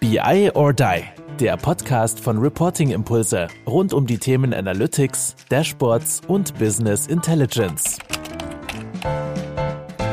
BI 0.00 0.50
or 0.54 0.72
Die, 0.72 1.02
der 1.38 1.58
Podcast 1.58 2.20
von 2.20 2.38
Reporting 2.38 2.88
Impulse 2.88 3.48
rund 3.66 3.92
um 3.92 4.06
die 4.06 4.16
Themen 4.16 4.54
Analytics, 4.54 5.36
Dashboards 5.50 6.22
und 6.26 6.58
Business 6.58 7.06
Intelligence. 7.06 7.98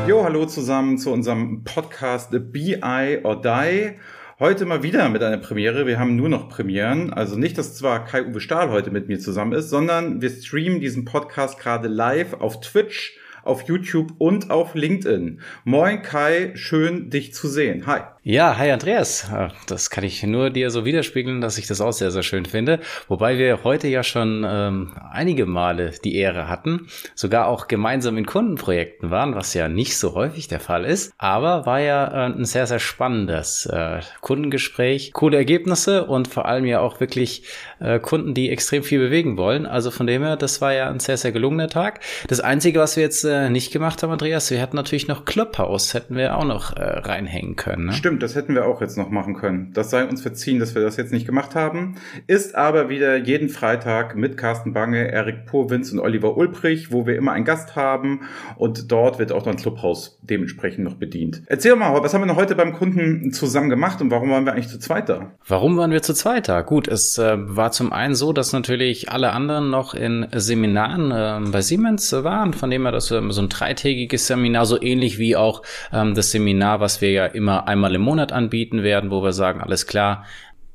Jo, 0.05 0.26
hallo 0.26 0.46
zusammen 0.46 0.97
zu 0.97 1.13
unserem 1.13 1.63
Podcast 1.63 2.31
BI 2.52 3.21
or 3.23 3.42
Die. 3.42 3.94
Heute 4.39 4.65
mal 4.65 4.84
wieder 4.84 5.08
mit 5.08 5.23
einer 5.23 5.37
Premiere. 5.37 5.88
Wir 5.88 5.99
haben 5.99 6.17
nur 6.17 6.28
noch 6.28 6.49
Premieren. 6.49 7.13
Also 7.13 7.38
nicht, 7.38 7.58
dass 7.58 7.78
zwar 7.78 8.04
Kai-Uwe 8.04 8.42
Stahl 8.42 8.69
heute 8.69 8.92
mit 8.92 9.08
mir 9.08 9.19
zusammen 9.19 9.54
ist, 9.54 9.69
sondern 9.69 10.22
wir 10.22 10.29
streamen 10.29 10.81
diesen 10.81 11.06
Podcast 11.06 11.60
gerade 11.60 11.88
live 11.88 12.33
auf 12.33 12.60
Twitch, 12.60 13.17
auf 13.47 13.63
YouTube 13.63 14.13
und 14.17 14.51
auf 14.51 14.75
LinkedIn. 14.75 15.39
Moin 15.63 16.02
Kai, 16.02 16.52
schön 16.55 17.09
dich 17.09 17.34
zu 17.34 17.47
sehen. 17.47 17.88
Hi. 17.88 18.02
Ja, 18.29 18.57
hi 18.57 18.71
Andreas. 18.71 19.31
Das 19.67 19.89
kann 19.89 20.03
ich 20.03 20.21
nur 20.23 20.49
dir 20.49 20.70
so 20.70 20.84
widerspiegeln, 20.84 21.39
dass 21.39 21.57
ich 21.57 21.65
das 21.65 21.79
auch 21.79 21.93
sehr, 21.93 22.11
sehr 22.11 22.23
schön 22.23 22.45
finde. 22.45 22.81
Wobei 23.07 23.38
wir 23.38 23.63
heute 23.63 23.88
ja 23.88 24.03
schon 24.03 24.45
ähm, 24.45 24.91
einige 25.11 25.45
Male 25.45 25.93
die 26.03 26.15
Ehre 26.15 26.49
hatten, 26.49 26.88
sogar 27.15 27.47
auch 27.47 27.69
gemeinsam 27.69 28.17
in 28.17 28.25
Kundenprojekten 28.25 29.11
waren, 29.11 29.33
was 29.33 29.53
ja 29.53 29.69
nicht 29.69 29.97
so 29.97 30.13
häufig 30.13 30.49
der 30.49 30.59
Fall 30.59 30.83
ist. 30.83 31.13
Aber 31.17 31.66
war 31.66 31.79
ja 31.79 32.05
äh, 32.05 32.33
ein 32.33 32.43
sehr, 32.43 32.67
sehr 32.67 32.79
spannendes 32.79 33.66
äh, 33.66 34.02
Kundengespräch, 34.19 35.13
coole 35.13 35.38
Ergebnisse 35.38 36.03
und 36.03 36.27
vor 36.27 36.47
allem 36.47 36.66
ja 36.66 36.81
auch 36.81 36.99
wirklich 36.99 37.43
äh, 37.79 37.97
Kunden, 37.99 38.33
die 38.33 38.49
extrem 38.49 38.83
viel 38.83 38.99
bewegen 38.99 39.38
wollen. 39.38 39.66
Also 39.66 39.89
von 39.89 40.05
dem 40.05 40.23
her, 40.23 40.35
das 40.35 40.59
war 40.59 40.73
ja 40.73 40.89
ein 40.89 40.99
sehr, 40.99 41.16
sehr 41.16 41.31
gelungener 41.31 41.69
Tag. 41.69 42.02
Das 42.27 42.41
Einzige, 42.41 42.81
was 42.81 42.97
wir 42.97 43.03
jetzt 43.03 43.23
äh, 43.23 43.36
nicht 43.49 43.71
gemacht 43.71 44.03
haben, 44.03 44.11
Andreas, 44.11 44.51
wir 44.51 44.61
hatten 44.61 44.75
natürlich 44.75 45.07
noch 45.07 45.25
Clubhouse, 45.25 45.93
hätten 45.93 46.15
wir 46.15 46.37
auch 46.37 46.45
noch 46.45 46.75
äh, 46.75 46.81
reinhängen 46.81 47.55
können. 47.55 47.87
Ne? 47.87 47.93
Stimmt. 47.93 48.23
Das 48.23 48.35
hätten 48.35 48.55
wir 48.55 48.65
auch 48.65 48.81
jetzt 48.81 48.97
noch 48.97 49.09
machen 49.09 49.35
können. 49.35 49.71
Das 49.73 49.89
sei 49.89 50.05
uns 50.05 50.21
verziehen, 50.21 50.59
dass 50.59 50.75
wir 50.75 50.81
das 50.81 50.97
jetzt 50.97 51.11
nicht 51.11 51.25
gemacht 51.25 51.55
haben. 51.55 51.95
Ist 52.27 52.55
aber 52.55 52.89
wieder 52.89 53.17
jeden 53.17 53.49
Freitag 53.49 54.16
mit 54.16 54.38
Carsten 54.38 54.73
Bange, 54.73 55.11
Erik 55.11 55.45
Purwitz 55.45 55.91
und 55.91 55.99
Oliver 55.99 56.38
Ulbrich, 56.38 56.91
wo 56.91 57.05
wir 57.05 57.16
immer 57.16 57.31
einen 57.31 57.45
Gast 57.45 57.75
haben 57.75 58.21
und 58.57 58.91
dort 58.91 59.19
wird 59.19 59.31
auch 59.31 59.44
dann 59.44 59.57
Clubhaus 59.57 60.19
dementsprechend 60.22 60.83
noch 60.83 60.95
bedient. 60.95 61.44
Erzähl 61.47 61.75
mal, 61.75 62.01
was 62.01 62.13
haben 62.13 62.22
wir 62.22 62.25
noch 62.25 62.35
heute 62.35 62.55
beim 62.55 62.73
Kunden 62.73 63.31
zusammen 63.31 63.69
gemacht 63.69 64.01
und 64.01 64.11
warum 64.11 64.29
waren 64.29 64.45
wir 64.45 64.53
eigentlich 64.53 64.69
zu 64.69 64.79
zweit 64.79 65.09
da? 65.09 65.31
Warum 65.47 65.77
waren 65.77 65.91
wir 65.91 66.01
zu 66.01 66.13
zweit 66.13 66.47
da? 66.47 66.61
Gut, 66.61 66.88
es 66.88 67.17
äh, 67.17 67.35
war 67.38 67.72
zum 67.72 67.94
einen 67.94 68.16
so, 68.16 68.33
dass 68.33 68.53
natürlich 68.53 69.11
alle 69.11 69.31
anderen 69.31 69.69
noch 69.69 69.94
in 69.94 70.27
Seminaren 70.33 71.11
äh, 71.11 71.51
bei 71.51 71.61
Siemens 71.61 72.11
waren, 72.11 72.53
von 72.53 72.69
dem 72.69 72.83
her 72.83 72.91
das 72.91 73.11
äh, 73.17 73.31
so 73.31 73.41
ein 73.41 73.49
dreitägiges 73.49 74.27
Seminar, 74.27 74.65
so 74.65 74.81
ähnlich 74.81 75.17
wie 75.19 75.35
auch 75.35 75.61
ähm, 75.91 76.15
das 76.15 76.31
Seminar, 76.31 76.79
was 76.79 77.01
wir 77.01 77.11
ja 77.11 77.25
immer 77.25 77.67
einmal 77.67 77.93
im 77.95 78.01
Monat 78.01 78.31
anbieten 78.31 78.83
werden, 78.83 79.11
wo 79.11 79.23
wir 79.23 79.33
sagen, 79.33 79.61
alles 79.61 79.87
klar, 79.87 80.25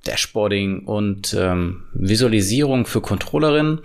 Dashboarding 0.07 0.85
und 0.87 1.35
ähm, 1.39 1.85
Visualisierung 1.93 2.87
für 2.87 3.01
Controllerinnen. 3.01 3.81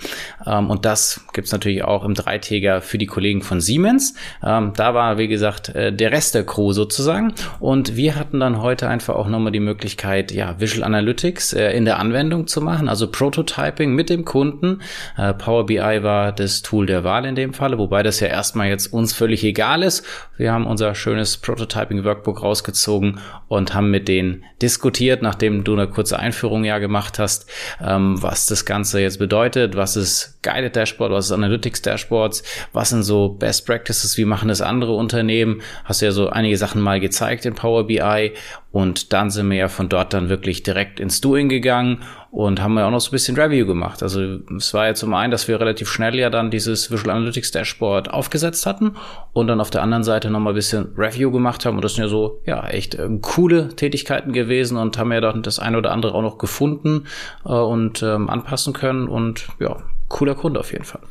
Ähm, 0.46 0.70
und 0.70 0.86
das 0.86 1.26
gibt's 1.34 1.52
natürlich 1.52 1.84
auch 1.84 2.04
im 2.04 2.16
Dreitäger 2.16 2.82
für 2.82 2.98
die 2.98 3.06
Kollegen 3.06 3.42
von 3.42 3.62
Siemens. 3.62 4.16
Ähm, 4.44 4.74
da 4.76 4.94
war, 4.94 5.18
wie 5.18 5.28
gesagt, 5.28 5.70
äh, 5.70 5.94
der 5.94 6.12
Rest 6.12 6.34
der 6.34 6.44
Crew 6.44 6.72
sozusagen. 6.72 7.34
Und 7.60 7.96
wir 7.96 8.16
hatten 8.16 8.40
dann 8.40 8.62
heute 8.62 8.88
einfach 8.88 9.16
auch 9.16 9.28
nochmal 9.28 9.52
die 9.52 9.60
Möglichkeit, 9.60 10.32
ja, 10.32 10.60
Visual 10.60 10.84
Analytics 10.84 11.54
äh, 11.54 11.72
in 11.72 11.86
der 11.86 12.00
Anwendung 12.00 12.48
zu 12.48 12.62
machen, 12.62 12.90
also 12.90 13.12
Prototyping 13.12 13.94
mit 13.94 14.10
dem 14.10 14.26
Kunden. 14.26 14.82
Äh, 15.18 15.34
Power 15.36 15.68
BI 15.68 15.78
war 15.78 16.32
das 16.32 16.64
Tool 16.64 16.88
der 16.88 17.04
Wahl 17.04 17.26
in 17.26 17.36
dem 17.36 17.54
Falle, 17.54 17.78
wobei 17.78 18.02
das 18.02 18.20
ja 18.20 18.28
erstmal 18.28 18.70
jetzt 18.70 18.88
uns 18.92 19.14
völlig 19.14 19.44
egal 19.44 19.84
ist. 19.84 20.04
Wir 20.38 20.52
haben 20.52 20.66
unser 20.66 20.96
schönes 20.96 21.38
Prototyping 21.38 22.04
Workbook 22.04 22.42
rausgezogen 22.42 23.20
und 23.48 23.76
haben 23.76 23.92
mit 23.92 24.08
denen 24.08 24.44
diskutiert, 24.62 25.22
nachdem 25.22 25.64
du 25.64 25.74
eine 25.74 25.88
kurze 25.88 26.07
kurze 26.08 26.20
Einführung 26.20 26.64
ja 26.64 26.80
gemacht 26.80 27.20
hast, 27.20 27.50
ähm, 27.86 28.22
was 28.22 28.46
das 28.46 28.64
Ganze 28.64 29.02
jetzt 29.02 29.20
bedeutet, 29.20 29.76
was 29.76 29.98
ist 29.98 30.40
Guided 30.42 30.74
Dashboard, 30.78 31.12
was 31.12 31.26
ist 31.26 31.32
Analytics 31.34 31.82
Dashboards, 31.82 32.44
was 32.72 32.92
sind 32.92 33.04
so 33.04 33.30
Best 33.30 33.66
Practices, 33.66 34.18
wie 34.18 34.24
machen 34.24 34.48
das 34.48 34.62
andere 34.62 34.94
Unternehmen, 34.94 35.62
hast 35.84 36.02
ja 36.02 36.12
so 36.12 36.30
einige 36.30 36.58
Sachen 36.58 36.82
mal 36.82 37.02
gezeigt 37.02 37.46
in 37.46 37.56
Power 37.56 37.88
BI 37.88 38.32
und 38.72 39.12
dann 39.12 39.32
sind 39.32 39.50
wir 39.50 39.58
ja 39.58 39.68
von 39.68 39.90
dort 39.90 40.14
dann 40.14 40.30
wirklich 40.30 40.64
direkt 40.64 41.02
ins 41.02 41.20
Doing 41.20 41.50
gegangen 41.50 42.04
und 42.38 42.62
haben 42.62 42.78
ja 42.78 42.86
auch 42.86 42.92
noch 42.92 43.00
so 43.00 43.10
ein 43.10 43.14
bisschen 43.14 43.36
Review 43.36 43.66
gemacht. 43.66 44.04
Also 44.04 44.22
es 44.56 44.72
war 44.72 44.86
ja 44.86 44.94
zum 44.94 45.16
einen, 45.16 45.32
dass 45.32 45.48
wir 45.48 45.60
relativ 45.60 45.90
schnell 45.90 46.14
ja 46.20 46.30
dann 46.30 46.52
dieses 46.52 46.92
Visual 46.92 47.16
Analytics 47.16 47.50
Dashboard 47.50 48.12
aufgesetzt 48.12 48.68
hatten 48.68 48.96
und 49.34 49.48
dann 49.48 49.60
auf 49.60 49.72
der 49.72 49.82
anderen 49.82 50.04
Seite 50.04 50.30
nochmal 50.30 50.54
ein 50.54 50.56
bisschen 50.56 50.94
Review 50.96 51.32
gemacht 51.32 51.66
haben. 51.66 51.78
Und 51.78 51.84
das 51.84 51.96
sind 51.96 52.04
ja 52.04 52.10
so, 52.10 52.40
ja, 52.46 52.68
echt 52.68 52.94
äh, 52.94 53.10
coole 53.24 53.70
Tätigkeiten 53.70 54.34
gewesen 54.34 54.78
und 54.78 55.00
haben 55.00 55.12
ja 55.12 55.20
dann 55.20 55.42
das 55.42 55.58
eine 55.58 55.80
oder 55.80 55.92
andere 55.92 56.14
auch 56.14 56.22
noch 56.22 56.38
gefunden 56.38 57.06
äh, 57.44 57.50
und 57.50 58.04
ähm, 58.04 58.30
anpassen 58.30 58.72
können. 58.72 59.08
Und 59.08 59.48
ja, 59.60 59.78
cooler 60.08 60.36
Kunde 60.36 60.60
auf 60.60 60.72
jeden 60.72 60.86
Fall. 60.86 61.02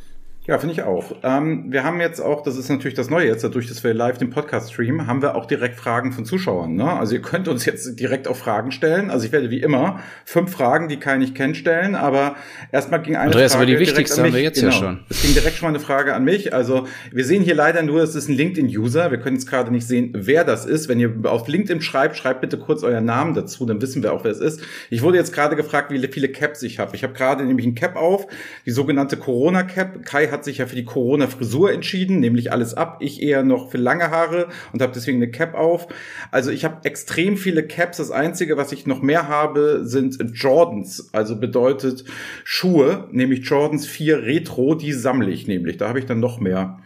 Ja, 0.47 0.57
finde 0.59 0.75
ich 0.75 0.83
auch. 0.83 1.13
Ähm, 1.23 1.65
wir 1.73 1.83
haben 1.83 1.99
jetzt 1.99 2.21
auch, 2.21 2.41
das 2.41 2.55
ist 2.55 2.69
natürlich 2.69 2.93
das 2.93 3.09
Neue 3.09 3.27
jetzt, 3.27 3.43
dadurch, 3.43 3.67
dass 3.67 3.83
wir 3.83 3.93
live 3.93 4.17
den 4.17 4.29
Podcast 4.29 4.71
streamen, 4.71 5.05
haben 5.05 5.21
wir 5.21 5.35
auch 5.35 5.45
direkt 5.45 5.75
Fragen 5.75 6.13
von 6.13 6.23
Zuschauern. 6.23 6.73
Ne? 6.73 6.89
Also 6.89 7.15
ihr 7.15 7.21
könnt 7.21 7.49
uns 7.49 7.65
jetzt 7.65 7.99
direkt 7.99 8.29
auch 8.29 8.37
Fragen 8.37 8.71
stellen. 8.71 9.11
Also 9.11 9.25
ich 9.25 9.33
werde 9.33 9.49
wie 9.49 9.59
immer 9.59 9.99
fünf 10.23 10.53
Fragen, 10.53 10.87
die 10.87 10.97
keiner 10.97 11.17
nicht 11.17 11.35
kennt, 11.35 11.57
stellen. 11.57 11.95
Aber 11.95 12.37
erstmal 12.71 13.01
ging 13.01 13.17
eine 13.17 13.25
Andreas, 13.25 13.55
Frage 13.55 13.63
aber 13.63 13.71
die 13.73 13.79
wichtigste 13.79 14.23
haben 14.23 14.33
wir 14.33 14.41
jetzt 14.41 14.61
genau. 14.61 14.71
ja 14.71 14.79
schon. 14.79 14.99
Es 15.09 15.21
ging 15.21 15.33
direkt 15.33 15.57
schon 15.57 15.65
mal 15.65 15.75
eine 15.75 15.83
Frage 15.83 16.13
an 16.13 16.23
mich. 16.23 16.53
Also 16.53 16.87
wir 17.11 17.25
sehen 17.25 17.43
hier 17.43 17.55
leider 17.55 17.83
nur, 17.83 18.01
es 18.01 18.15
ist 18.15 18.29
ein 18.29 18.35
LinkedIn-User. 18.35 19.11
Wir 19.11 19.17
können 19.17 19.35
jetzt 19.35 19.49
gerade 19.49 19.69
nicht 19.69 19.85
sehen, 19.85 20.13
wer 20.13 20.45
das 20.45 20.65
ist. 20.65 20.87
Wenn 20.87 21.01
ihr 21.01 21.13
auf 21.25 21.49
LinkedIn 21.49 21.81
schreibt, 21.81 22.15
schreibt 22.15 22.39
bitte 22.39 22.57
kurz 22.57 22.83
euren 22.83 23.03
Namen 23.03 23.33
dazu, 23.33 23.65
dann 23.65 23.81
wissen 23.81 24.01
wir 24.01 24.13
auch, 24.13 24.23
wer 24.23 24.31
es 24.31 24.39
ist. 24.39 24.61
Ich 24.89 25.01
wurde 25.01 25.17
jetzt 25.17 25.33
gerade 25.33 25.57
gefragt, 25.57 25.91
wie 25.91 26.07
viele 26.07 26.29
Caps 26.29 26.63
ich 26.63 26.79
habe. 26.79 26.95
Ich 26.95 27.03
habe 27.03 27.11
gerade 27.11 27.43
nämlich 27.43 27.65
ein 27.65 27.75
Cap 27.75 27.97
auf, 27.97 28.27
die 28.65 28.71
sogenannte 28.71 29.17
Corona-Cap. 29.17 30.05
Kai 30.05 30.27
hat 30.27 30.36
sich 30.45 30.59
ja 30.59 30.65
für 30.65 30.75
die 30.75 30.85
Corona 30.85 31.07
Corona-Frisur 31.07 31.71
entschieden, 31.71 32.19
nämlich 32.19 32.51
alles 32.51 32.73
ab. 32.73 32.97
Ich 32.99 33.21
eher 33.21 33.43
noch 33.43 33.71
für 33.71 33.77
lange 33.77 34.11
Haare 34.11 34.47
und 34.73 34.81
habe 34.81 34.91
deswegen 34.93 35.17
eine 35.17 35.31
Cap 35.31 35.55
auf. 35.55 35.87
Also 36.31 36.51
ich 36.51 36.65
habe 36.65 36.83
extrem 36.83 37.37
viele 37.37 37.65
Caps. 37.65 37.97
Das 37.97 38.11
Einzige, 38.11 38.57
was 38.57 38.71
ich 38.71 38.85
noch 38.85 39.01
mehr 39.01 39.27
habe, 39.27 39.81
sind 39.83 40.19
Jordans. 40.33 41.09
Also 41.13 41.39
bedeutet 41.39 42.03
Schuhe, 42.43 43.07
nämlich 43.11 43.45
Jordans 43.45 43.87
4 43.87 44.23
Retro, 44.23 44.75
die 44.75 44.93
sammle 44.93 45.31
ich 45.31 45.47
nämlich. 45.47 45.77
Da 45.77 45.87
habe 45.87 45.99
ich 45.99 46.05
dann 46.05 46.19
noch 46.19 46.39
mehr 46.39 46.79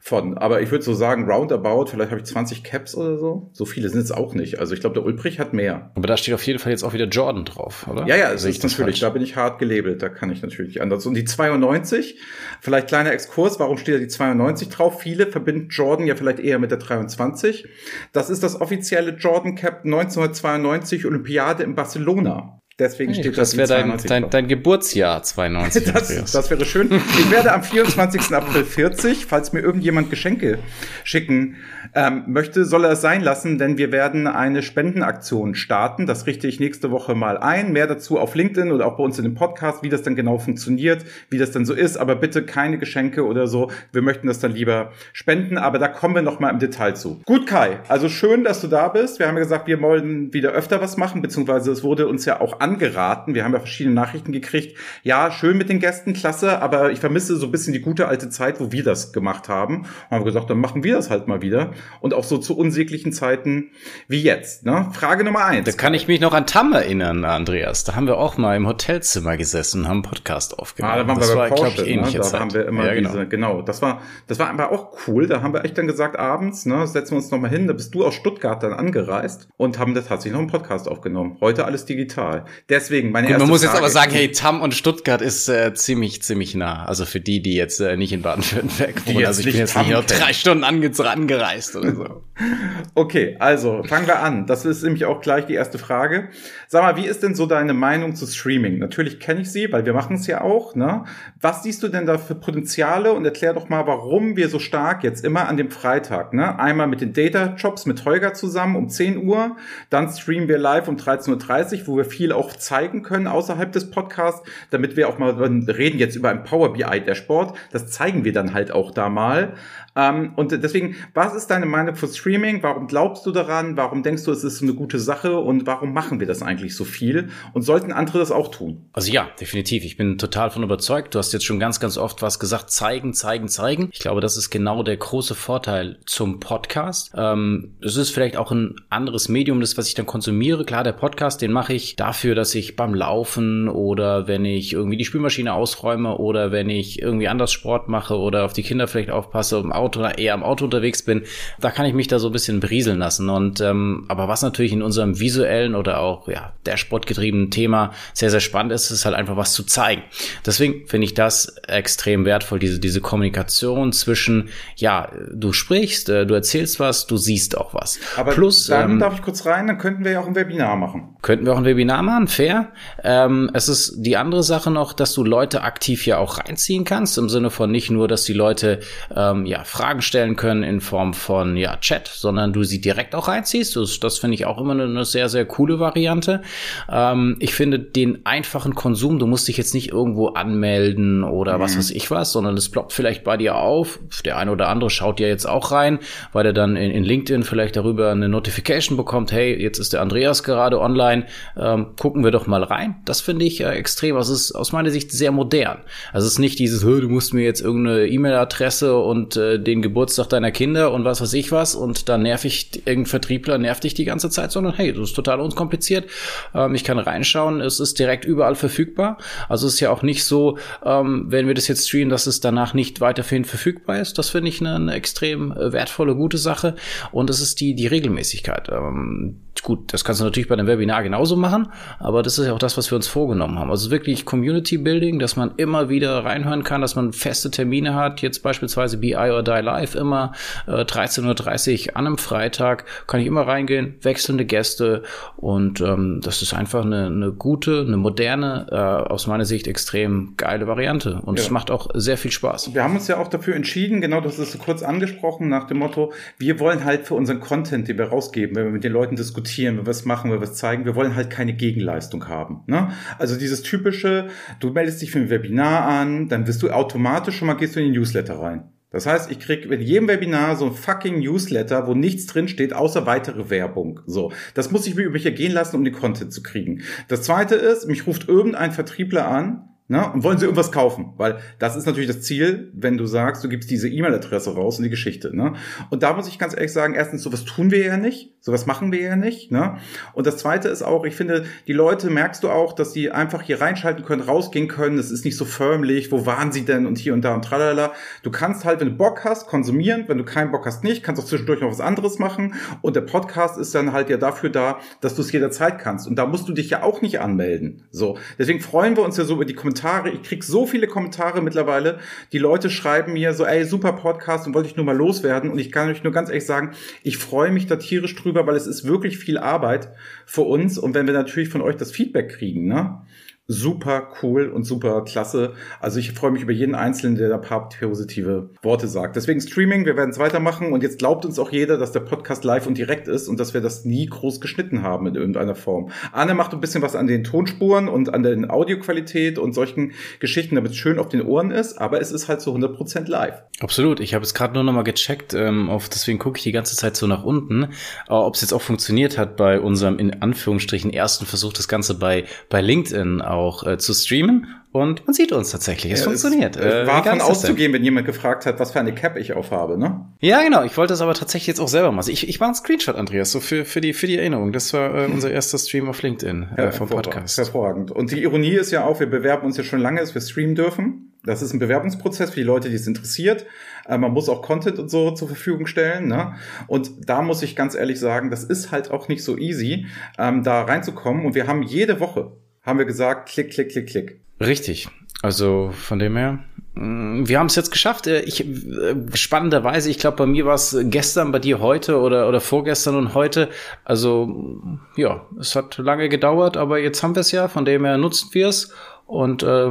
von. 0.00 0.38
Aber 0.38 0.60
ich 0.60 0.70
würde 0.70 0.84
so 0.84 0.94
sagen, 0.94 1.30
roundabout, 1.30 1.86
vielleicht 1.86 2.10
habe 2.10 2.20
ich 2.20 2.26
20 2.26 2.64
Caps 2.64 2.94
oder 2.94 3.18
so. 3.18 3.50
So 3.52 3.64
viele 3.64 3.88
sind 3.88 4.00
es 4.00 4.12
auch 4.12 4.34
nicht. 4.34 4.58
Also 4.60 4.74
ich 4.74 4.80
glaube, 4.80 4.94
der 4.94 5.04
Ulbrich 5.04 5.38
hat 5.38 5.52
mehr. 5.52 5.90
Aber 5.94 6.06
da 6.06 6.16
steht 6.16 6.34
auf 6.34 6.42
jeden 6.44 6.58
Fall 6.58 6.72
jetzt 6.72 6.84
auch 6.84 6.92
wieder 6.92 7.06
Jordan 7.06 7.44
drauf, 7.44 7.86
oder? 7.88 8.06
Ja, 8.06 8.16
ja, 8.16 8.32
das 8.32 8.44
ist 8.44 8.62
natürlich. 8.62 9.00
Da 9.00 9.10
bin 9.10 9.22
ich 9.22 9.36
hart 9.36 9.58
gelabelt. 9.58 10.02
Da 10.02 10.08
kann 10.08 10.30
ich 10.30 10.42
natürlich 10.42 10.80
anders. 10.80 11.06
Und 11.06 11.14
die 11.14 11.24
92, 11.24 12.18
vielleicht 12.60 12.88
kleiner 12.88 13.12
Exkurs. 13.12 13.58
Warum 13.58 13.78
steht 13.78 13.96
da 13.96 13.98
die 13.98 14.08
92 14.08 14.68
drauf? 14.68 15.00
Viele 15.00 15.26
verbinden 15.26 15.68
Jordan 15.68 16.06
ja 16.06 16.14
vielleicht 16.14 16.40
eher 16.40 16.58
mit 16.58 16.70
der 16.70 16.78
23. 16.78 17.68
Das 18.12 18.30
ist 18.30 18.42
das 18.42 18.60
offizielle 18.60 19.12
Jordan 19.12 19.54
Cap 19.54 19.84
1992 19.84 21.06
Olympiade 21.06 21.62
in 21.62 21.74
Barcelona. 21.74 22.60
Deswegen 22.78 23.12
hey, 23.12 23.22
steht 23.22 23.36
das. 23.36 23.50
Das 23.50 23.56
wäre 23.56 23.68
dein, 23.68 23.98
dein, 24.06 24.30
dein 24.30 24.46
Geburtsjahr 24.46 25.22
92. 25.24 25.92
das, 25.92 26.32
das 26.32 26.50
wäre 26.50 26.64
schön. 26.64 26.88
Ich 26.92 27.30
werde 27.30 27.52
am 27.52 27.64
24. 27.64 28.32
April 28.32 28.64
40, 28.64 29.26
falls 29.26 29.52
mir 29.52 29.60
irgendjemand 29.60 30.10
Geschenke 30.10 30.60
schicken 31.02 31.56
ähm, 31.94 32.24
möchte, 32.28 32.64
soll 32.64 32.84
er 32.84 32.92
es 32.92 33.00
sein 33.00 33.22
lassen, 33.22 33.58
denn 33.58 33.78
wir 33.78 33.90
werden 33.92 34.26
eine 34.26 34.62
Spendenaktion 34.62 35.54
starten. 35.54 36.06
Das 36.06 36.26
richte 36.26 36.46
ich 36.46 36.60
nächste 36.60 36.90
Woche 36.90 37.14
mal 37.14 37.38
ein. 37.38 37.72
Mehr 37.72 37.86
dazu 37.86 38.18
auf 38.18 38.34
LinkedIn 38.34 38.70
oder 38.70 38.86
auch 38.86 38.96
bei 38.96 39.02
uns 39.02 39.18
in 39.18 39.24
dem 39.24 39.34
Podcast, 39.34 39.82
wie 39.82 39.88
das 39.88 40.02
dann 40.02 40.14
genau 40.14 40.38
funktioniert, 40.38 41.04
wie 41.30 41.38
das 41.38 41.50
dann 41.50 41.64
so 41.64 41.74
ist. 41.74 41.96
Aber 41.96 42.14
bitte 42.14 42.44
keine 42.44 42.78
Geschenke 42.78 43.24
oder 43.24 43.46
so. 43.46 43.70
Wir 43.92 44.02
möchten 44.02 44.26
das 44.26 44.38
dann 44.38 44.52
lieber 44.52 44.92
spenden, 45.12 45.58
aber 45.58 45.78
da 45.78 45.88
kommen 45.88 46.14
wir 46.14 46.22
noch 46.22 46.40
mal 46.40 46.50
im 46.50 46.58
Detail 46.58 46.94
zu. 46.94 47.20
Gut, 47.24 47.46
Kai. 47.46 47.80
Also 47.88 48.08
schön, 48.08 48.44
dass 48.44 48.60
du 48.60 48.68
da 48.68 48.88
bist. 48.88 49.18
Wir 49.18 49.26
haben 49.26 49.36
ja 49.36 49.42
gesagt, 49.42 49.66
wir 49.66 49.80
wollen 49.80 50.32
wieder 50.32 50.50
öfter 50.50 50.80
was 50.80 50.96
machen, 50.96 51.22
beziehungsweise 51.22 51.72
es 51.72 51.82
wurde 51.82 52.06
uns 52.06 52.24
ja 52.24 52.40
auch 52.40 52.60
angeraten. 52.68 53.34
Wir 53.34 53.44
haben 53.44 53.52
ja 53.52 53.60
verschiedene 53.60 53.94
Nachrichten 53.94 54.32
gekriegt. 54.32 54.76
Ja, 55.02 55.30
schön 55.30 55.56
mit 55.56 55.68
den 55.68 55.80
Gästen, 55.80 56.12
klasse, 56.12 56.60
aber 56.60 56.90
ich 56.90 57.00
vermisse 57.00 57.36
so 57.36 57.46
ein 57.46 57.52
bisschen 57.52 57.72
die 57.72 57.80
gute 57.80 58.08
alte 58.08 58.28
Zeit, 58.28 58.60
wo 58.60 58.72
wir 58.72 58.84
das 58.84 59.12
gemacht 59.12 59.48
haben. 59.48 59.80
Und 59.80 60.10
haben 60.10 60.24
gesagt, 60.24 60.50
dann 60.50 60.58
machen 60.58 60.84
wir 60.84 60.96
das 60.96 61.10
halt 61.10 61.28
mal 61.28 61.42
wieder. 61.42 61.72
Und 62.00 62.14
auch 62.14 62.24
so 62.24 62.38
zu 62.38 62.56
unsäglichen 62.56 63.12
Zeiten 63.12 63.70
wie 64.06 64.22
jetzt. 64.22 64.64
Ne? 64.64 64.88
Frage 64.92 65.24
Nummer 65.24 65.44
eins. 65.44 65.64
Da 65.64 65.72
kann 65.72 65.94
ich 65.94 66.08
mich 66.08 66.20
noch 66.20 66.34
an 66.34 66.46
Tam 66.46 66.72
erinnern, 66.72 67.24
Andreas. 67.24 67.84
Da 67.84 67.94
haben 67.94 68.06
wir 68.06 68.18
auch 68.18 68.36
mal 68.36 68.56
im 68.56 68.66
Hotelzimmer 68.66 69.36
gesessen 69.36 69.82
und 69.82 69.88
haben 69.88 69.98
einen 69.98 70.02
Podcast 70.02 70.58
aufgenommen. 70.58 70.94
Ah, 70.94 70.98
da 70.98 71.08
waren 71.08 71.18
das 71.18 71.28
wir 71.30 71.36
bei 71.36 71.50
war, 71.50 71.56
Porsche, 71.56 71.84
ich, 71.86 71.96
ne? 71.96 72.02
Da 72.12 72.22
Zeit. 72.22 72.40
haben 72.40 72.54
wir 72.54 72.66
immer 72.66 72.86
ja, 72.86 72.94
genau. 72.94 73.10
diese, 73.10 73.26
genau, 73.26 73.62
das 73.62 73.82
war, 73.82 74.02
das 74.26 74.38
war 74.38 74.48
einfach 74.50 74.70
auch 74.70 74.92
cool. 75.06 75.26
Da 75.26 75.42
haben 75.42 75.52
wir 75.54 75.64
echt 75.64 75.78
dann 75.78 75.86
gesagt, 75.86 76.18
abends, 76.18 76.66
ne, 76.66 76.86
setzen 76.86 77.12
wir 77.12 77.16
uns 77.18 77.30
noch 77.30 77.38
mal 77.38 77.50
hin. 77.50 77.66
Da 77.66 77.72
bist 77.72 77.94
du 77.94 78.04
aus 78.04 78.14
Stuttgart 78.14 78.62
dann 78.62 78.72
angereist 78.72 79.48
und 79.56 79.78
haben 79.78 79.94
da 79.94 80.00
tatsächlich 80.00 80.32
noch 80.32 80.40
einen 80.40 80.50
Podcast 80.50 80.88
aufgenommen. 80.88 81.36
Heute 81.40 81.64
alles 81.64 81.86
digital. 81.86 82.44
Deswegen, 82.68 83.10
meine 83.10 83.26
Gut, 83.26 83.32
erste 83.32 83.42
Man 83.44 83.50
muss 83.50 83.62
Frage, 83.62 83.72
jetzt 83.72 83.78
aber 83.78 83.90
sagen, 83.90 84.12
hey, 84.12 84.32
Tam 84.32 84.60
und 84.60 84.74
Stuttgart 84.74 85.22
ist 85.22 85.48
äh, 85.48 85.72
ziemlich, 85.74 86.22
ziemlich 86.22 86.54
nah. 86.54 86.84
Also 86.84 87.04
für 87.04 87.20
die, 87.20 87.40
die 87.40 87.54
jetzt 87.54 87.80
äh, 87.80 87.96
nicht 87.96 88.12
in 88.12 88.22
Baden-Württemberg 88.22 89.06
wohnen. 89.06 89.26
Also 89.26 89.40
ich 89.40 89.46
bin 89.46 89.56
jetzt 89.56 89.76
nicht 89.76 89.90
noch 89.90 90.04
drei 90.04 90.32
Stunden 90.32 90.64
ange 90.64 90.90
angereist 90.98 91.76
oder 91.76 91.94
so. 91.94 92.22
okay, 92.94 93.36
also 93.38 93.82
fangen 93.84 94.06
wir 94.06 94.20
an. 94.20 94.46
Das 94.46 94.64
ist 94.64 94.82
nämlich 94.82 95.04
auch 95.04 95.20
gleich 95.20 95.46
die 95.46 95.54
erste 95.54 95.78
Frage. 95.78 96.28
Sag 96.68 96.82
mal, 96.82 96.96
wie 96.96 97.06
ist 97.06 97.22
denn 97.22 97.34
so 97.34 97.46
deine 97.46 97.74
Meinung 97.74 98.14
zu 98.14 98.26
Streaming? 98.26 98.78
Natürlich 98.78 99.20
kenne 99.20 99.40
ich 99.40 99.50
sie, 99.50 99.72
weil 99.72 99.86
wir 99.86 99.92
machen 99.92 100.16
es 100.16 100.26
ja 100.26 100.40
auch. 100.40 100.74
Ne? 100.74 101.04
Was 101.40 101.62
siehst 101.62 101.82
du 101.82 101.88
denn 101.88 102.06
da 102.06 102.18
für 102.18 102.34
Potenziale? 102.34 103.12
Und 103.12 103.24
erklär 103.24 103.54
doch 103.54 103.68
mal, 103.68 103.86
warum 103.86 104.36
wir 104.36 104.48
so 104.48 104.58
stark 104.58 105.04
jetzt 105.04 105.24
immer 105.24 105.48
an 105.48 105.56
dem 105.56 105.70
Freitag, 105.70 106.32
ne? 106.32 106.58
einmal 106.58 106.86
mit 106.86 107.00
den 107.00 107.12
Data 107.12 107.54
Jobs 107.56 107.86
mit 107.86 108.04
Holger 108.04 108.34
zusammen 108.34 108.76
um 108.76 108.88
10 108.88 109.26
Uhr, 109.26 109.56
dann 109.90 110.10
streamen 110.10 110.48
wir 110.48 110.58
live 110.58 110.88
um 110.88 110.96
13.30 110.96 111.80
Uhr, 111.80 111.86
wo 111.86 111.96
wir 111.96 112.04
viel 112.04 112.32
auch 112.32 112.47
zeigen 112.56 113.02
können 113.02 113.26
außerhalb 113.26 113.72
des 113.72 113.90
Podcasts, 113.90 114.42
damit 114.70 114.96
wir 114.96 115.08
auch 115.08 115.18
mal 115.18 115.30
reden 115.30 115.98
jetzt 115.98 116.16
über 116.16 116.30
ein 116.30 116.44
Power 116.44 116.72
BI 116.72 117.00
Dashboard. 117.00 117.56
Das 117.72 117.90
zeigen 117.90 118.24
wir 118.24 118.32
dann 118.32 118.54
halt 118.54 118.70
auch 118.70 118.90
da 118.90 119.08
mal. 119.08 119.54
Ähm, 119.98 120.32
und 120.36 120.52
deswegen, 120.52 120.94
was 121.12 121.34
ist 121.34 121.48
deine 121.48 121.66
Meinung 121.66 121.96
für 121.96 122.06
Streaming? 122.06 122.62
Warum 122.62 122.86
glaubst 122.86 123.26
du 123.26 123.32
daran? 123.32 123.76
Warum 123.76 124.04
denkst 124.04 124.24
du, 124.24 124.30
es 124.30 124.44
ist 124.44 124.62
eine 124.62 124.74
gute 124.74 125.00
Sache? 125.00 125.38
Und 125.38 125.66
warum 125.66 125.92
machen 125.92 126.20
wir 126.20 126.26
das 126.28 126.40
eigentlich 126.40 126.76
so 126.76 126.84
viel? 126.84 127.30
Und 127.52 127.62
sollten 127.62 127.90
andere 127.90 128.18
das 128.18 128.30
auch 128.30 128.48
tun? 128.48 128.88
Also 128.92 129.10
ja, 129.12 129.28
definitiv. 129.40 129.84
Ich 129.84 129.96
bin 129.96 130.16
total 130.16 130.50
von 130.50 130.62
überzeugt. 130.62 131.14
Du 131.14 131.18
hast 131.18 131.32
jetzt 131.32 131.44
schon 131.44 131.58
ganz, 131.58 131.80
ganz 131.80 131.98
oft 131.98 132.22
was 132.22 132.38
gesagt. 132.38 132.70
Zeigen, 132.70 133.12
zeigen, 133.12 133.48
zeigen. 133.48 133.88
Ich 133.92 133.98
glaube, 133.98 134.20
das 134.20 134.36
ist 134.36 134.50
genau 134.50 134.84
der 134.84 134.96
große 134.96 135.34
Vorteil 135.34 135.98
zum 136.06 136.38
Podcast. 136.38 137.10
Ähm, 137.16 137.74
es 137.80 137.96
ist 137.96 138.10
vielleicht 138.10 138.36
auch 138.36 138.52
ein 138.52 138.76
anderes 138.90 139.28
Medium, 139.28 139.60
das, 139.60 139.76
was 139.76 139.88
ich 139.88 139.94
dann 139.94 140.06
konsumiere. 140.06 140.64
Klar, 140.64 140.84
der 140.84 140.92
Podcast, 140.92 141.42
den 141.42 141.50
mache 141.50 141.72
ich 141.72 141.96
dafür, 141.96 142.36
dass 142.36 142.54
ich 142.54 142.76
beim 142.76 142.94
Laufen 142.94 143.68
oder 143.68 144.28
wenn 144.28 144.44
ich 144.44 144.74
irgendwie 144.74 144.96
die 144.96 145.04
Spülmaschine 145.04 145.52
ausräume 145.52 146.18
oder 146.18 146.52
wenn 146.52 146.70
ich 146.70 147.02
irgendwie 147.02 147.26
anders 147.26 147.50
Sport 147.50 147.88
mache 147.88 148.16
oder 148.16 148.44
auf 148.44 148.52
die 148.52 148.62
Kinder 148.62 148.86
vielleicht 148.86 149.10
aufpasse 149.10 149.58
im 149.58 149.72
Auto 149.72 149.87
Auto 149.88 150.00
oder 150.00 150.18
eher 150.18 150.34
am 150.34 150.42
Auto 150.42 150.66
unterwegs 150.66 151.02
bin, 151.02 151.22
da 151.60 151.70
kann 151.70 151.86
ich 151.86 151.94
mich 151.94 152.08
da 152.08 152.18
so 152.18 152.28
ein 152.28 152.32
bisschen 152.32 152.60
berieseln 152.60 152.98
lassen. 152.98 153.28
Und 153.30 153.60
ähm, 153.60 154.04
aber 154.08 154.28
was 154.28 154.42
natürlich 154.42 154.72
in 154.72 154.82
unserem 154.82 155.18
visuellen 155.18 155.74
oder 155.74 156.00
auch 156.00 156.28
ja 156.28 156.52
Dashboard-getriebenen 156.64 157.50
Thema 157.50 157.92
sehr, 158.12 158.30
sehr 158.30 158.40
spannend 158.40 158.72
ist, 158.72 158.90
ist 158.90 159.04
halt 159.04 159.14
einfach 159.14 159.36
was 159.36 159.52
zu 159.52 159.64
zeigen. 159.64 160.02
Deswegen 160.44 160.86
finde 160.86 161.06
ich 161.06 161.14
das 161.14 161.56
extrem 161.66 162.24
wertvoll, 162.24 162.58
diese, 162.58 162.78
diese 162.78 163.00
Kommunikation 163.00 163.92
zwischen, 163.92 164.50
ja, 164.76 165.10
du 165.32 165.52
sprichst, 165.52 166.08
äh, 166.10 166.26
du 166.26 166.34
erzählst 166.34 166.80
was, 166.80 167.06
du 167.06 167.16
siehst 167.16 167.56
auch 167.56 167.74
was. 167.74 167.98
Aber 168.16 168.32
Plus, 168.32 168.66
dann 168.66 168.92
ähm, 168.92 168.98
darf 168.98 169.14
ich 169.14 169.22
kurz 169.22 169.46
rein, 169.46 169.66
dann 169.66 169.78
könnten 169.78 170.04
wir 170.04 170.12
ja 170.12 170.20
auch 170.20 170.26
ein 170.26 170.34
Webinar 170.34 170.76
machen. 170.76 171.16
Könnten 171.22 171.46
wir 171.46 171.54
auch 171.54 171.58
ein 171.58 171.64
Webinar 171.64 172.02
machen, 172.02 172.28
fair. 172.28 172.72
Ähm, 173.02 173.50
es 173.54 173.68
ist 173.68 173.94
die 173.96 174.16
andere 174.16 174.42
Sache 174.42 174.70
noch, 174.70 174.92
dass 174.92 175.14
du 175.14 175.24
Leute 175.24 175.62
aktiv 175.62 176.06
ja 176.06 176.18
auch 176.18 176.38
reinziehen 176.38 176.84
kannst, 176.84 177.16
im 177.18 177.28
Sinne 177.28 177.50
von 177.50 177.70
nicht 177.70 177.90
nur, 177.90 178.08
dass 178.08 178.24
die 178.24 178.32
Leute 178.32 178.80
ähm, 179.14 179.46
ja 179.46 179.64
Fragen 179.78 180.02
stellen 180.02 180.34
können 180.34 180.64
in 180.64 180.80
Form 180.80 181.14
von 181.14 181.56
ja, 181.56 181.76
Chat, 181.76 182.08
sondern 182.08 182.52
du 182.52 182.64
sie 182.64 182.80
direkt 182.80 183.14
auch 183.14 183.28
reinziehst. 183.28 183.76
Das, 183.76 184.00
das 184.00 184.18
finde 184.18 184.34
ich 184.34 184.44
auch 184.44 184.60
immer 184.60 184.72
eine, 184.72 184.84
eine, 184.84 185.04
sehr, 185.04 185.28
sehr 185.28 185.44
coole 185.44 185.78
Variante. 185.78 186.42
Ähm, 186.90 187.36
ich 187.38 187.54
finde 187.54 187.78
den 187.78 188.26
einfachen 188.26 188.74
Konsum, 188.74 189.20
du 189.20 189.28
musst 189.28 189.46
dich 189.46 189.56
jetzt 189.56 189.74
nicht 189.74 189.92
irgendwo 189.92 190.30
anmelden 190.30 191.22
oder 191.22 191.58
mhm. 191.58 191.62
was 191.62 191.78
weiß 191.78 191.92
ich 191.92 192.10
was, 192.10 192.32
sondern 192.32 192.56
es 192.56 192.68
ploppt 192.70 192.92
vielleicht 192.92 193.22
bei 193.22 193.36
dir 193.36 193.54
auf. 193.54 194.00
Der 194.24 194.36
eine 194.36 194.50
oder 194.50 194.68
andere 194.68 194.90
schaut 194.90 195.20
ja 195.20 195.28
jetzt 195.28 195.46
auch 195.46 195.70
rein, 195.70 196.00
weil 196.32 196.44
er 196.46 196.52
dann 196.52 196.74
in, 196.74 196.90
in 196.90 197.04
LinkedIn 197.04 197.44
vielleicht 197.44 197.76
darüber 197.76 198.10
eine 198.10 198.28
Notification 198.28 198.96
bekommt, 198.96 199.30
hey, 199.30 199.62
jetzt 199.62 199.78
ist 199.78 199.92
der 199.92 200.02
Andreas 200.02 200.42
gerade 200.42 200.80
online, 200.80 201.26
ähm, 201.56 201.94
gucken 202.00 202.24
wir 202.24 202.32
doch 202.32 202.48
mal 202.48 202.64
rein. 202.64 202.96
Das 203.04 203.20
finde 203.20 203.44
ich 203.44 203.60
äh, 203.60 203.70
extrem. 203.70 204.16
Also 204.16 204.32
es 204.34 204.46
ist 204.46 204.56
aus 204.56 204.72
meiner 204.72 204.90
Sicht 204.90 205.12
sehr 205.12 205.30
modern. 205.30 205.78
Also 206.12 206.26
es 206.26 206.32
ist 206.32 206.38
nicht 206.40 206.58
dieses, 206.58 206.80
du 206.80 207.08
musst 207.08 207.32
mir 207.32 207.44
jetzt 207.44 207.60
irgendeine 207.60 208.08
E-Mail-Adresse 208.08 208.98
und 208.98 209.36
äh, 209.36 209.67
den 209.68 209.82
Geburtstag 209.82 210.28
deiner 210.30 210.50
Kinder 210.50 210.92
und 210.92 211.04
was 211.04 211.20
weiß 211.20 211.34
ich 211.34 211.52
was 211.52 211.74
und 211.74 212.08
dann 212.08 212.22
nerv 212.22 212.44
ich 212.44 212.86
irgendein 212.86 213.06
Vertriebler, 213.06 213.58
nervt 213.58 213.84
dich 213.84 213.94
die 213.94 214.04
ganze 214.04 214.30
Zeit, 214.30 214.50
sondern 214.50 214.74
hey, 214.74 214.92
das 214.92 215.10
ist 215.10 215.14
total 215.14 215.40
unkompliziert. 215.40 216.08
Ähm, 216.54 216.74
ich 216.74 216.84
kann 216.84 216.98
reinschauen, 216.98 217.60
es 217.60 217.78
ist 217.78 217.98
direkt 217.98 218.24
überall 218.24 218.54
verfügbar. 218.54 219.18
Also 219.48 219.66
es 219.66 219.74
ist 219.74 219.80
ja 219.80 219.90
auch 219.90 220.02
nicht 220.02 220.24
so, 220.24 220.58
ähm, 220.84 221.26
wenn 221.28 221.46
wir 221.46 221.54
das 221.54 221.68
jetzt 221.68 221.86
streamen, 221.86 222.08
dass 222.08 222.26
es 222.26 222.40
danach 222.40 222.74
nicht 222.74 223.00
weiterhin 223.00 223.44
verfügbar 223.44 224.00
ist. 224.00 224.18
Das 224.18 224.30
finde 224.30 224.48
ich 224.48 224.60
eine, 224.60 224.74
eine, 224.74 224.94
extrem 224.94 225.52
äh, 225.52 225.72
wertvolle, 225.72 226.14
gute 226.14 226.38
Sache. 226.38 226.74
Und 227.12 227.30
das 227.30 227.40
ist 227.40 227.60
die, 227.60 227.74
die 227.74 227.86
Regelmäßigkeit. 227.86 228.68
Ähm, 228.70 229.40
gut, 229.62 229.92
das 229.92 230.04
kannst 230.04 230.20
du 230.20 230.24
natürlich 230.24 230.48
bei 230.48 230.54
einem 230.54 230.66
Webinar 230.66 231.02
genauso 231.02 231.36
machen, 231.36 231.68
aber 231.98 232.22
das 232.22 232.38
ist 232.38 232.46
ja 232.46 232.52
auch 232.52 232.58
das, 232.58 232.76
was 232.76 232.90
wir 232.90 232.96
uns 232.96 233.08
vorgenommen 233.08 233.58
haben. 233.58 233.70
Also 233.70 233.90
wirklich 233.90 234.24
Community 234.24 234.78
Building, 234.78 235.18
dass 235.18 235.36
man 235.36 235.52
immer 235.56 235.88
wieder 235.88 236.24
reinhören 236.24 236.64
kann, 236.64 236.80
dass 236.80 236.96
man 236.96 237.12
feste 237.12 237.50
Termine 237.50 237.94
hat, 237.94 238.22
jetzt 238.22 238.42
beispielsweise 238.42 238.98
BI 238.98 239.14
or 239.16 239.42
Die 239.42 239.50
Live 239.50 239.94
immer 239.94 240.32
äh, 240.66 240.82
13.30 240.82 241.90
Uhr 241.90 241.96
an 241.96 242.06
einem 242.06 242.18
Freitag, 242.18 242.84
kann 243.06 243.20
ich 243.20 243.26
immer 243.26 243.46
reingehen, 243.46 243.94
wechselnde 244.02 244.44
Gäste 244.44 245.02
und 245.36 245.80
ähm, 245.80 246.20
das 246.22 246.42
ist 246.42 246.54
einfach 246.54 246.84
eine, 246.84 247.06
eine 247.06 247.32
gute, 247.32 247.84
eine 247.86 247.96
moderne, 247.96 248.66
äh, 248.70 248.74
aus 248.74 249.26
meiner 249.26 249.44
Sicht 249.44 249.66
extrem 249.66 250.34
geile 250.36 250.66
Variante 250.66 251.20
und 251.22 251.38
ja. 251.38 251.44
es 251.44 251.50
macht 251.50 251.70
auch 251.70 251.88
sehr 251.94 252.16
viel 252.16 252.30
Spaß. 252.30 252.74
Wir 252.74 252.82
haben 252.82 252.94
uns 252.94 253.08
ja 253.08 253.18
auch 253.18 253.28
dafür 253.28 253.56
entschieden, 253.56 254.00
genau 254.00 254.20
das 254.20 254.38
ist 254.38 254.52
so 254.52 254.58
kurz 254.58 254.82
angesprochen, 254.82 255.48
nach 255.48 255.66
dem 255.66 255.78
Motto, 255.78 256.12
wir 256.38 256.60
wollen 256.60 256.84
halt 256.84 257.06
für 257.06 257.14
unseren 257.14 257.40
Content, 257.40 257.88
den 257.88 257.98
wir 257.98 258.06
rausgeben, 258.06 258.56
wenn 258.56 258.64
wir 258.64 258.72
mit 258.72 258.84
den 258.84 258.92
Leuten 258.92 259.16
diskutieren, 259.16 259.47
diskutieren, 259.48 259.76
wir 259.76 259.86
was 259.86 260.04
machen, 260.04 260.30
wir 260.30 260.40
was 260.40 260.54
zeigen. 260.54 260.84
Wir 260.84 260.94
wollen 260.94 261.16
halt 261.16 261.30
keine 261.30 261.54
Gegenleistung 261.54 262.28
haben. 262.28 262.62
Ne? 262.66 262.92
Also 263.18 263.36
dieses 263.36 263.62
typische, 263.62 264.28
du 264.60 264.70
meldest 264.70 265.02
dich 265.02 265.10
für 265.10 265.18
ein 265.18 265.30
Webinar 265.30 265.86
an, 265.86 266.28
dann 266.28 266.46
wirst 266.46 266.62
du 266.62 266.70
automatisch 266.70 267.38
schon 267.38 267.46
mal 267.46 267.54
gehst 267.54 267.76
du 267.76 267.80
in 267.80 267.86
den 267.86 267.94
Newsletter 267.94 268.38
rein. 268.38 268.70
Das 268.90 269.04
heißt, 269.04 269.30
ich 269.30 269.38
krieg 269.38 269.70
in 269.70 269.80
jedem 269.82 270.08
Webinar 270.08 270.56
so 270.56 270.66
ein 270.66 270.72
fucking 270.72 271.18
Newsletter, 271.18 271.86
wo 271.86 271.94
nichts 271.94 272.26
drin 272.26 272.48
steht, 272.48 272.72
außer 272.72 273.04
weitere 273.04 273.50
Werbung. 273.50 274.00
So, 274.06 274.32
das 274.54 274.70
muss 274.70 274.86
ich 274.86 274.94
mir 274.94 275.02
über 275.02 275.18
hier 275.18 275.32
gehen 275.32 275.52
lassen, 275.52 275.76
um 275.76 275.84
den 275.84 275.92
Content 275.92 276.32
zu 276.32 276.42
kriegen. 276.42 276.82
Das 277.06 277.22
zweite 277.22 277.54
ist, 277.54 277.86
mich 277.86 278.06
ruft 278.06 278.28
irgendein 278.28 278.72
Vertriebler 278.72 279.28
an, 279.28 279.68
Ne? 279.90 280.12
Und 280.12 280.22
wollen 280.22 280.36
sie 280.36 280.44
irgendwas 280.44 280.70
kaufen? 280.70 281.14
Weil 281.16 281.38
das 281.58 281.74
ist 281.74 281.86
natürlich 281.86 282.08
das 282.08 282.20
Ziel, 282.20 282.70
wenn 282.74 282.98
du 282.98 283.06
sagst, 283.06 283.42
du 283.42 283.48
gibst 283.48 283.70
diese 283.70 283.88
E-Mail-Adresse 283.88 284.54
raus 284.54 284.76
und 284.76 284.84
die 284.84 284.90
Geschichte. 284.90 285.34
Ne? 285.34 285.54
Und 285.88 286.02
da 286.02 286.12
muss 286.12 286.28
ich 286.28 286.38
ganz 286.38 286.54
ehrlich 286.54 286.74
sagen, 286.74 286.92
erstens, 286.92 287.22
sowas 287.22 287.46
tun 287.46 287.70
wir 287.70 287.82
ja 287.82 287.96
nicht, 287.96 288.34
sowas 288.40 288.66
machen 288.66 288.92
wir 288.92 289.00
ja 289.00 289.16
nicht. 289.16 289.50
Ne? 289.50 289.78
Und 290.12 290.26
das 290.26 290.36
Zweite 290.36 290.68
ist 290.68 290.82
auch, 290.82 291.06
ich 291.06 291.16
finde, 291.16 291.46
die 291.66 291.72
Leute 291.72 292.10
merkst 292.10 292.44
du 292.44 292.50
auch, 292.50 292.74
dass 292.74 292.92
sie 292.92 293.10
einfach 293.10 293.40
hier 293.40 293.62
reinschalten 293.62 294.04
können, 294.04 294.20
rausgehen 294.20 294.68
können. 294.68 294.98
Es 294.98 295.10
ist 295.10 295.24
nicht 295.24 295.38
so 295.38 295.46
förmlich, 295.46 296.12
wo 296.12 296.26
waren 296.26 296.52
sie 296.52 296.66
denn 296.66 296.84
und 296.84 296.98
hier 296.98 297.14
und 297.14 297.22
da 297.22 297.34
und 297.34 297.46
tralala. 297.46 297.94
Du 298.22 298.30
kannst 298.30 298.66
halt, 298.66 298.80
wenn 298.80 298.90
du 298.90 298.96
Bock 298.96 299.24
hast, 299.24 299.46
konsumieren. 299.46 300.04
Wenn 300.06 300.18
du 300.18 300.24
keinen 300.24 300.50
Bock 300.50 300.66
hast, 300.66 300.84
nicht. 300.84 301.02
Kannst 301.02 301.22
auch 301.22 301.26
zwischendurch 301.26 301.62
noch 301.62 301.70
was 301.70 301.80
anderes 301.80 302.18
machen. 302.18 302.52
Und 302.82 302.94
der 302.94 303.00
Podcast 303.00 303.56
ist 303.56 303.74
dann 303.74 303.94
halt 303.94 304.10
ja 304.10 304.18
dafür 304.18 304.50
da, 304.50 304.80
dass 305.00 305.14
du 305.14 305.22
es 305.22 305.32
jederzeit 305.32 305.78
kannst. 305.78 306.06
Und 306.06 306.16
da 306.16 306.26
musst 306.26 306.46
du 306.46 306.52
dich 306.52 306.68
ja 306.68 306.82
auch 306.82 307.00
nicht 307.00 307.20
anmelden. 307.20 307.84
So, 307.90 308.18
deswegen 308.38 308.60
freuen 308.60 308.94
wir 308.94 309.02
uns 309.02 309.16
ja 309.16 309.24
so 309.24 309.32
über 309.32 309.46
die 309.46 309.54
Kommentare 309.54 309.77
Kommentare. 309.78 310.10
Ich 310.10 310.22
krieg 310.22 310.44
so 310.44 310.66
viele 310.66 310.86
Kommentare 310.86 311.40
mittlerweile. 311.40 311.98
Die 312.32 312.38
Leute 312.38 312.70
schreiben 312.70 313.12
mir 313.12 313.32
so, 313.32 313.44
ey, 313.44 313.64
super 313.64 313.92
Podcast 313.92 314.46
und 314.46 314.54
wollte 314.54 314.68
ich 314.68 314.76
nur 314.76 314.84
mal 314.84 314.96
loswerden. 314.96 315.50
Und 315.50 315.58
ich 315.58 315.72
kann 315.72 315.88
euch 315.88 316.02
nur 316.02 316.12
ganz 316.12 316.28
ehrlich 316.28 316.46
sagen, 316.46 316.72
ich 317.02 317.18
freue 317.18 317.50
mich 317.50 317.66
da 317.66 317.76
tierisch 317.76 318.14
drüber, 318.16 318.46
weil 318.46 318.56
es 318.56 318.66
ist 318.66 318.84
wirklich 318.84 319.18
viel 319.18 319.38
Arbeit 319.38 319.88
für 320.26 320.42
uns. 320.42 320.78
Und 320.78 320.94
wenn 320.94 321.06
wir 321.06 321.14
natürlich 321.14 321.48
von 321.48 321.62
euch 321.62 321.76
das 321.76 321.92
Feedback 321.92 322.30
kriegen, 322.30 322.66
ne? 322.66 323.02
Super 323.50 324.08
cool 324.22 324.50
und 324.50 324.64
super 324.64 325.02
klasse. 325.04 325.54
Also 325.80 325.98
ich 325.98 326.12
freue 326.12 326.30
mich 326.30 326.42
über 326.42 326.52
jeden 326.52 326.74
Einzelnen, 326.74 327.16
der 327.16 327.30
da 327.30 327.36
ein 327.36 327.40
paar 327.40 327.70
positive 327.70 328.50
Worte 328.62 328.86
sagt. 328.88 329.16
Deswegen 329.16 329.40
Streaming, 329.40 329.86
wir 329.86 329.96
werden 329.96 330.10
es 330.10 330.18
weitermachen 330.18 330.70
und 330.70 330.82
jetzt 330.82 330.98
glaubt 330.98 331.24
uns 331.24 331.38
auch 331.38 331.50
jeder, 331.50 331.78
dass 331.78 331.92
der 331.92 332.00
Podcast 332.00 332.44
live 332.44 332.66
und 332.66 332.76
direkt 332.76 333.08
ist 333.08 333.26
und 333.26 333.40
dass 333.40 333.54
wir 333.54 333.62
das 333.62 333.86
nie 333.86 334.04
groß 334.04 334.42
geschnitten 334.42 334.82
haben 334.82 335.06
in 335.06 335.14
irgendeiner 335.14 335.54
Form. 335.54 335.90
Anne 336.12 336.34
macht 336.34 336.52
ein 336.52 336.60
bisschen 336.60 336.82
was 336.82 336.94
an 336.94 337.06
den 337.06 337.24
Tonspuren 337.24 337.88
und 337.88 338.12
an 338.12 338.22
der 338.22 338.38
Audioqualität 338.52 339.38
und 339.38 339.54
solchen 339.54 339.92
Geschichten, 340.20 340.54
damit 340.54 340.72
es 340.72 340.76
schön 340.76 340.98
auf 340.98 341.08
den 341.08 341.22
Ohren 341.22 341.50
ist, 341.50 341.80
aber 341.80 342.02
es 342.02 342.12
ist 342.12 342.28
halt 342.28 342.42
so 342.42 342.54
100% 342.54 343.08
live. 343.08 343.42
Absolut. 343.60 344.00
Ich 344.00 344.12
habe 344.12 344.24
es 344.24 344.34
gerade 344.34 344.52
nur 344.52 344.62
noch 344.62 344.74
mal 344.74 344.82
gecheckt, 344.82 345.32
ähm, 345.32 345.70
auf, 345.70 345.88
deswegen 345.88 346.18
gucke 346.18 346.36
ich 346.36 346.44
die 346.44 346.52
ganze 346.52 346.76
Zeit 346.76 346.98
so 346.98 347.06
nach 347.06 347.24
unten, 347.24 347.62
äh, 347.62 347.68
ob 348.08 348.34
es 348.34 348.42
jetzt 348.42 348.52
auch 348.52 348.62
funktioniert 348.62 349.16
hat 349.16 349.38
bei 349.38 349.58
unserem 349.58 349.98
in 349.98 350.20
Anführungsstrichen 350.20 350.92
ersten 350.92 351.24
Versuch, 351.24 351.54
das 351.54 351.66
Ganze 351.66 351.98
bei, 351.98 352.24
bei 352.50 352.60
LinkedIn 352.60 353.22
auch 353.22 353.37
äh, 353.66 353.78
zu 353.78 353.94
streamen. 353.94 354.46
Und 354.70 355.06
man 355.06 355.14
sieht 355.14 355.32
uns 355.32 355.50
tatsächlich. 355.50 355.92
Es 355.92 356.00
ja, 356.00 356.04
funktioniert. 356.04 356.56
Es, 356.56 356.62
äh, 356.62 356.86
war 356.86 357.02
von 357.02 357.20
auszugehen, 357.20 357.72
wenn 357.72 357.82
jemand 357.82 358.06
gefragt 358.06 358.44
hat, 358.44 358.60
was 358.60 358.72
für 358.72 358.80
eine 358.80 358.94
Cap 358.94 359.16
ich 359.16 359.32
aufhabe, 359.32 359.78
ne? 359.78 360.06
Ja, 360.20 360.42
genau. 360.42 360.62
Ich 360.62 360.76
wollte 360.76 360.92
es 360.92 361.00
aber 361.00 361.14
tatsächlich 361.14 361.46
jetzt 361.46 361.60
auch 361.60 361.68
selber 361.68 361.90
machen. 361.90 362.10
Ich, 362.10 362.28
ich 362.28 362.38
mache 362.38 362.48
einen 362.48 362.54
Screenshot, 362.54 362.96
Andreas, 362.96 363.32
so 363.32 363.40
für, 363.40 363.64
für, 363.64 363.80
die, 363.80 363.94
für 363.94 364.06
die 364.06 364.18
Erinnerung. 364.18 364.52
Das 364.52 364.72
war 364.74 364.94
äh, 364.94 365.06
unser 365.06 365.30
erster 365.30 365.58
Stream 365.58 365.88
auf 365.88 366.02
LinkedIn 366.02 366.48
äh, 366.56 366.70
vom 366.70 366.88
Podcast. 366.88 367.38
Hervorragend. 367.38 367.90
Und 367.90 368.12
die 368.12 368.22
Ironie 368.22 368.54
ist 368.54 368.70
ja 368.70 368.84
auch, 368.84 369.00
wir 369.00 369.08
bewerben 369.08 369.46
uns 369.46 369.56
ja 369.56 369.64
schon 369.64 369.80
lange, 369.80 370.00
dass 370.00 370.14
wir 370.14 370.20
streamen 370.20 370.54
dürfen. 370.54 371.14
Das 371.24 371.42
ist 371.42 371.52
ein 371.52 371.58
Bewerbungsprozess 371.58 372.30
für 372.30 372.40
die 372.40 372.46
Leute, 372.46 372.68
die 372.68 372.76
es 372.76 372.86
interessiert. 372.86 373.46
Äh, 373.88 373.96
man 373.96 374.12
muss 374.12 374.28
auch 374.28 374.42
Content 374.42 374.78
und 374.78 374.90
so 374.90 375.12
zur 375.12 375.28
Verfügung 375.28 375.66
stellen. 375.66 376.08
Ne? 376.08 376.34
Und 376.66 377.08
da 377.08 377.22
muss 377.22 377.42
ich 377.42 377.56
ganz 377.56 377.74
ehrlich 377.74 377.98
sagen, 377.98 378.30
das 378.30 378.44
ist 378.44 378.70
halt 378.70 378.90
auch 378.90 379.08
nicht 379.08 379.24
so 379.24 379.38
easy, 379.38 379.86
ähm, 380.18 380.42
da 380.42 380.62
reinzukommen. 380.62 381.24
Und 381.24 381.34
wir 381.34 381.46
haben 381.46 381.62
jede 381.62 382.00
Woche 382.00 382.32
haben 382.68 382.78
wir 382.78 382.86
gesagt, 382.86 383.30
klick, 383.30 383.50
klick, 383.50 383.70
klick, 383.70 383.88
klick. 383.88 384.20
Richtig. 384.40 384.88
Also 385.22 385.72
von 385.72 385.98
dem 385.98 386.16
her, 386.16 386.38
mm, 386.74 387.26
wir 387.26 387.38
haben 387.40 387.46
es 387.46 387.56
jetzt 387.56 387.72
geschafft. 387.72 388.06
Äh, 388.06 388.20
ich, 388.20 388.46
äh, 388.46 388.94
spannenderweise, 389.14 389.90
ich 389.90 389.98
glaube, 389.98 390.18
bei 390.18 390.26
mir 390.26 390.46
war 390.46 390.54
es 390.54 390.76
gestern, 390.82 391.32
bei 391.32 391.40
dir 391.40 391.60
heute 391.60 391.98
oder, 391.98 392.28
oder 392.28 392.40
vorgestern 392.40 392.94
und 392.94 393.14
heute. 393.14 393.48
Also 393.84 394.62
ja, 394.96 395.26
es 395.40 395.56
hat 395.56 395.78
lange 395.78 396.08
gedauert, 396.08 396.56
aber 396.56 396.78
jetzt 396.78 397.02
haben 397.02 397.16
wir 397.16 397.20
es 397.20 397.32
ja, 397.32 397.48
von 397.48 397.64
dem 397.64 397.84
her 397.84 397.98
nutzen 397.98 398.28
wir 398.32 398.48
es. 398.48 398.72
Und 399.06 399.42
äh, 399.42 399.70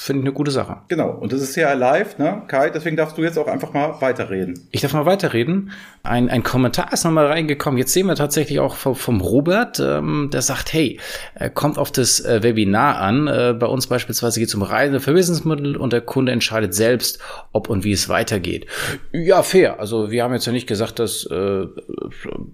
finde 0.00 0.20
ich 0.20 0.26
eine 0.26 0.32
gute 0.32 0.50
Sache. 0.50 0.78
Genau, 0.88 1.10
und 1.10 1.32
das 1.32 1.42
ist 1.42 1.56
ja 1.56 1.72
live, 1.74 2.18
ne, 2.18 2.42
Kai, 2.48 2.70
deswegen 2.70 2.96
darfst 2.96 3.18
du 3.18 3.22
jetzt 3.22 3.38
auch 3.38 3.46
einfach 3.46 3.72
mal 3.72 4.00
weiterreden. 4.00 4.68
Ich 4.70 4.80
darf 4.80 4.92
mal 4.92 5.06
weiterreden. 5.06 5.72
Ein, 6.02 6.30
ein 6.30 6.42
Kommentar 6.42 6.92
ist 6.92 7.04
nochmal 7.04 7.26
reingekommen. 7.26 7.76
Jetzt 7.76 7.92
sehen 7.92 8.06
wir 8.06 8.14
tatsächlich 8.14 8.60
auch 8.60 8.74
vom, 8.74 8.94
vom 8.94 9.20
Robert, 9.20 9.78
ähm, 9.78 10.30
der 10.32 10.42
sagt, 10.42 10.72
hey, 10.72 10.98
äh, 11.34 11.50
kommt 11.50 11.76
auf 11.76 11.92
das 11.92 12.20
äh, 12.20 12.42
Webinar 12.42 12.98
an. 12.98 13.26
Äh, 13.26 13.54
bei 13.58 13.66
uns 13.66 13.86
beispielsweise 13.86 14.40
geht 14.40 14.48
es 14.48 14.54
um 14.54 14.62
Reise 14.62 15.00
für 15.00 15.12
Businessmittel 15.12 15.76
und 15.76 15.92
der 15.92 16.00
Kunde 16.00 16.32
entscheidet 16.32 16.74
selbst, 16.74 17.20
ob 17.52 17.68
und 17.68 17.84
wie 17.84 17.92
es 17.92 18.08
weitergeht. 18.08 18.66
Ja, 19.12 19.42
fair. 19.42 19.80
Also 19.80 20.10
wir 20.10 20.24
haben 20.24 20.32
jetzt 20.32 20.46
ja 20.46 20.52
nicht 20.52 20.66
gesagt, 20.66 20.98
dass 20.98 21.26
äh, 21.26 21.66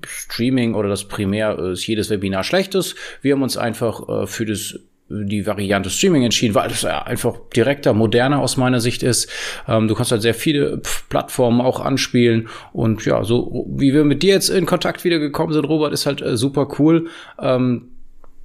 Streaming 0.04 0.74
oder 0.74 0.88
das 0.88 1.04
Primär 1.04 1.56
äh, 1.58 1.72
jedes 1.74 2.10
Webinar 2.10 2.42
schlecht 2.42 2.74
ist. 2.74 2.96
Wir 3.22 3.34
haben 3.34 3.42
uns 3.42 3.56
einfach 3.56 4.08
äh, 4.08 4.26
für 4.26 4.44
das 4.44 4.80
die 5.08 5.46
Variante 5.46 5.90
Streaming 5.90 6.24
entschieden, 6.24 6.54
weil 6.54 6.70
es 6.70 6.84
einfach 6.84 7.36
direkter, 7.54 7.94
moderner 7.94 8.40
aus 8.40 8.56
meiner 8.56 8.80
Sicht 8.80 9.02
ist. 9.02 9.30
Ähm, 9.68 9.88
du 9.88 9.94
kannst 9.94 10.10
halt 10.10 10.22
sehr 10.22 10.34
viele 10.34 10.80
Plattformen 11.08 11.60
auch 11.60 11.80
anspielen 11.80 12.48
und 12.72 13.04
ja, 13.04 13.22
so 13.24 13.66
wie 13.68 13.94
wir 13.94 14.04
mit 14.04 14.22
dir 14.22 14.34
jetzt 14.34 14.48
in 14.48 14.66
Kontakt 14.66 15.04
wieder 15.04 15.18
gekommen 15.18 15.52
sind, 15.52 15.64
Robert, 15.64 15.92
ist 15.92 16.06
halt 16.06 16.22
äh, 16.22 16.36
super 16.36 16.68
cool. 16.78 17.08
Ähm, 17.40 17.95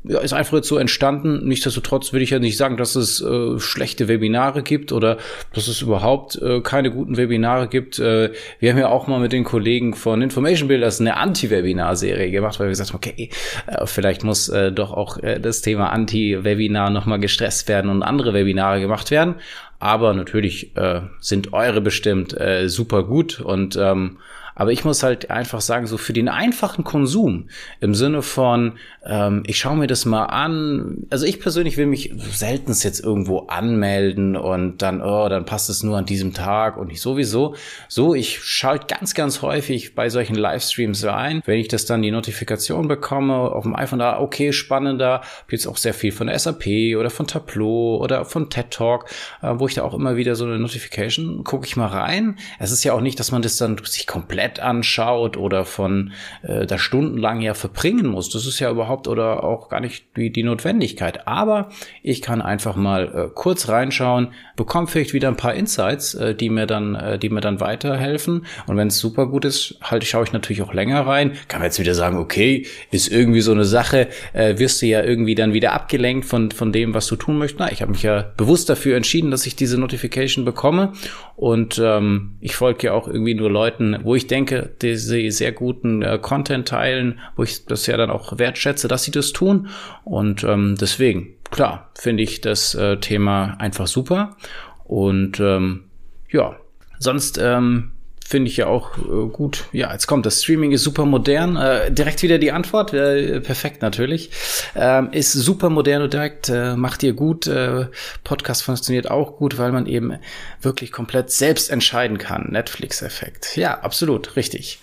ist 0.03 0.34
einfach 0.34 0.53
jetzt 0.53 0.67
so 0.67 0.77
entstanden. 0.77 1.48
Nichtsdestotrotz 1.48 2.12
will 2.12 2.22
ich 2.22 2.31
ja 2.31 2.39
nicht 2.39 2.58
sagen, 2.58 2.77
dass 2.77 2.96
es 2.96 3.22
äh, 3.22 3.60
schlechte 3.60 4.08
Webinare 4.08 4.63
gibt 4.63 4.91
oder 4.91 5.17
dass 5.53 5.67
es 5.67 5.81
überhaupt 5.81 6.41
äh, 6.41 6.62
keine 6.62 6.91
guten 6.91 7.17
Webinare 7.17 7.67
gibt. 7.67 8.00
Äh, 8.00 8.31
wir 8.60 8.72
haben 8.72 8.79
ja 8.79 8.89
auch 8.89 9.08
mal 9.08 9.20
mit 9.20 9.31
den 9.31 9.43
Kollegen 9.43 9.93
von 9.93 10.22
Information 10.22 10.67
Builders 10.67 11.00
eine 11.00 11.17
Anti-Webinar-Serie 11.17 12.31
gemacht, 12.31 12.60
weil 12.60 12.67
wir 12.67 12.72
gesagt 12.72 12.89
haben, 12.89 12.98
okay, 12.98 13.29
äh, 13.67 13.86
vielleicht 13.86 14.24
muss 14.24 14.50
äh, 14.50 14.72
doch 14.72 14.91
auch 14.91 15.17
äh, 15.17 15.39
das 15.39 15.62
Thema 15.62 15.91
Anti-Webinar 15.91 16.89
nochmal 16.89 17.20
gestresst 17.20 17.67
werden 17.67 17.91
und 17.91 18.01
andere 18.01 18.34
Webinare 18.34 18.81
gemacht 18.81 19.12
werden. 19.12 19.36
Aber 19.77 20.13
natürlich 20.13 20.75
äh, 20.77 21.01
sind 21.20 21.53
eure 21.53 21.81
bestimmt 21.81 22.39
äh, 22.39 22.70
super 22.70 23.03
gut 23.03 23.39
und 23.39 23.75
ähm, 23.75 24.17
aber 24.62 24.72
ich 24.72 24.86
muss 24.86 25.01
halt 25.01 25.32
einfach 25.32 25.60
sagen, 25.60 25.88
so 25.88 25.98
für 25.98 26.13
den 26.13 26.30
einfachen 26.30 26.84
Konsum 26.84 27.50
im 27.80 27.96
Sinne 27.96 28.22
von, 28.22 28.74
ähm, 29.03 29.41
ich 29.48 29.58
schaue 29.58 29.75
mir 29.75 29.88
das 29.88 30.06
mal 30.06 30.25
an. 30.25 31.08
Also 31.10 31.25
ich 31.25 31.39
persönlich 31.39 31.77
will 31.77 31.88
mich 31.88 32.13
selten 32.32 32.72
jetzt 32.72 33.03
irgendwo 33.03 33.39
anmelden 33.48 34.36
und 34.36 34.84
dann, 34.84 35.01
oh, 35.01 35.27
dann 35.30 35.46
passt 35.46 35.72
es 35.72 35.82
nur 35.82 35.98
an 35.98 36.06
diesem 36.06 36.36
Tag 36.36 36.77
und 36.77 36.91
ich 36.91 37.01
sowieso. 37.01 37.56
So, 37.88 38.13
ich 38.13 38.44
schalte 38.44 38.86
ganz, 38.86 39.15
ganz 39.15 39.41
häufig 39.41 39.96
bei 39.96 40.10
solchen 40.10 40.36
Livestreams 40.36 41.06
rein. 41.06 41.41
Wenn 41.46 41.58
ich 41.58 41.68
das 41.68 41.88
dann 41.88 42.03
die 42.03 42.12
Notifikation 42.12 42.88
bekomme 42.88 43.34
auf 43.34 43.63
dem 43.63 43.75
iPhone, 43.75 43.98
da, 43.98 44.20
okay, 44.20 44.53
spannender, 44.53 45.22
hab 45.22 45.51
jetzt 45.51 45.65
auch 45.65 45.77
sehr 45.77 45.96
viel 45.96 46.12
von 46.12 46.27
der 46.27 46.38
SAP 46.38 46.68
oder 47.00 47.10
von 47.10 47.25
Tableau 47.25 47.98
oder 47.98 48.25
von 48.25 48.51
TED 48.51 48.70
Talk, 48.70 49.06
äh, 49.41 49.56
wo 49.56 49.68
ich 49.68 49.74
da 49.74 49.82
auch 49.82 49.96
immer 49.96 50.18
wieder 50.18 50.36
so 50.36 50.46
eine 50.46 50.60
Notification, 50.60 51.44
gucke 51.44 51.65
ich 51.65 51.75
mal 51.75 51.88
rein. 51.88 52.38
Es 52.60 52.72
ist 52.72 52.84
ja 52.84 52.94
auch 52.94 53.01
nicht, 53.01 53.20
dass 53.20 53.32
man 53.32 53.41
das 53.41 53.58
dann 53.58 53.75
sich 53.84 54.06
komplett 54.06 54.50
anschaut 54.60 55.38
oder 55.38 55.65
von 55.65 56.12
äh, 56.43 56.65
da 56.65 56.77
stundenlang 56.77 57.41
ja 57.41 57.53
verbringen 57.53 58.08
muss. 58.08 58.29
Das 58.29 58.46
ist 58.46 58.60
ja 58.60 58.70
überhaupt 58.70 59.08
oder 59.08 59.43
auch 59.43 59.70
gar 59.70 59.79
nicht 59.79 60.05
die, 60.15 60.31
die 60.31 60.43
Notwendigkeit. 60.43 61.27
Aber 61.27 61.70
ich 62.03 62.22
kann 62.22 62.41
einfach 62.41 62.75
mal 62.75 63.08
äh, 63.08 63.29
kurz 63.34 63.70
reinschauen, 63.70 64.34
bekomme 64.55 64.88
vielleicht 64.88 65.13
wieder 65.13 65.27
ein 65.27 65.38
paar 65.38 65.53
Insights, 65.53 66.13
äh, 66.13 66.36
die 66.36 66.50
mir 66.50 66.67
dann, 66.67 66.96
äh, 66.96 67.20
die 67.20 67.29
mir 67.29 67.41
dann 67.41 67.60
weiterhelfen. 67.60 68.46
Und 68.67 68.77
wenn 68.77 68.89
es 68.89 69.00
super 69.00 69.27
gut 69.27 69.46
ist, 69.46 69.77
halt 69.81 70.03
schaue 70.03 70.24
ich 70.24 70.34
natürlich 70.34 70.62
auch 70.62 70.74
länger 70.74 71.05
rein. 71.08 71.34
Kann 71.48 71.62
man 71.62 71.67
jetzt 71.67 71.79
wieder 71.79 71.96
sagen, 71.96 72.17
okay, 72.17 72.65
ist 72.91 73.12
irgendwie 73.12 73.41
so 73.41 73.51
eine 73.51 73.65
Sache, 73.65 74.08
äh, 74.34 74.58
wirst 74.58 74.81
du 74.81 74.86
ja 74.86 75.03
irgendwie 75.03 75.36
dann 75.36 75.53
wieder 75.53 75.74
abgelenkt 75.74 76.25
von 76.25 76.51
von 76.51 76.72
dem, 76.72 76.93
was 76.93 77.08
du 77.08 77.15
tun 77.15 77.38
möchtest. 77.38 77.60
Na, 77.60 77.72
ich 77.72 77.81
habe 77.81 77.91
mich 77.91 78.03
ja 78.03 78.31
bewusst 78.38 78.70
dafür 78.70 78.98
entschieden, 78.98 79.31
dass 79.31 79.46
ich 79.46 79.55
diese 79.55 79.79
Notification 79.79 80.46
bekomme 80.46 80.93
und 81.36 81.81
ähm, 81.84 82.36
ich 82.39 82.55
folge 82.55 82.88
ja 82.88 82.93
auch 82.93 83.08
irgendwie 83.08 83.34
nur 83.34 83.50
Leuten, 83.50 83.98
wo 84.03 84.15
ich 84.15 84.27
denke, 84.32 84.72
die 84.82 84.96
sie 84.96 85.30
sehr 85.30 85.52
guten 85.52 86.02
äh, 86.02 86.18
Content 86.20 86.68
teilen, 86.68 87.20
wo 87.36 87.44
ich 87.44 87.66
das 87.66 87.86
ja 87.86 87.98
dann 87.98 88.10
auch 88.10 88.40
wertschätze, 88.40 88.88
dass 88.88 89.04
sie 89.04 89.12
das 89.12 89.34
tun. 89.34 89.68
Und 90.04 90.44
ähm, 90.44 90.76
deswegen, 90.80 91.36
klar, 91.52 91.92
finde 91.96 92.24
ich 92.24 92.42
das 92.42 92.74
äh, 92.74 92.98
Thema 92.98 93.58
einfach 93.60 93.88
super. 93.88 94.38
Und 94.86 95.40
ähm, 95.40 95.84
ja, 96.30 96.56
sonst 96.98 97.38
ähm, 97.42 97.92
finde 98.32 98.50
ich 98.50 98.58
ja 98.58 98.68
auch 98.68 98.98
äh, 98.98 99.28
gut. 99.28 99.66
Ja, 99.74 99.92
jetzt 99.92 100.08
kommt 100.08 100.26
das 100.26 100.42
Streaming 100.42 100.72
ist 100.72 100.84
super 100.84 101.06
modern. 101.06 101.58
Äh, 101.58 101.92
direkt 101.92 102.24
wieder 102.24 102.40
die 102.40 102.54
Antwort, 102.54 102.94
äh, 102.94 103.42
perfekt 103.42 103.82
natürlich. 103.82 104.32
Ähm, 104.74 105.10
ist 105.12 105.34
super 105.34 105.70
modern 105.70 106.02
und 106.02 106.14
direkt 106.14 106.48
äh, 106.48 106.76
macht 106.78 107.04
ihr 107.04 107.14
gut. 107.14 107.46
Äh, 107.46 107.88
Podcast 108.24 108.64
funktioniert 108.64 109.12
auch 109.12 109.38
gut, 109.38 109.58
weil 109.58 109.74
man 109.74 109.86
eben 109.86 110.14
wirklich 110.62 110.94
komplett 110.94 111.30
selbst 111.30 111.70
entscheiden 111.70 112.18
kann. 112.18 112.48
Netflix-Effekt. 112.52 113.58
Ja, 113.58 113.82
absolut, 113.82 114.38
richtig 114.38 114.80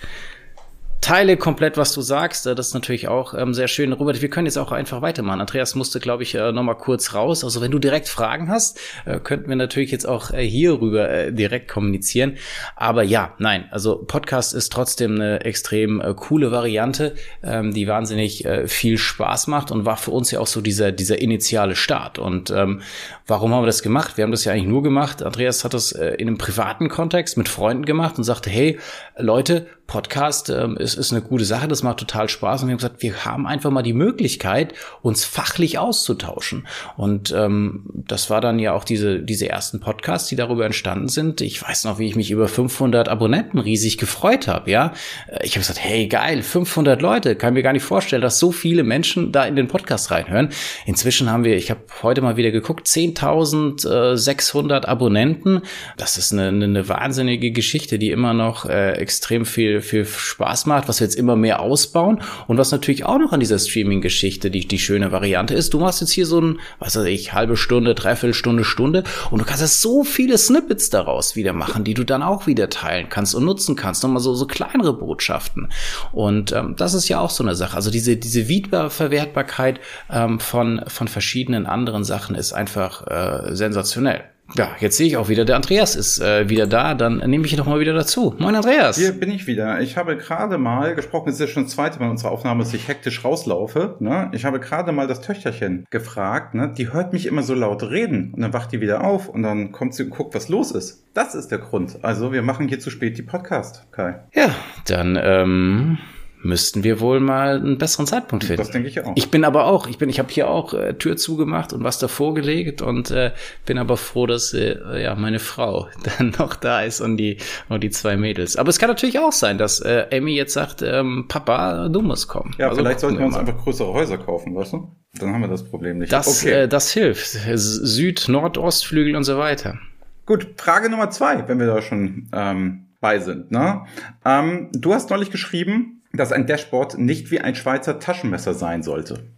teile 1.00 1.36
komplett, 1.36 1.76
was 1.76 1.92
du 1.92 2.00
sagst. 2.00 2.46
Das 2.46 2.68
ist 2.68 2.74
natürlich 2.74 3.08
auch 3.08 3.34
ähm, 3.34 3.54
sehr 3.54 3.68
schön. 3.68 3.92
Robert, 3.92 4.20
wir 4.20 4.28
können 4.28 4.46
jetzt 4.46 4.56
auch 4.56 4.72
einfach 4.72 5.02
weitermachen. 5.02 5.40
Andreas 5.40 5.74
musste, 5.74 6.00
glaube 6.00 6.22
ich, 6.22 6.34
äh, 6.34 6.52
noch 6.52 6.62
mal 6.62 6.74
kurz 6.74 7.14
raus. 7.14 7.44
Also 7.44 7.60
wenn 7.60 7.70
du 7.70 7.78
direkt 7.78 8.08
Fragen 8.08 8.48
hast, 8.48 8.80
äh, 9.04 9.18
könnten 9.20 9.48
wir 9.48 9.56
natürlich 9.56 9.90
jetzt 9.90 10.06
auch 10.06 10.32
äh, 10.32 10.46
hierüber 10.46 11.08
äh, 11.08 11.32
direkt 11.32 11.68
kommunizieren. 11.68 12.36
Aber 12.76 13.02
ja, 13.02 13.34
nein, 13.38 13.68
also 13.70 13.96
Podcast 13.96 14.54
ist 14.54 14.72
trotzdem 14.72 15.14
eine 15.14 15.40
extrem 15.44 16.00
äh, 16.00 16.14
coole 16.14 16.50
Variante, 16.50 17.14
ähm, 17.42 17.72
die 17.72 17.86
wahnsinnig 17.86 18.44
äh, 18.44 18.66
viel 18.66 18.98
Spaß 18.98 19.46
macht 19.46 19.70
und 19.70 19.84
war 19.84 19.96
für 19.96 20.10
uns 20.10 20.30
ja 20.30 20.40
auch 20.40 20.46
so 20.46 20.60
dieser, 20.60 20.92
dieser 20.92 21.20
initiale 21.20 21.76
Start. 21.76 22.18
Und 22.18 22.50
ähm, 22.50 22.82
warum 23.26 23.54
haben 23.54 23.62
wir 23.62 23.66
das 23.66 23.82
gemacht? 23.82 24.16
Wir 24.16 24.24
haben 24.24 24.32
das 24.32 24.44
ja 24.44 24.52
eigentlich 24.52 24.68
nur 24.68 24.82
gemacht. 24.82 25.22
Andreas 25.22 25.64
hat 25.64 25.74
das 25.74 25.92
äh, 25.92 26.14
in 26.14 26.28
einem 26.28 26.38
privaten 26.38 26.88
Kontext 26.88 27.36
mit 27.36 27.48
Freunden 27.48 27.84
gemacht 27.84 28.18
und 28.18 28.24
sagte, 28.24 28.50
hey, 28.50 28.78
Leute, 29.16 29.66
Podcast 29.88 30.50
ähm, 30.50 30.76
ist, 30.76 30.96
ist 30.96 31.12
eine 31.12 31.22
gute 31.22 31.46
Sache, 31.46 31.66
das 31.66 31.82
macht 31.82 31.96
total 31.96 32.28
Spaß. 32.28 32.60
Und 32.60 32.68
wir 32.68 32.72
haben 32.72 32.78
gesagt, 32.78 33.02
wir 33.02 33.24
haben 33.24 33.46
einfach 33.46 33.70
mal 33.70 33.80
die 33.80 33.94
Möglichkeit, 33.94 34.74
uns 35.00 35.24
fachlich 35.24 35.78
auszutauschen. 35.78 36.68
Und 36.98 37.32
ähm, 37.34 37.86
das 37.94 38.28
war 38.28 38.42
dann 38.42 38.58
ja 38.58 38.74
auch 38.74 38.84
diese, 38.84 39.20
diese 39.20 39.48
ersten 39.48 39.80
Podcasts, 39.80 40.28
die 40.28 40.36
darüber 40.36 40.66
entstanden 40.66 41.08
sind. 41.08 41.40
Ich 41.40 41.62
weiß 41.66 41.84
noch, 41.84 41.98
wie 41.98 42.06
ich 42.06 42.16
mich 42.16 42.30
über 42.30 42.48
500 42.48 43.08
Abonnenten 43.08 43.58
riesig 43.58 43.96
gefreut 43.96 44.46
habe. 44.46 44.70
Ja, 44.70 44.92
äh, 45.26 45.46
Ich 45.46 45.52
habe 45.52 45.60
gesagt, 45.60 45.80
hey, 45.82 46.06
geil, 46.06 46.42
500 46.42 47.00
Leute. 47.00 47.34
Kann 47.34 47.54
mir 47.54 47.62
gar 47.62 47.72
nicht 47.72 47.82
vorstellen, 47.82 48.20
dass 48.20 48.38
so 48.38 48.52
viele 48.52 48.84
Menschen 48.84 49.32
da 49.32 49.46
in 49.46 49.56
den 49.56 49.68
Podcast 49.68 50.10
reinhören. 50.10 50.50
Inzwischen 50.84 51.30
haben 51.32 51.44
wir, 51.44 51.56
ich 51.56 51.70
habe 51.70 51.80
heute 52.02 52.20
mal 52.20 52.36
wieder 52.36 52.50
geguckt, 52.50 52.86
10.600 52.86 54.84
Abonnenten. 54.84 55.62
Das 55.96 56.18
ist 56.18 56.34
eine, 56.34 56.48
eine 56.48 56.88
wahnsinnige 56.90 57.52
Geschichte, 57.52 57.98
die 57.98 58.10
immer 58.10 58.34
noch 58.34 58.66
äh, 58.66 58.92
extrem 58.92 59.46
viel 59.46 59.77
viel, 59.82 60.04
Spaß 60.04 60.66
macht, 60.66 60.88
was 60.88 61.00
wir 61.00 61.06
jetzt 61.06 61.16
immer 61.16 61.36
mehr 61.36 61.60
ausbauen 61.60 62.20
und 62.46 62.58
was 62.58 62.70
natürlich 62.70 63.04
auch 63.04 63.18
noch 63.18 63.32
an 63.32 63.40
dieser 63.40 63.58
Streaming-Geschichte 63.58 64.50
die, 64.50 64.66
die 64.66 64.78
schöne 64.78 65.12
Variante 65.12 65.54
ist. 65.54 65.74
Du 65.74 65.80
machst 65.80 66.00
jetzt 66.00 66.12
hier 66.12 66.26
so 66.26 66.40
ein, 66.40 66.60
was 66.78 66.96
weiß 66.96 67.04
ich, 67.04 67.32
halbe 67.32 67.56
Stunde, 67.56 67.94
dreiviertel 67.94 68.34
Stunde, 68.34 69.04
und 69.30 69.40
du 69.40 69.44
kannst 69.44 69.62
jetzt 69.62 69.80
so 69.80 70.04
viele 70.04 70.38
Snippets 70.38 70.90
daraus 70.90 71.36
wieder 71.36 71.52
machen, 71.52 71.84
die 71.84 71.94
du 71.94 72.04
dann 72.04 72.22
auch 72.22 72.46
wieder 72.46 72.70
teilen 72.70 73.08
kannst 73.08 73.34
und 73.34 73.44
nutzen 73.44 73.76
kannst. 73.76 74.02
Nochmal 74.02 74.22
so, 74.22 74.34
so 74.34 74.46
kleinere 74.46 74.92
Botschaften. 74.92 75.68
Und 76.12 76.52
ähm, 76.52 76.74
das 76.76 76.94
ist 76.94 77.08
ja 77.08 77.20
auch 77.20 77.30
so 77.30 77.42
eine 77.42 77.54
Sache. 77.54 77.76
Also 77.76 77.90
diese, 77.90 78.16
diese 78.16 78.48
Wiederverwertbarkeit 78.48 79.80
ähm, 80.10 80.40
von, 80.40 80.82
von 80.86 81.08
verschiedenen 81.08 81.66
anderen 81.66 82.04
Sachen 82.04 82.34
ist 82.34 82.52
einfach 82.52 83.06
äh, 83.06 83.54
sensationell. 83.54 84.24
Ja, 84.56 84.70
jetzt 84.80 84.96
sehe 84.96 85.06
ich 85.06 85.16
auch 85.16 85.28
wieder, 85.28 85.44
der 85.44 85.56
Andreas 85.56 85.94
ist 85.94 86.20
äh, 86.20 86.48
wieder 86.48 86.66
da, 86.66 86.94
dann 86.94 87.18
nehme 87.18 87.44
ich 87.44 87.52
ihn 87.52 87.58
doch 87.58 87.66
mal 87.66 87.80
wieder 87.80 87.92
dazu. 87.92 88.34
Moin 88.38 88.54
Andreas. 88.54 88.96
Hier 88.96 89.12
bin 89.12 89.30
ich 89.30 89.46
wieder. 89.46 89.80
Ich 89.80 89.96
habe 89.96 90.16
gerade 90.16 90.56
mal 90.56 90.94
gesprochen, 90.94 91.28
es 91.28 91.34
ist 91.34 91.40
ja 91.40 91.46
schon 91.46 91.64
das 91.64 91.72
zweite 91.72 91.98
Mal 91.98 92.06
in 92.06 92.12
unserer 92.12 92.30
Aufnahme, 92.30 92.64
dass 92.64 92.72
ich 92.72 92.88
hektisch 92.88 93.24
rauslaufe. 93.24 93.96
Ne? 94.00 94.30
Ich 94.32 94.44
habe 94.44 94.58
gerade 94.58 94.92
mal 94.92 95.06
das 95.06 95.20
Töchterchen 95.20 95.84
gefragt, 95.90 96.54
ne? 96.54 96.72
die 96.76 96.92
hört 96.92 97.12
mich 97.12 97.26
immer 97.26 97.42
so 97.42 97.54
laut 97.54 97.82
reden 97.82 98.32
und 98.34 98.40
dann 98.40 98.52
wacht 98.54 98.72
die 98.72 98.80
wieder 98.80 99.04
auf 99.04 99.28
und 99.28 99.42
dann 99.42 99.70
kommt 99.72 99.94
sie 99.94 100.04
und 100.04 100.10
guckt, 100.10 100.34
was 100.34 100.48
los 100.48 100.72
ist. 100.72 101.04
Das 101.12 101.34
ist 101.34 101.48
der 101.48 101.58
Grund. 101.58 101.98
Also 102.02 102.32
wir 102.32 102.42
machen 102.42 102.68
hier 102.68 102.80
zu 102.80 102.90
spät 102.90 103.18
die 103.18 103.22
Podcast, 103.22 103.86
Kai. 103.92 104.20
Ja, 104.34 104.50
dann 104.86 105.18
ähm, 105.20 105.98
müssten 106.42 106.84
wir 106.84 107.00
wohl 107.00 107.20
mal 107.20 107.56
einen 107.56 107.78
besseren 107.78 108.06
Zeitpunkt 108.06 108.44
finden. 108.44 108.58
Das 108.58 108.70
denke 108.70 108.88
ich 108.88 109.04
auch. 109.04 109.12
Ich 109.16 109.30
bin 109.30 109.44
aber 109.44 109.66
auch, 109.66 109.86
ich 109.86 109.98
bin, 109.98 110.08
ich 110.08 110.18
habe 110.18 110.30
hier 110.30 110.48
auch 110.48 110.72
äh, 110.72 110.94
Tür 110.94 111.16
zugemacht 111.16 111.72
und 111.72 111.84
was 111.84 111.98
davor 111.98 112.34
gelegt 112.34 112.82
und 112.82 113.10
äh, 113.10 113.32
bin 113.66 113.78
aber 113.78 113.96
froh, 113.96 114.26
dass 114.26 114.54
äh, 114.54 115.02
ja 115.02 115.14
meine 115.14 115.38
Frau 115.38 115.88
dann 116.18 116.34
noch 116.38 116.56
da 116.56 116.82
ist 116.82 117.00
und 117.00 117.16
die 117.16 117.38
und 117.68 117.82
die 117.82 117.90
zwei 117.90 118.16
Mädels. 118.16 118.56
Aber 118.56 118.70
es 118.70 118.78
kann 118.78 118.88
natürlich 118.88 119.18
auch 119.18 119.32
sein, 119.32 119.58
dass 119.58 119.80
äh, 119.80 120.06
Amy 120.12 120.34
jetzt 120.34 120.54
sagt, 120.54 120.82
ähm, 120.82 121.26
Papa, 121.28 121.88
du 121.88 122.02
musst 122.02 122.28
kommen. 122.28 122.54
Ja, 122.58 122.68
also 122.68 122.82
vielleicht 122.82 123.00
sollten 123.00 123.18
wir 123.18 123.26
uns 123.26 123.34
mal. 123.34 123.40
einfach 123.40 123.58
größere 123.58 123.92
Häuser 123.92 124.18
kaufen, 124.18 124.54
weißt 124.54 124.74
du? 124.74 124.96
Dann 125.18 125.32
haben 125.32 125.40
wir 125.40 125.48
das 125.48 125.64
Problem 125.64 125.98
nicht. 125.98 126.12
Das, 126.12 126.42
okay. 126.42 126.62
äh, 126.62 126.68
das 126.68 126.92
hilft. 126.92 127.26
Süd, 127.26 128.28
Nord, 128.28 128.58
Ostflügel 128.58 129.16
und 129.16 129.24
so 129.24 129.38
weiter. 129.38 129.78
Gut, 130.26 130.46
Frage 130.56 130.90
Nummer 130.90 131.10
zwei, 131.10 131.48
wenn 131.48 131.58
wir 131.58 131.66
da 131.66 131.80
schon 131.80 132.28
ähm, 132.32 132.88
bei 133.00 133.18
sind. 133.18 133.50
Ne? 133.50 133.86
Ähm, 134.24 134.68
du 134.72 134.92
hast 134.92 135.10
neulich 135.10 135.30
geschrieben, 135.30 135.97
dass 136.12 136.32
ein 136.32 136.46
Dashboard 136.46 136.98
nicht 136.98 137.30
wie 137.30 137.40
ein 137.40 137.54
Schweizer 137.54 137.98
Taschenmesser 138.00 138.54
sein 138.54 138.82
sollte. 138.82 139.30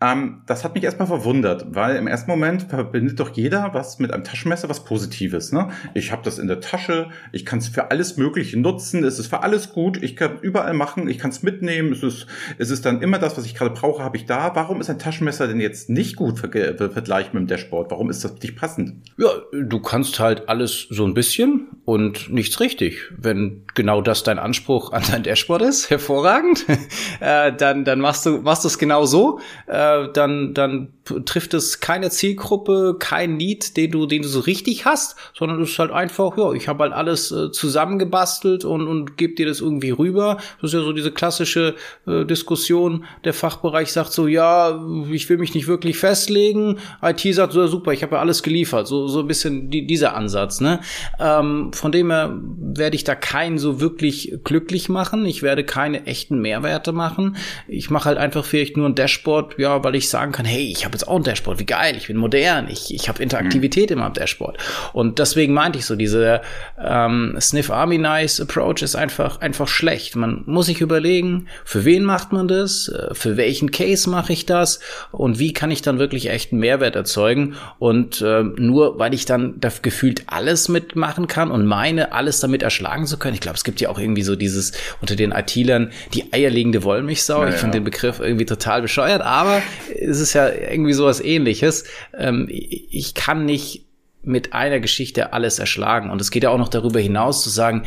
Ähm, 0.00 0.42
das 0.46 0.64
hat 0.64 0.74
mich 0.74 0.84
erstmal 0.84 1.08
verwundert, 1.08 1.66
weil 1.74 1.96
im 1.96 2.06
ersten 2.06 2.30
Moment 2.30 2.64
verbindet 2.64 3.20
doch 3.20 3.34
jeder 3.34 3.70
was 3.72 3.98
mit 3.98 4.12
einem 4.12 4.24
Taschenmesser, 4.24 4.68
was 4.68 4.84
Positives. 4.84 5.52
Ne? 5.52 5.68
Ich 5.94 6.12
habe 6.12 6.22
das 6.22 6.38
in 6.38 6.48
der 6.48 6.60
Tasche, 6.60 7.08
ich 7.32 7.46
kann 7.46 7.58
es 7.60 7.68
für 7.68 7.90
alles 7.90 8.16
Mögliche 8.16 8.58
nutzen, 8.58 9.04
es 9.04 9.18
ist 9.18 9.28
für 9.28 9.42
alles 9.42 9.72
gut, 9.72 10.02
ich 10.02 10.16
kann 10.16 10.38
überall 10.40 10.74
machen, 10.74 11.08
ich 11.08 11.18
kann 11.18 11.30
es 11.30 11.42
mitnehmen, 11.42 11.92
es 11.92 12.02
ist, 12.02 12.26
es 12.58 12.70
ist 12.70 12.84
dann 12.84 13.02
immer 13.02 13.18
das, 13.18 13.36
was 13.36 13.46
ich 13.46 13.54
gerade 13.54 13.74
brauche, 13.74 14.02
habe 14.02 14.16
ich 14.16 14.26
da. 14.26 14.54
Warum 14.54 14.80
ist 14.80 14.90
ein 14.90 14.98
Taschenmesser 14.98 15.48
denn 15.48 15.60
jetzt 15.60 15.88
nicht 15.88 16.16
gut 16.16 16.38
ver 16.38 16.50
vergleichen 16.50 17.32
mit 17.34 17.42
dem 17.42 17.46
Dashboard? 17.46 17.90
Warum 17.90 18.10
ist 18.10 18.24
das 18.24 18.34
nicht 18.34 18.56
passend? 18.56 18.94
Ja, 19.18 19.28
du 19.52 19.80
kannst 19.80 20.20
halt 20.20 20.48
alles 20.48 20.86
so 20.90 21.04
ein 21.04 21.14
bisschen 21.14 21.68
und 21.84 22.30
nichts 22.30 22.60
richtig. 22.60 23.12
Wenn 23.16 23.62
genau 23.74 24.02
das 24.02 24.22
dein 24.22 24.38
Anspruch 24.38 24.92
an 24.92 25.02
dein 25.10 25.22
Dashboard 25.22 25.62
ist, 25.62 25.90
hervorragend, 25.90 26.66
äh, 27.20 27.52
dann, 27.52 27.84
dann 27.84 28.00
machst 28.00 28.26
du 28.26 28.38
machst 28.42 28.64
du 28.64 28.68
es 28.68 28.78
genau 28.78 29.06
so 29.06 29.40
äh, 29.66 30.08
dann, 30.12 30.54
dann 30.54 30.92
trifft 31.24 31.54
es 31.54 31.80
keine 31.80 32.10
Zielgruppe, 32.10 32.96
kein 32.98 33.36
Need, 33.36 33.76
den 33.76 33.90
du, 33.90 34.06
den 34.06 34.22
du 34.22 34.28
so 34.28 34.40
richtig 34.40 34.84
hast, 34.84 35.16
sondern 35.34 35.62
es 35.62 35.70
ist 35.70 35.78
halt 35.78 35.90
einfach, 35.90 36.36
ja, 36.36 36.52
ich 36.52 36.68
habe 36.68 36.84
halt 36.84 36.92
alles 36.92 37.30
äh, 37.30 37.50
zusammengebastelt 37.50 38.64
und, 38.64 38.86
und 38.86 39.16
gebe 39.16 39.34
dir 39.34 39.46
das 39.46 39.60
irgendwie 39.60 39.90
rüber. 39.90 40.38
Das 40.60 40.70
ist 40.70 40.74
ja 40.74 40.80
so 40.80 40.92
diese 40.92 41.12
klassische 41.12 41.74
äh, 42.06 42.24
Diskussion. 42.24 43.04
Der 43.24 43.34
Fachbereich 43.34 43.92
sagt 43.92 44.12
so, 44.12 44.26
ja, 44.26 44.84
ich 45.10 45.28
will 45.28 45.38
mich 45.38 45.54
nicht 45.54 45.68
wirklich 45.68 45.98
festlegen. 45.98 46.78
IT 47.02 47.20
sagt 47.34 47.52
so, 47.52 47.66
super, 47.66 47.92
ich 47.92 48.02
habe 48.02 48.16
ja 48.16 48.20
alles 48.20 48.42
geliefert. 48.42 48.88
So, 48.88 49.06
so 49.08 49.20
ein 49.20 49.26
bisschen 49.26 49.70
die, 49.70 49.86
dieser 49.86 50.16
Ansatz, 50.16 50.60
ne? 50.60 50.80
Ähm, 51.20 51.72
von 51.72 51.92
dem 51.92 52.10
her 52.10 52.36
werde 52.42 52.96
ich 52.96 53.04
da 53.04 53.14
keinen 53.14 53.58
so 53.58 53.80
wirklich 53.80 54.38
glücklich 54.44 54.88
machen. 54.88 55.24
Ich 55.24 55.42
werde 55.42 55.64
keine 55.64 56.06
echten 56.06 56.40
Mehrwerte 56.40 56.92
machen. 56.92 57.36
Ich 57.68 57.90
mache 57.90 58.06
halt 58.06 58.18
einfach 58.18 58.44
vielleicht 58.44 58.76
nur 58.76 58.88
ein 58.88 58.94
Dashboard, 58.94 59.58
ja, 59.58 59.82
weil 59.84 59.94
ich 59.94 60.08
sagen 60.08 60.32
kann, 60.32 60.44
hey, 60.46 60.66
ich 60.70 60.84
habe 60.84 60.95
jetzt 60.96 61.08
auch 61.08 61.16
ein 61.16 61.22
Dashboard, 61.22 61.58
wie 61.58 61.66
geil, 61.66 61.94
ich 61.96 62.08
bin 62.08 62.16
modern, 62.16 62.68
ich, 62.68 62.92
ich 62.94 63.08
habe 63.08 63.22
Interaktivität 63.22 63.90
mhm. 63.90 63.94
in 63.94 63.98
meinem 64.00 64.12
Dashboard. 64.12 64.58
Und 64.92 65.18
deswegen 65.18 65.52
meinte 65.52 65.78
ich 65.78 65.86
so, 65.86 65.96
diese 65.96 66.40
ähm, 66.82 67.36
Sniff 67.40 67.70
Army 67.70 67.98
Nice 67.98 68.40
Approach 68.40 68.82
ist 68.82 68.96
einfach, 68.96 69.40
einfach 69.40 69.68
schlecht. 69.68 70.16
Man 70.16 70.42
muss 70.46 70.66
sich 70.66 70.80
überlegen, 70.80 71.46
für 71.64 71.84
wen 71.84 72.04
macht 72.04 72.32
man 72.32 72.48
das, 72.48 72.88
äh, 72.88 73.14
für 73.14 73.36
welchen 73.36 73.70
Case 73.70 74.08
mache 74.08 74.32
ich 74.32 74.46
das 74.46 74.80
und 75.12 75.38
wie 75.38 75.52
kann 75.52 75.70
ich 75.70 75.82
dann 75.82 75.98
wirklich 75.98 76.30
echten 76.30 76.58
Mehrwert 76.58 76.96
erzeugen. 76.96 77.54
Und 77.78 78.20
äh, 78.22 78.42
nur 78.42 78.98
weil 78.98 79.14
ich 79.14 79.24
dann 79.24 79.60
da 79.60 79.70
gefühlt 79.82 80.24
alles 80.26 80.68
mitmachen 80.68 81.26
kann 81.26 81.50
und 81.50 81.66
meine, 81.66 82.12
alles 82.12 82.40
damit 82.40 82.62
erschlagen 82.62 83.06
zu 83.06 83.18
können. 83.18 83.34
Ich 83.34 83.40
glaube, 83.40 83.56
es 83.56 83.64
gibt 83.64 83.80
ja 83.80 83.88
auch 83.88 83.98
irgendwie 83.98 84.22
so 84.22 84.36
dieses 84.36 84.72
unter 85.00 85.16
den 85.16 85.32
IT-Lern 85.32 85.90
die 86.14 86.32
eierlegende 86.32 86.82
Wollmilchsau. 86.82 87.42
Ja, 87.42 87.48
ich 87.50 87.56
finde 87.56 87.78
den 87.78 87.84
Begriff 87.84 88.20
irgendwie 88.20 88.46
total 88.46 88.82
bescheuert, 88.82 89.22
aber 89.22 89.62
es 89.94 90.20
ist 90.20 90.32
ja 90.32 90.48
irgendwie 90.48 90.85
sowas 90.92 91.20
ähnliches. 91.20 91.84
Ähm, 92.16 92.46
ich 92.48 93.14
kann 93.14 93.44
nicht 93.44 93.86
mit 94.22 94.52
einer 94.52 94.80
Geschichte 94.80 95.32
alles 95.32 95.58
erschlagen. 95.58 96.10
Und 96.10 96.20
es 96.20 96.30
geht 96.30 96.42
ja 96.42 96.50
auch 96.50 96.58
noch 96.58 96.68
darüber 96.68 96.98
hinaus 96.98 97.42
zu 97.42 97.48
sagen, 97.48 97.84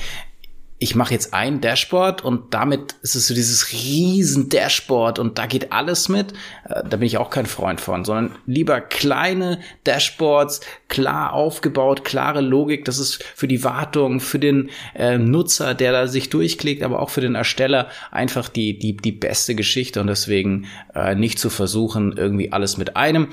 ich 0.82 0.96
mache 0.96 1.14
jetzt 1.14 1.34
ein 1.34 1.60
Dashboard 1.60 2.24
und 2.24 2.54
damit 2.54 2.96
ist 3.02 3.16
es 3.16 3.28
so 3.28 3.34
dieses 3.34 3.74
riesen 3.74 4.48
Dashboard 4.48 5.20
und 5.20 5.38
da 5.38 5.46
geht 5.46 5.74
alles 5.74 6.08
mit. 6.08 6.32
Äh, 6.64 6.84
da 6.90 6.98
bin 6.98 7.04
ich 7.04 7.18
auch 7.18 7.30
kein 7.30 7.46
Freund 7.46 7.82
von, 7.82 8.06
sondern 8.06 8.36
lieber 8.46 8.80
kleine 8.80 9.60
Dashboards, 9.84 10.62
klar 10.88 11.34
aufgebaut, 11.34 12.06
klare 12.06 12.40
Logik. 12.40 12.86
Das 12.86 12.98
ist 12.98 13.22
für 13.36 13.50
die 13.50 13.66
Wartung, 13.66 14.22
für 14.22 14.40
den 14.40 14.70
äh, 14.96 15.18
Nutzer, 15.18 15.74
der 15.74 15.92
da 15.92 16.08
sich 16.08 16.30
durchklickt, 16.30 16.82
aber 16.82 17.02
auch 17.02 17.10
für 17.10 17.22
den 17.22 17.36
Ersteller 17.36 17.90
einfach 18.10 18.48
die, 18.48 18.80
die, 18.80 18.96
die 18.96 19.12
beste 19.12 19.56
Geschichte 19.56 20.00
und 20.00 20.08
deswegen 20.08 20.68
äh, 20.96 21.14
nicht 21.14 21.40
zu 21.40 21.50
versuchen, 21.50 22.16
irgendwie 22.16 22.54
alles 22.54 22.78
mit 22.78 22.96
einem. 22.96 23.28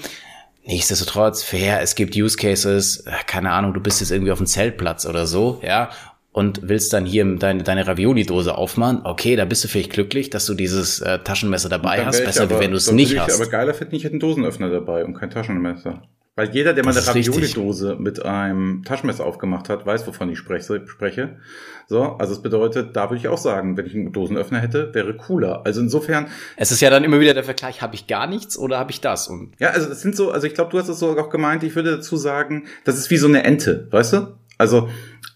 Nichtsdestotrotz, 0.65 1.45
fair, 1.45 1.81
es 1.81 1.95
gibt 1.95 2.17
Use 2.17 2.37
Cases, 2.37 3.05
äh, 3.07 3.13
keine 3.29 3.53
Ahnung, 3.53 3.73
du 3.73 3.81
bist 3.81 4.01
jetzt 4.01 4.11
irgendwie 4.11 4.33
auf 4.33 4.39
dem 4.39 4.49
Zeltplatz 4.49 5.07
oder 5.07 5.29
so, 5.29 5.61
ja, 5.65 5.91
und 6.37 6.69
willst 6.69 6.93
dann 6.93 7.07
hier 7.07 7.25
deine, 7.37 7.63
deine 7.63 7.87
Ravioli-Dose 7.87 8.59
aufmachen, 8.59 9.01
okay, 9.05 9.37
da 9.37 9.47
bist 9.47 9.65
du 9.65 9.69
vielleicht 9.69 9.95
glücklich, 9.95 10.29
dass 10.29 10.45
du 10.45 10.53
dieses 10.53 11.01
äh, 11.01 11.19
Taschenmesser 11.21 11.71
dabei 11.71 12.05
hast, 12.05 12.23
besser 12.23 12.43
aber, 12.43 12.57
wie 12.57 12.65
wenn 12.65 12.73
du 12.73 12.77
es 12.77 12.93
nicht 12.93 13.19
hast. 13.19 13.41
Aber 13.41 13.51
geiler 13.51 13.73
finde 13.73 13.97
ich 13.97 14.05
hätte 14.05 14.13
einen 14.13 14.21
Dosenöffner 14.21 14.69
dabei 14.69 15.07
und 15.07 15.15
kein 15.15 15.31
Taschenmesser. 15.31 16.03
Weil 16.35 16.51
jeder, 16.51 16.75
der 16.75 16.85
mal 16.85 16.95
eine 16.95 17.07
Ravioli-Dose 17.07 17.97
mit 17.99 18.23
einem 18.27 18.83
Taschenmesser 18.85 19.25
aufgemacht 19.25 19.71
hat, 19.71 19.87
weiß, 19.87 20.07
wovon 20.07 20.29
ich 20.29 20.37
spreche. 20.37 21.39
So, 21.87 22.03
also 22.03 22.35
es 22.35 22.43
bedeutet, 22.43 22.95
da 22.95 23.05
würde 23.09 23.17
ich 23.17 23.29
auch 23.29 23.39
sagen, 23.39 23.79
wenn 23.79 23.87
ich 23.87 23.95
einen 23.95 24.13
Dosenöffner 24.13 24.61
hätte, 24.61 24.93
wäre 24.93 25.17
cooler. 25.17 25.65
Also 25.65 25.81
insofern. 25.81 26.27
Es 26.59 26.71
ist 26.71 26.83
ja 26.83 26.91
dann 26.91 27.03
immer 27.03 27.19
wieder 27.19 27.33
der 27.33 27.45
Vergleich, 27.45 27.81
habe 27.81 27.95
ich 27.95 28.09
gar 28.09 28.27
nichts 28.27 28.59
oder 28.59 28.79
habe 28.79 28.91
ich 28.91 29.01
das? 29.01 29.29
Und 29.29 29.55
ja, 29.59 29.71
also 29.71 29.91
es 29.91 30.03
sind 30.03 30.15
so, 30.15 30.33
also 30.33 30.47
ich 30.47 30.53
glaube, 30.53 30.71
du 30.71 30.79
hast 30.79 30.91
es 30.91 30.99
so 30.99 31.19
auch 31.19 31.31
gemeint, 31.31 31.63
ich 31.63 31.75
würde 31.75 31.93
dazu 31.93 32.19
sagen, 32.19 32.67
das 32.85 32.99
ist 32.99 33.11
wie 33.11 33.17
so 33.17 33.27
eine 33.27 33.43
Ente, 33.43 33.89
weißt 33.91 34.13
du? 34.13 34.37
Also 34.59 34.89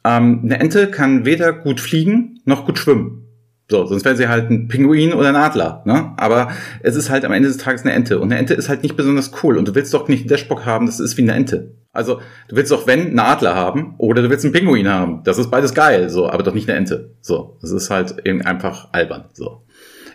ähm, 0.05 0.41
eine 0.45 0.61
Ente 0.61 0.91
kann 0.91 1.25
weder 1.25 1.53
gut 1.53 1.81
fliegen 1.81 2.41
noch 2.45 2.67
gut 2.67 2.79
schwimmen. 2.79 3.27
So, 3.71 3.87
sonst 3.87 4.05
wäre 4.05 4.17
sie 4.17 4.29
halt 4.29 4.51
ein 4.51 4.67
Pinguin 4.67 5.13
oder 5.13 5.29
ein 5.29 5.37
Adler. 5.37 5.83
Ne? 5.87 6.13
Aber 6.17 6.51
es 6.83 6.97
ist 6.97 7.09
halt 7.09 7.25
am 7.25 7.33
Ende 7.33 7.49
des 7.49 7.59
Tages 7.59 7.83
eine 7.83 7.93
Ente. 7.93 8.19
Und 8.19 8.33
eine 8.33 8.39
Ente 8.39 8.55
ist 8.55 8.69
halt 8.69 8.83
nicht 8.83 8.97
besonders 8.97 9.31
cool. 9.43 9.57
Und 9.57 9.69
du 9.69 9.75
willst 9.77 9.95
doch 9.95 10.09
nicht 10.09 10.23
einen 10.23 10.29
Dashboard 10.29 10.67
haben, 10.67 10.87
das 10.87 10.99
ist 10.99 11.17
wie 11.17 11.23
eine 11.23 11.35
Ente. 11.35 11.77
Also 11.93 12.21
du 12.49 12.57
willst 12.57 12.73
doch, 12.73 12.87
wenn, 12.89 13.09
einen 13.09 13.19
Adler 13.21 13.55
haben 13.55 13.95
oder 13.99 14.23
du 14.23 14.31
willst 14.31 14.45
einen 14.45 14.53
Pinguin 14.53 14.89
haben. 14.89 15.23
Das 15.25 15.39
ist 15.39 15.51
beides 15.51 15.75
geil, 15.75 16.11
so, 16.11 16.29
aber 16.29 16.43
doch 16.43 16.55
nicht 16.55 16.69
eine 16.69 16.79
Ente. 16.79 17.15
So, 17.21 17.59
das 17.61 17.71
ist 17.71 17.91
halt 17.91 18.27
eben 18.27 18.43
einfach 18.43 18.89
albern. 18.93 19.27
So. 19.33 19.63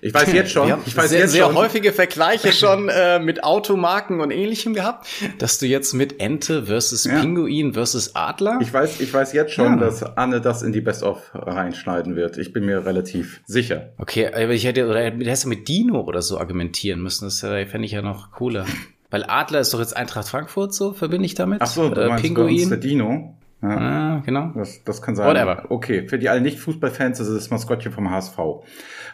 Ich 0.06 0.14
weiß 0.14 0.34
jetzt 0.34 0.52
schon, 0.52 0.72
ich 0.86 0.96
weiß 0.96 1.10
sehr, 1.10 1.22
jetzt 1.22 1.32
sehr 1.32 1.46
schon. 1.46 1.56
häufige 1.56 1.92
Vergleiche 1.92 2.52
schon 2.52 2.90
äh, 2.90 3.18
mit 3.18 3.44
Automarken 3.44 4.22
und 4.22 4.30
ähnlichem 4.30 4.76
gehabt, 4.76 5.08
dass 5.40 5.58
du 5.58 5.66
jetzt 5.66 5.94
mit 5.94 6.20
Ente 6.20 6.68
versus 6.68 7.06
ja. 7.06 7.20
Pinguin 7.20 7.74
versus 7.74 8.16
Adler. 8.16 8.60
Ich 8.62 8.72
weiß, 8.72 9.00
ich 9.00 9.12
weiß 9.12 9.34
jetzt 9.34 9.54
schon, 9.54 9.66
ja. 9.66 9.78
dass 9.78 10.04
Anne 10.04 10.42
das 10.42 10.62
in 10.62 10.74
die 10.74 10.82
Best 10.82 11.02
of 11.02 11.32
reinschneiden 11.34 12.16
wird. 12.16 12.38
Ich 12.38 12.54
bin 12.54 12.66
mir 12.66 12.86
relativ 12.86 13.42
sicher. 13.48 13.94
Okay, 13.98 14.28
aber 14.28 14.54
ich 14.54 14.66
hätte 14.66 14.88
oder 14.88 15.02
hättest 15.02 15.46
du 15.46 15.50
mit 15.50 15.68
Dino 15.68 16.02
oder 16.02 16.22
so 16.22 16.38
argumentieren 16.38 17.02
müssen. 17.02 17.26
Das 17.26 17.42
äh, 17.42 17.66
fände 17.66 17.88
ich 17.88 17.94
ja 17.94 18.04
noch 18.04 18.30
cooler. 18.30 18.68
Weil 19.10 19.24
Adler 19.24 19.62
ist 19.62 19.74
doch 19.74 19.80
jetzt 19.80 19.98
Eintracht 19.98 20.28
Frankfurt, 20.28 20.76
so 20.76 20.94
verbinde 20.94 21.26
ich 21.26 21.34
damit. 21.34 21.64
Ach 21.64 21.68
so, 21.68 21.90
du 21.90 22.00
äh, 22.00 22.10
meinst 22.10 22.24
Pinguin. 22.24 22.70
der 22.70 22.78
Dino. 22.78 23.36
Ja, 23.70 23.78
ah, 23.78 24.22
genau. 24.26 24.52
Das, 24.56 24.84
das 24.84 25.02
kann 25.02 25.16
sein. 25.16 25.28
Whatever. 25.28 25.66
Okay, 25.70 26.08
für 26.08 26.20
die 26.20 26.30
alle 26.30 26.42
Nicht-Fußballfans, 26.42 27.18
das 27.18 27.28
ist 27.28 27.36
das 27.36 27.50
Maskottchen 27.50 27.92
vom 27.92 28.12
HSV. 28.12 28.38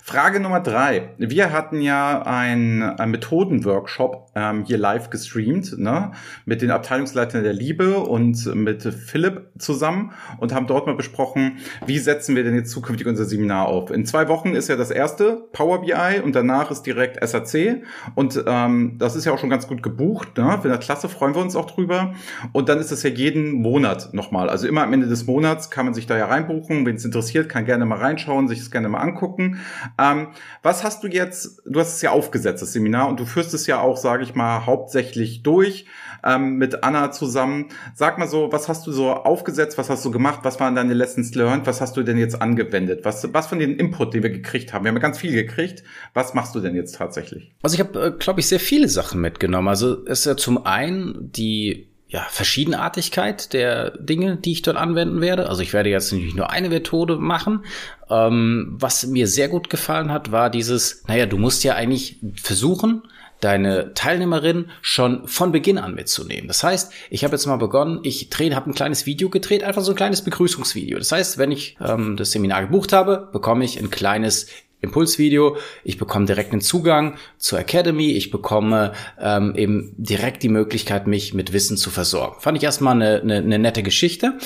Frage 0.03 0.39
Nummer 0.39 0.59
drei. 0.59 1.13
Wir 1.17 1.51
hatten 1.51 1.81
ja 1.81 2.23
ein, 2.23 2.81
ein 2.81 3.11
Methodenworkshop 3.11 4.31
ähm, 4.35 4.63
hier 4.65 4.77
live 4.77 5.09
gestreamt, 5.09 5.77
ne, 5.77 6.11
mit 6.45 6.61
den 6.61 6.71
Abteilungsleitern 6.71 7.43
der 7.43 7.53
Liebe 7.53 7.99
und 7.99 8.53
mit 8.55 8.83
Philipp 8.83 9.49
zusammen 9.59 10.13
und 10.39 10.53
haben 10.53 10.67
dort 10.67 10.87
mal 10.87 10.95
besprochen, 10.95 11.57
wie 11.85 11.99
setzen 11.99 12.35
wir 12.35 12.43
denn 12.43 12.55
jetzt 12.55 12.71
zukünftig 12.71 13.07
unser 13.07 13.25
Seminar 13.25 13.67
auf. 13.67 13.91
In 13.91 14.05
zwei 14.05 14.27
Wochen 14.27 14.55
ist 14.55 14.69
ja 14.69 14.75
das 14.75 14.89
erste 14.89 15.47
Power 15.51 15.81
BI 15.81 16.21
und 16.23 16.35
danach 16.35 16.71
ist 16.71 16.83
direkt 16.83 17.23
SAC 17.23 17.83
und 18.15 18.43
ähm, 18.47 18.95
das 18.97 19.15
ist 19.15 19.25
ja 19.25 19.33
auch 19.33 19.39
schon 19.39 19.49
ganz 19.49 19.67
gut 19.67 19.83
gebucht. 19.83 20.37
Ne? 20.37 20.59
Für 20.61 20.69
eine 20.69 20.79
Klasse 20.79 21.09
freuen 21.09 21.35
wir 21.35 21.41
uns 21.41 21.55
auch 21.55 21.69
drüber. 21.69 22.13
Und 22.53 22.69
dann 22.69 22.79
ist 22.79 22.91
es 22.91 23.03
ja 23.03 23.09
jeden 23.09 23.51
Monat 23.53 24.13
nochmal. 24.13 24.40
Also 24.49 24.67
immer 24.67 24.83
am 24.83 24.93
Ende 24.93 25.07
des 25.07 25.25
Monats 25.25 25.69
kann 25.69 25.85
man 25.85 25.93
sich 25.93 26.07
da 26.07 26.17
ja 26.17 26.25
reinbuchen. 26.25 26.85
Wenn 26.85 26.95
es 26.95 27.05
interessiert, 27.05 27.49
kann 27.49 27.65
gerne 27.65 27.85
mal 27.85 27.97
reinschauen, 27.97 28.47
sich 28.47 28.59
es 28.59 28.71
gerne 28.71 28.89
mal 28.89 28.99
angucken. 28.99 29.59
Ähm, 29.99 30.27
was 30.63 30.83
hast 30.83 31.03
du 31.03 31.07
jetzt, 31.07 31.61
du 31.65 31.79
hast 31.79 31.95
es 31.95 32.01
ja 32.01 32.11
aufgesetzt, 32.11 32.61
das 32.61 32.73
Seminar, 32.73 33.07
und 33.09 33.19
du 33.19 33.25
führst 33.25 33.53
es 33.53 33.67
ja 33.67 33.79
auch, 33.79 33.97
sage 33.97 34.23
ich 34.23 34.35
mal, 34.35 34.65
hauptsächlich 34.65 35.43
durch 35.43 35.85
ähm, 36.25 36.55
mit 36.57 36.83
Anna 36.83 37.11
zusammen. 37.11 37.69
Sag 37.93 38.17
mal 38.17 38.27
so, 38.27 38.51
was 38.51 38.69
hast 38.69 38.85
du 38.87 38.91
so 38.91 39.11
aufgesetzt, 39.11 39.77
was 39.77 39.89
hast 39.89 40.03
du 40.05 40.11
gemacht, 40.11 40.39
was 40.43 40.59
waren 40.59 40.75
deine 40.75 40.93
Lessons 40.93 41.33
learned, 41.35 41.67
was 41.67 41.81
hast 41.81 41.97
du 41.97 42.03
denn 42.03 42.17
jetzt 42.17 42.41
angewendet? 42.41 43.01
Was, 43.03 43.33
was 43.33 43.47
von 43.47 43.59
den 43.59 43.75
Input, 43.75 44.13
den 44.13 44.23
wir 44.23 44.29
gekriegt 44.29 44.73
haben? 44.73 44.85
Wir 44.85 44.89
haben 44.89 44.97
ja 44.97 45.01
ganz 45.01 45.17
viel 45.19 45.31
gekriegt. 45.31 45.83
Was 46.13 46.33
machst 46.33 46.55
du 46.55 46.59
denn 46.59 46.75
jetzt 46.75 46.95
tatsächlich? 46.95 47.53
Also 47.61 47.75
ich 47.75 47.79
habe, 47.79 48.07
äh, 48.07 48.11
glaube 48.11 48.39
ich, 48.39 48.47
sehr 48.47 48.59
viele 48.59 48.89
Sachen 48.89 49.21
mitgenommen. 49.21 49.67
Also 49.67 50.05
es 50.05 50.19
ist 50.19 50.25
ja 50.25 50.37
zum 50.37 50.65
einen 50.65 51.31
die 51.31 51.90
ja, 52.11 52.27
Verschiedenartigkeit 52.29 53.53
der 53.53 53.91
Dinge, 53.91 54.35
die 54.35 54.51
ich 54.51 54.61
dort 54.61 54.75
anwenden 54.75 55.21
werde. 55.21 55.47
Also 55.47 55.61
ich 55.61 55.71
werde 55.71 55.89
jetzt 55.89 56.11
nicht 56.11 56.35
nur 56.35 56.49
eine 56.49 56.67
Methode 56.67 57.15
machen. 57.15 57.63
Ähm, 58.09 58.75
was 58.77 59.07
mir 59.07 59.27
sehr 59.27 59.47
gut 59.47 59.69
gefallen 59.69 60.11
hat, 60.11 60.29
war 60.31 60.49
dieses, 60.49 61.05
naja, 61.07 61.25
du 61.25 61.37
musst 61.37 61.63
ja 61.63 61.75
eigentlich 61.75 62.17
versuchen, 62.35 63.03
deine 63.39 63.93
Teilnehmerin 63.93 64.69
schon 64.81 65.25
von 65.25 65.53
Beginn 65.53 65.77
an 65.77 65.95
mitzunehmen. 65.95 66.49
Das 66.49 66.63
heißt, 66.63 66.91
ich 67.09 67.23
habe 67.23 67.33
jetzt 67.33 67.45
mal 67.45 67.55
begonnen, 67.55 68.01
ich 68.03 68.29
drehe, 68.29 68.53
habe 68.55 68.69
ein 68.69 68.75
kleines 68.75 69.05
Video 69.05 69.29
gedreht, 69.29 69.63
einfach 69.63 69.81
so 69.81 69.93
ein 69.93 69.97
kleines 69.97 70.21
Begrüßungsvideo. 70.21 70.97
Das 70.97 71.13
heißt, 71.13 71.37
wenn 71.37 71.51
ich 71.51 71.77
ähm, 71.79 72.17
das 72.17 72.31
Seminar 72.31 72.63
gebucht 72.63 72.91
habe, 72.91 73.29
bekomme 73.31 73.63
ich 73.63 73.79
ein 73.79 73.89
kleines 73.89 74.47
Impulsvideo. 74.81 75.57
Ich 75.83 75.97
bekomme 75.97 76.25
direkt 76.25 76.51
einen 76.51 76.61
Zugang 76.61 77.15
zur 77.37 77.59
Academy. 77.59 78.11
Ich 78.11 78.31
bekomme 78.31 78.93
ähm, 79.19 79.53
eben 79.55 79.93
direkt 79.97 80.43
die 80.43 80.49
Möglichkeit, 80.49 81.07
mich 81.07 81.33
mit 81.33 81.53
Wissen 81.53 81.77
zu 81.77 81.89
versorgen. 81.89 82.39
Fand 82.39 82.57
ich 82.57 82.63
erstmal 82.63 82.95
eine, 82.95 83.21
eine, 83.21 83.37
eine 83.37 83.59
nette 83.59 83.83
Geschichte. 83.83 84.37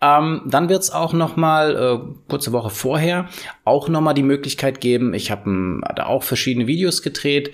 Ähm, 0.00 0.42
dann 0.46 0.68
wird 0.68 0.82
es 0.82 0.90
auch 0.90 1.12
noch 1.12 1.36
mal 1.36 1.76
äh, 1.76 2.14
kurze 2.28 2.52
Woche 2.52 2.70
vorher 2.70 3.28
auch 3.64 3.88
noch 3.88 4.00
mal 4.00 4.14
die 4.14 4.22
Möglichkeit 4.22 4.80
geben. 4.80 5.14
Ich 5.14 5.30
habe 5.30 5.48
ähm, 5.48 5.84
da 5.94 6.06
auch 6.06 6.22
verschiedene 6.22 6.66
Videos 6.66 7.02
gedreht, 7.02 7.52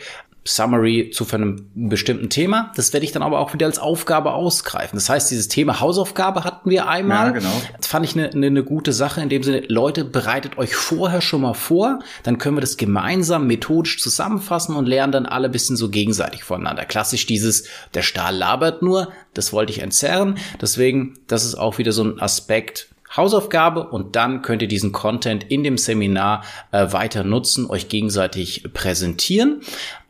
Summary 0.48 1.10
zu 1.12 1.26
einem 1.30 1.70
bestimmten 1.74 2.30
Thema. 2.30 2.72
Das 2.74 2.92
werde 2.92 3.04
ich 3.04 3.12
dann 3.12 3.22
aber 3.22 3.38
auch 3.38 3.52
wieder 3.52 3.66
als 3.66 3.78
Aufgabe 3.78 4.32
ausgreifen. 4.32 4.96
Das 4.96 5.10
heißt, 5.10 5.30
dieses 5.30 5.48
Thema 5.48 5.80
Hausaufgabe 5.80 6.44
hatten 6.44 6.70
wir 6.70 6.88
einmal. 6.88 7.26
Ja, 7.26 7.32
genau. 7.32 7.62
Das 7.76 7.86
fand 7.86 8.06
ich 8.06 8.14
eine, 8.14 8.30
eine, 8.30 8.46
eine 8.46 8.64
gute 8.64 8.92
Sache. 8.92 9.20
In 9.20 9.28
dem 9.28 9.42
Sinne, 9.42 9.62
Leute, 9.68 10.04
bereitet 10.04 10.56
euch 10.56 10.74
vorher 10.74 11.20
schon 11.20 11.42
mal 11.42 11.54
vor. 11.54 11.98
Dann 12.22 12.38
können 12.38 12.56
wir 12.56 12.62
das 12.62 12.78
gemeinsam 12.78 13.46
methodisch 13.46 14.00
zusammenfassen 14.00 14.74
und 14.74 14.86
lernen 14.86 15.12
dann 15.12 15.26
alle 15.26 15.50
bisschen 15.50 15.76
so 15.76 15.90
gegenseitig 15.90 16.44
voneinander. 16.44 16.86
Klassisch 16.86 17.26
dieses, 17.26 17.64
der 17.92 18.02
Stahl 18.02 18.34
labert 18.34 18.82
nur. 18.82 19.12
Das 19.34 19.52
wollte 19.52 19.72
ich 19.72 19.80
entzerren. 19.80 20.38
Deswegen, 20.60 21.18
das 21.26 21.44
ist 21.44 21.56
auch 21.56 21.76
wieder 21.76 21.92
so 21.92 22.04
ein 22.04 22.20
Aspekt, 22.20 22.88
Hausaufgabe 23.16 23.88
und 23.88 24.16
dann 24.16 24.42
könnt 24.42 24.62
ihr 24.62 24.68
diesen 24.68 24.92
Content 24.92 25.44
in 25.44 25.64
dem 25.64 25.78
Seminar 25.78 26.42
äh, 26.72 26.92
weiter 26.92 27.24
nutzen, 27.24 27.68
euch 27.68 27.88
gegenseitig 27.88 28.64
präsentieren. 28.74 29.60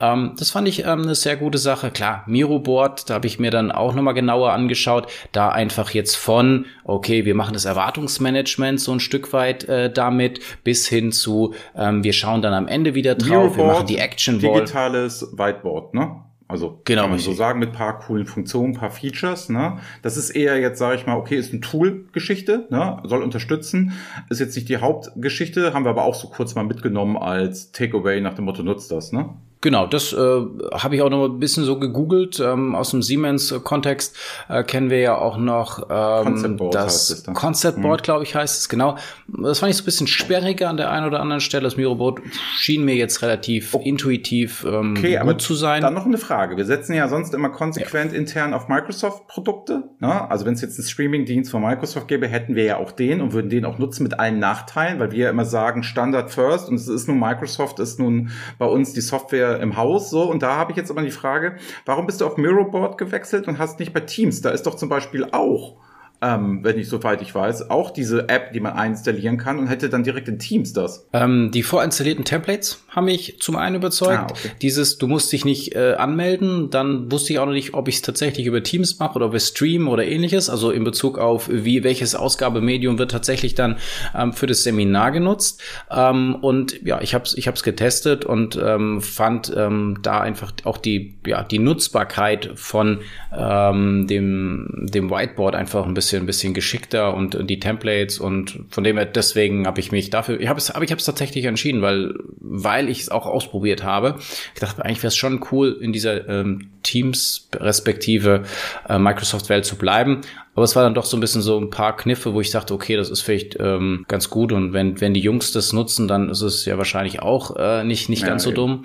Ähm, 0.00 0.34
das 0.38 0.50
fand 0.50 0.68
ich 0.68 0.80
ähm, 0.80 1.02
eine 1.02 1.14
sehr 1.14 1.36
gute 1.36 1.58
Sache. 1.58 1.90
Klar, 1.90 2.24
Miroboard, 2.26 3.08
da 3.08 3.14
habe 3.14 3.26
ich 3.26 3.38
mir 3.38 3.50
dann 3.50 3.72
auch 3.72 3.94
nochmal 3.94 4.14
genauer 4.14 4.52
angeschaut. 4.52 5.08
Da 5.32 5.50
einfach 5.50 5.90
jetzt 5.90 6.16
von, 6.16 6.66
okay, 6.84 7.24
wir 7.24 7.34
machen 7.34 7.54
das 7.54 7.64
Erwartungsmanagement 7.64 8.80
so 8.80 8.92
ein 8.92 9.00
Stück 9.00 9.32
weit 9.32 9.64
äh, 9.64 9.92
damit, 9.92 10.40
bis 10.64 10.88
hin 10.88 11.12
zu, 11.12 11.54
ähm, 11.76 12.04
wir 12.04 12.12
schauen 12.12 12.42
dann 12.42 12.54
am 12.54 12.68
Ende 12.68 12.94
wieder 12.94 13.14
drauf, 13.14 13.28
Miroboard, 13.28 13.56
wir 13.56 13.64
machen 13.64 13.86
die 13.86 13.98
Action 13.98 14.42
Wall. 14.42 14.60
Digitales 14.60 15.26
Whiteboard, 15.36 15.94
ne? 15.94 16.27
Also 16.48 16.80
genau, 16.84 17.02
kann 17.02 17.10
man 17.10 17.18
so 17.18 17.34
sagen, 17.34 17.58
mit 17.60 17.74
paar 17.74 17.98
coolen 17.98 18.24
Funktionen, 18.24 18.72
paar 18.72 18.90
Features. 18.90 19.50
Ne? 19.50 19.78
Das 20.00 20.16
ist 20.16 20.30
eher 20.30 20.58
jetzt, 20.58 20.78
sage 20.78 20.96
ich 20.96 21.06
mal, 21.06 21.16
okay, 21.16 21.36
ist 21.36 21.52
eine 21.52 21.60
Tool-Geschichte, 21.60 22.66
ne? 22.70 23.02
soll 23.04 23.22
unterstützen, 23.22 23.92
ist 24.30 24.40
jetzt 24.40 24.56
nicht 24.56 24.68
die 24.70 24.78
Hauptgeschichte, 24.78 25.74
haben 25.74 25.84
wir 25.84 25.90
aber 25.90 26.04
auch 26.04 26.14
so 26.14 26.28
kurz 26.28 26.54
mal 26.54 26.64
mitgenommen 26.64 27.18
als 27.18 27.70
Takeaway 27.72 28.22
nach 28.22 28.32
dem 28.32 28.46
Motto, 28.46 28.62
nutzt 28.62 28.90
das. 28.90 29.12
Ne? 29.12 29.28
Genau, 29.60 29.86
das 29.86 30.12
äh, 30.12 30.16
habe 30.16 30.94
ich 30.94 31.02
auch 31.02 31.10
noch 31.10 31.24
ein 31.24 31.40
bisschen 31.40 31.64
so 31.64 31.80
gegoogelt. 31.80 32.38
Ähm, 32.38 32.76
aus 32.76 32.92
dem 32.92 33.02
Siemens-Kontext 33.02 34.16
äh, 34.48 34.62
kennen 34.62 34.88
wir 34.88 35.00
ja 35.00 35.18
auch 35.18 35.36
noch 35.36 35.88
ähm, 35.90 36.24
Concept 36.24 36.56
Board 36.56 36.74
das 36.74 37.24
Concept 37.34 37.82
Board, 37.82 38.00
mhm. 38.00 38.04
glaube 38.04 38.22
ich, 38.22 38.36
heißt 38.36 38.60
es 38.60 38.68
genau. 38.68 38.96
Das 39.26 39.58
fand 39.58 39.70
ich 39.70 39.76
so 39.76 39.82
ein 39.82 39.86
bisschen 39.86 40.06
sperriger 40.06 40.68
an 40.68 40.76
der 40.76 40.92
einen 40.92 41.06
oder 41.06 41.18
anderen 41.20 41.40
Stelle. 41.40 41.64
Das 41.64 41.76
Miroboard 41.76 42.20
schien 42.56 42.84
mir 42.84 42.94
jetzt 42.94 43.20
relativ 43.22 43.74
oh. 43.74 43.80
intuitiv 43.84 44.64
ähm, 44.64 44.94
okay, 44.96 45.18
gut 45.22 45.42
zu 45.42 45.54
sein. 45.54 45.82
Dann 45.82 45.94
noch 45.94 46.06
eine 46.06 46.18
Frage. 46.18 46.56
Wir 46.56 46.64
setzen 46.64 46.94
ja 46.94 47.08
sonst 47.08 47.34
immer 47.34 47.48
konsequent 47.48 48.12
ja. 48.12 48.18
intern 48.18 48.54
auf 48.54 48.68
Microsoft-Produkte. 48.68 49.90
Ne? 49.98 50.30
Also 50.30 50.46
wenn 50.46 50.54
es 50.54 50.60
jetzt 50.60 50.78
einen 50.78 50.86
Streaming-Dienst 50.86 51.50
von 51.50 51.62
Microsoft 51.62 52.06
gäbe, 52.06 52.28
hätten 52.28 52.54
wir 52.54 52.64
ja 52.64 52.76
auch 52.76 52.92
den 52.92 53.20
und 53.20 53.32
würden 53.32 53.50
den 53.50 53.64
auch 53.64 53.78
nutzen 53.78 54.04
mit 54.04 54.20
allen 54.20 54.38
Nachteilen, 54.38 55.00
weil 55.00 55.10
wir 55.10 55.24
ja 55.24 55.30
immer 55.30 55.44
sagen 55.44 55.82
Standard 55.82 56.30
First 56.30 56.68
und 56.68 56.76
es 56.76 56.86
ist 56.86 57.08
nun 57.08 57.18
Microsoft, 57.18 57.80
ist 57.80 57.98
nun 57.98 58.30
bei 58.58 58.66
uns 58.66 58.92
die 58.92 59.00
Software 59.00 59.47
im 59.56 59.76
Haus 59.76 60.10
so. 60.10 60.22
Und 60.22 60.42
da 60.42 60.56
habe 60.56 60.72
ich 60.72 60.76
jetzt 60.76 60.90
aber 60.90 61.02
die 61.02 61.10
Frage, 61.10 61.56
warum 61.84 62.06
bist 62.06 62.20
du 62.20 62.26
auf 62.26 62.36
Miroboard 62.36 62.98
gewechselt 62.98 63.48
und 63.48 63.58
hast 63.58 63.78
nicht 63.78 63.92
bei 63.92 64.00
Teams? 64.00 64.40
Da 64.40 64.50
ist 64.50 64.66
doch 64.66 64.74
zum 64.74 64.88
Beispiel 64.88 65.26
auch 65.32 65.76
ähm, 66.20 66.64
wenn 66.64 66.78
ich 66.78 66.88
soweit 66.88 67.22
ich 67.22 67.34
weiß, 67.34 67.70
auch 67.70 67.90
diese 67.90 68.28
App, 68.28 68.52
die 68.52 68.60
man 68.60 68.72
einstallieren 68.72 69.38
kann 69.38 69.58
und 69.58 69.68
hätte 69.68 69.88
dann 69.88 70.02
direkt 70.02 70.28
in 70.28 70.38
Teams 70.38 70.72
das. 70.72 71.06
Ähm, 71.12 71.50
die 71.52 71.62
vorinstallierten 71.62 72.24
Templates 72.24 72.82
haben 72.88 73.04
mich 73.04 73.38
zum 73.40 73.54
einen 73.54 73.76
überzeugt. 73.76 74.18
Ah, 74.18 74.26
okay. 74.30 74.50
Dieses, 74.60 74.98
du 74.98 75.06
musst 75.06 75.32
dich 75.32 75.44
nicht 75.44 75.76
äh, 75.76 75.94
anmelden, 75.96 76.70
dann 76.70 77.12
wusste 77.12 77.32
ich 77.32 77.38
auch 77.38 77.46
noch 77.46 77.52
nicht, 77.52 77.74
ob 77.74 77.86
ich 77.86 77.96
es 77.96 78.02
tatsächlich 78.02 78.46
über 78.46 78.62
Teams 78.62 78.98
mache 78.98 79.14
oder 79.14 79.26
über 79.26 79.38
Stream 79.38 79.86
oder 79.86 80.04
ähnliches. 80.04 80.50
Also 80.50 80.72
in 80.72 80.82
Bezug 80.82 81.18
auf 81.18 81.48
wie 81.48 81.84
welches 81.84 82.16
Ausgabemedium 82.16 82.98
wird 82.98 83.12
tatsächlich 83.12 83.54
dann 83.54 83.76
ähm, 84.16 84.32
für 84.32 84.48
das 84.48 84.64
Seminar 84.64 85.12
genutzt. 85.12 85.62
Ähm, 85.88 86.34
und 86.40 86.84
ja, 86.84 87.00
ich 87.00 87.14
habe 87.14 87.24
es 87.24 87.36
ich 87.36 87.46
hab's 87.46 87.62
getestet 87.62 88.24
und 88.24 88.58
ähm, 88.60 89.00
fand 89.00 89.52
ähm, 89.56 89.98
da 90.02 90.20
einfach 90.20 90.52
auch 90.64 90.78
die 90.78 91.14
ja 91.24 91.44
die 91.44 91.60
Nutzbarkeit 91.60 92.50
von 92.56 93.00
ähm, 93.36 94.08
dem 94.08 94.86
dem 94.92 95.10
Whiteboard 95.10 95.54
einfach 95.54 95.86
ein 95.86 95.94
bisschen 95.94 96.07
bisschen, 96.08 96.22
ein 96.22 96.26
bisschen 96.26 96.54
geschickter 96.54 97.14
und 97.14 97.36
die 97.48 97.60
Templates 97.60 98.18
und 98.18 98.60
von 98.70 98.82
dem 98.82 98.96
her, 98.96 99.04
deswegen 99.04 99.66
habe 99.66 99.80
ich 99.80 99.92
mich 99.92 100.08
dafür, 100.10 100.40
ich 100.40 100.48
habe 100.48 100.58
es, 100.58 100.70
aber 100.70 100.84
ich 100.84 100.90
habe 100.90 100.98
es 100.98 101.04
tatsächlich 101.04 101.44
entschieden, 101.44 101.82
weil, 101.82 102.14
weil 102.40 102.88
ich 102.88 103.00
es 103.00 103.08
auch 103.10 103.26
ausprobiert 103.26 103.84
habe. 103.84 104.16
Ich 104.54 104.60
dachte, 104.60 104.84
eigentlich 104.84 104.98
wäre 104.98 105.08
es 105.08 105.16
schon 105.16 105.44
cool, 105.52 105.76
in 105.80 105.92
dieser 105.92 106.28
ähm, 106.28 106.70
Teams 106.82 107.48
respektive 107.54 108.44
äh, 108.88 108.98
Microsoft-Welt 108.98 109.66
zu 109.66 109.76
bleiben. 109.76 110.22
Aber 110.54 110.64
es 110.64 110.74
war 110.74 110.82
dann 110.82 110.94
doch 110.94 111.04
so 111.04 111.16
ein 111.16 111.20
bisschen 111.20 111.42
so 111.42 111.60
ein 111.60 111.70
paar 111.70 111.96
Kniffe, 111.96 112.34
wo 112.34 112.40
ich 112.40 112.50
dachte, 112.50 112.74
okay, 112.74 112.96
das 112.96 113.10
ist 113.10 113.20
vielleicht 113.20 113.56
ähm, 113.60 114.04
ganz 114.08 114.30
gut 114.30 114.50
und 114.50 114.72
wenn, 114.72 115.00
wenn 115.00 115.14
die 115.14 115.20
Jungs 115.20 115.52
das 115.52 115.72
nutzen, 115.72 116.08
dann 116.08 116.30
ist 116.30 116.40
es 116.40 116.64
ja 116.64 116.78
wahrscheinlich 116.78 117.20
auch 117.20 117.56
äh, 117.56 117.84
nicht, 117.84 118.08
nicht 118.08 118.22
ja, 118.22 118.28
ganz 118.28 118.42
so 118.42 118.50
dumm. 118.50 118.84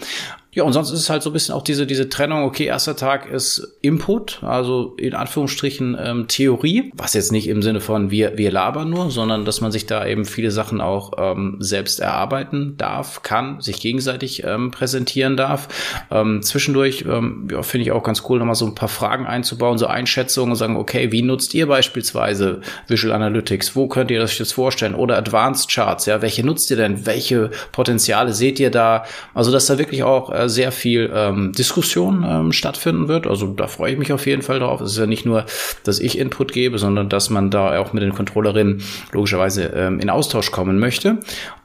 Ja, 0.53 0.63
und 0.63 0.73
sonst 0.73 0.91
ist 0.91 0.99
es 0.99 1.09
halt 1.09 1.23
so 1.23 1.31
ein 1.31 1.33
bisschen 1.33 1.55
auch 1.55 1.63
diese, 1.63 1.87
diese 1.87 2.09
Trennung, 2.09 2.43
okay, 2.43 2.65
erster 2.65 2.95
Tag 2.95 3.29
ist 3.29 3.75
Input, 3.81 4.43
also 4.43 4.93
in 4.97 5.15
Anführungsstrichen 5.15 5.97
ähm, 5.99 6.27
Theorie, 6.27 6.91
was 6.95 7.15
jetzt 7.15 7.31
nicht 7.31 7.47
im 7.47 7.63
Sinne 7.63 7.81
von 7.81 8.11
wir, 8.11 8.37
wir 8.37 8.51
labern 8.51 8.89
nur, 8.89 9.09
sondern 9.09 9.45
dass 9.45 9.61
man 9.61 9.71
sich 9.71 9.87
da 9.87 10.05
eben 10.05 10.25
viele 10.25 10.51
Sachen 10.51 10.79
auch 10.79 11.13
ähm, 11.17 11.57
selbst 11.59 11.99
erarbeiten 11.99 12.75
darf, 12.77 13.23
kann, 13.23 13.61
sich 13.61 13.79
gegenseitig 13.79 14.43
ähm, 14.43 14.69
präsentieren 14.69 15.37
darf. 15.37 15.67
Ähm, 16.11 16.43
zwischendurch 16.43 17.03
ähm, 17.07 17.47
ja, 17.51 17.63
finde 17.63 17.85
ich 17.85 17.91
auch 17.91 18.03
ganz 18.03 18.21
cool, 18.29 18.37
nochmal 18.37 18.53
so 18.53 18.67
ein 18.67 18.75
paar 18.75 18.89
Fragen 18.89 19.25
einzubauen, 19.25 19.79
so 19.79 19.87
Einschätzungen 19.87 20.51
und 20.51 20.57
sagen, 20.57 20.77
okay, 20.77 21.11
wie 21.11 21.23
nutzt 21.23 21.55
ihr 21.55 21.67
beispielsweise 21.67 22.61
Visual 22.87 23.15
Analytics? 23.15 23.75
Wo 23.75 23.87
könnt 23.87 24.11
ihr 24.11 24.19
das 24.19 24.37
jetzt 24.37 24.53
vorstellen? 24.53 24.93
Oder 24.93 25.17
Advanced 25.17 25.71
Charts, 25.71 26.05
ja, 26.05 26.21
welche 26.21 26.45
nutzt 26.45 26.69
ihr 26.69 26.77
denn? 26.77 27.07
Welche 27.07 27.49
Potenziale 27.71 28.33
seht 28.33 28.59
ihr 28.59 28.69
da? 28.69 29.05
Also, 29.33 29.51
dass 29.51 29.65
da 29.65 29.79
wirklich 29.79 30.03
auch 30.03 30.31
äh, 30.31 30.42
sehr 30.49 30.71
viel 30.71 31.12
ähm, 31.13 31.51
Diskussion 31.51 32.25
ähm, 32.27 32.51
stattfinden 32.51 33.08
wird. 33.08 33.27
Also 33.27 33.47
da 33.47 33.67
freue 33.67 33.93
ich 33.93 33.97
mich 33.97 34.13
auf 34.13 34.25
jeden 34.25 34.41
Fall 34.41 34.60
drauf. 34.60 34.82
Es 34.82 34.91
ist 34.93 34.97
ja 34.97 35.06
nicht 35.06 35.25
nur, 35.25 35.45
dass 35.84 35.99
ich 35.99 36.17
Input 36.17 36.51
gebe, 36.51 36.77
sondern 36.77 37.10
dass 37.10 37.29
man 37.29 37.49
da 37.49 37.79
auch 37.79 37.93
mit 37.93 38.03
den 38.03 38.13
Controllerinnen 38.13 38.82
logischerweise 39.12 39.65
ähm, 39.75 39.99
in 39.99 40.10
Austausch 40.10 40.51
kommen 40.51 40.79
möchte. 40.79 41.19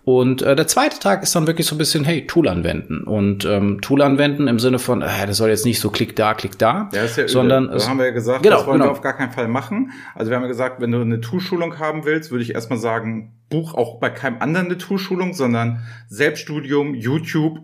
Und 0.09 0.41
äh, 0.41 0.57
der 0.57 0.67
zweite 0.67 0.99
Tag 0.99 1.23
ist 1.23 1.37
dann 1.37 1.47
wirklich 1.47 1.67
so 1.67 1.75
ein 1.75 1.79
bisschen, 1.79 2.03
hey, 2.03 2.27
Tool 2.27 2.49
anwenden. 2.49 3.03
Und 3.03 3.45
ähm, 3.45 3.83
Tool 3.83 4.01
anwenden 4.01 4.49
im 4.49 4.59
Sinne 4.59 4.79
von, 4.79 5.03
äh, 5.03 5.27
das 5.27 5.37
soll 5.37 5.51
jetzt 5.51 5.67
nicht 5.67 5.81
so 5.81 5.91
klick 5.91 6.17
da, 6.17 6.33
klick 6.33 6.59
da, 6.59 6.89
ja, 6.95 7.03
ist 7.03 7.19
ja 7.19 7.29
sondern 7.29 7.69
es, 7.69 7.87
haben 7.87 7.99
wir 7.99 8.07
ja 8.07 8.13
gesagt, 8.13 8.43
genau, 8.43 8.57
das 8.57 8.67
wollen 8.67 8.79
genau. 8.79 8.87
wir 8.87 8.93
auf 8.93 9.03
gar 9.03 9.13
keinen 9.13 9.33
Fall 9.33 9.49
machen. 9.49 9.93
Also 10.15 10.31
wir 10.31 10.37
haben 10.37 10.45
ja 10.45 10.49
gesagt, 10.49 10.81
wenn 10.81 10.93
du 10.93 11.03
eine 11.03 11.21
Tool-Schulung 11.21 11.79
haben 11.79 12.07
willst, 12.07 12.31
würde 12.31 12.43
ich 12.43 12.55
erstmal 12.55 12.79
sagen, 12.79 13.35
buch 13.51 13.75
auch 13.75 14.01
bei 14.01 14.09
keinem 14.09 14.41
anderen 14.41 14.69
eine 14.69 14.79
Tool-Schulung, 14.79 15.35
sondern 15.35 15.83
Selbststudium, 16.09 16.95
YouTube 16.95 17.59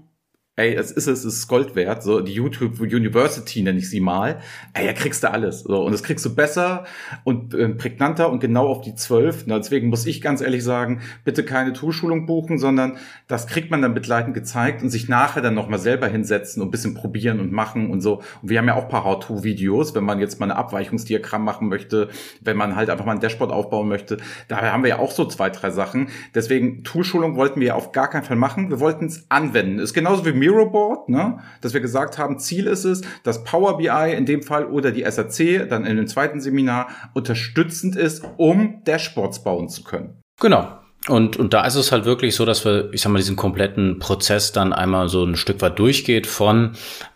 ey, 0.56 0.74
es 0.74 0.92
ist 0.92 1.08
es, 1.08 1.24
es 1.24 1.34
ist 1.34 1.48
Gold 1.48 1.74
wert, 1.74 2.02
so 2.02 2.20
die 2.20 2.32
YouTube 2.32 2.80
University 2.80 3.62
nenne 3.62 3.78
ich 3.78 3.90
sie 3.90 4.00
mal, 4.00 4.40
ey, 4.72 4.86
da 4.86 4.92
kriegst 4.92 5.24
du 5.24 5.30
alles, 5.30 5.60
so 5.60 5.84
und 5.84 5.92
das 5.92 6.04
kriegst 6.04 6.24
du 6.24 6.34
besser 6.34 6.84
und 7.24 7.54
äh, 7.54 7.70
prägnanter 7.70 8.30
und 8.30 8.38
genau 8.38 8.68
auf 8.68 8.80
die 8.80 8.94
zwölf. 8.94 9.44
Deswegen 9.46 9.88
muss 9.88 10.06
ich 10.06 10.20
ganz 10.20 10.40
ehrlich 10.40 10.62
sagen, 10.62 11.00
bitte 11.24 11.44
keine 11.44 11.72
Toolschulung 11.72 12.26
buchen, 12.26 12.58
sondern 12.58 12.98
das 13.26 13.48
kriegt 13.48 13.70
man 13.72 13.82
dann 13.82 13.94
begleitend 13.94 14.34
gezeigt 14.34 14.82
und 14.82 14.90
sich 14.90 15.08
nachher 15.08 15.42
dann 15.42 15.54
nochmal 15.54 15.80
selber 15.80 16.06
hinsetzen 16.06 16.62
und 16.62 16.68
ein 16.68 16.70
bisschen 16.70 16.94
probieren 16.94 17.40
und 17.40 17.50
machen 17.50 17.90
und 17.90 18.00
so. 18.00 18.22
Und 18.42 18.50
wir 18.50 18.58
haben 18.58 18.68
ja 18.68 18.74
auch 18.74 18.88
paar 18.88 19.04
How-to-Videos, 19.04 19.94
wenn 19.96 20.04
man 20.04 20.20
jetzt 20.20 20.38
mal 20.38 20.46
eine 20.46 20.56
Abweichungsdiagramm 20.56 21.42
machen 21.42 21.68
möchte, 21.68 22.10
wenn 22.40 22.56
man 22.56 22.76
halt 22.76 22.90
einfach 22.90 23.04
mal 23.04 23.12
ein 23.12 23.20
Dashboard 23.20 23.50
aufbauen 23.50 23.88
möchte. 23.88 24.18
Da 24.46 24.60
haben 24.60 24.84
wir 24.84 24.90
ja 24.90 24.98
auch 25.00 25.10
so 25.10 25.24
zwei, 25.24 25.50
drei 25.50 25.70
Sachen. 25.70 26.10
Deswegen 26.34 26.84
Toolschulung 26.84 27.34
wollten 27.34 27.60
wir 27.60 27.74
auf 27.74 27.90
gar 27.90 28.08
keinen 28.08 28.22
Fall 28.22 28.36
machen. 28.36 28.70
Wir 28.70 28.78
wollten 28.78 29.06
es 29.06 29.26
anwenden. 29.30 29.80
Ist 29.80 29.94
genauso 29.94 30.24
wie 30.24 30.43
Miroboard, 30.44 31.08
ne? 31.08 31.38
dass 31.60 31.74
wir 31.74 31.80
gesagt 31.80 32.18
haben, 32.18 32.38
Ziel 32.38 32.66
ist 32.66 32.84
es, 32.84 33.02
dass 33.22 33.44
Power 33.44 33.78
BI 33.78 34.14
in 34.16 34.26
dem 34.26 34.42
Fall 34.42 34.66
oder 34.66 34.90
die 34.90 35.04
SAC 35.08 35.68
dann 35.68 35.84
in 35.84 35.96
dem 35.96 36.06
zweiten 36.06 36.40
Seminar 36.40 36.88
unterstützend 37.14 37.96
ist, 37.96 38.24
um 38.36 38.82
Dashboards 38.84 39.42
bauen 39.42 39.68
zu 39.68 39.82
können. 39.84 40.20
Genau. 40.40 40.78
Und, 41.06 41.36
und 41.36 41.52
da 41.52 41.66
ist 41.66 41.74
es 41.74 41.92
halt 41.92 42.06
wirklich 42.06 42.34
so, 42.34 42.46
dass 42.46 42.64
wir, 42.64 42.88
ich 42.92 43.02
sag 43.02 43.12
mal, 43.12 43.18
diesen 43.18 43.36
kompletten 43.36 43.98
Prozess 43.98 44.52
dann 44.52 44.72
einmal 44.72 45.08
so 45.08 45.22
ein 45.22 45.36
Stück 45.36 45.60
weit 45.60 45.78
durchgeht 45.78 46.26
von, 46.26 46.72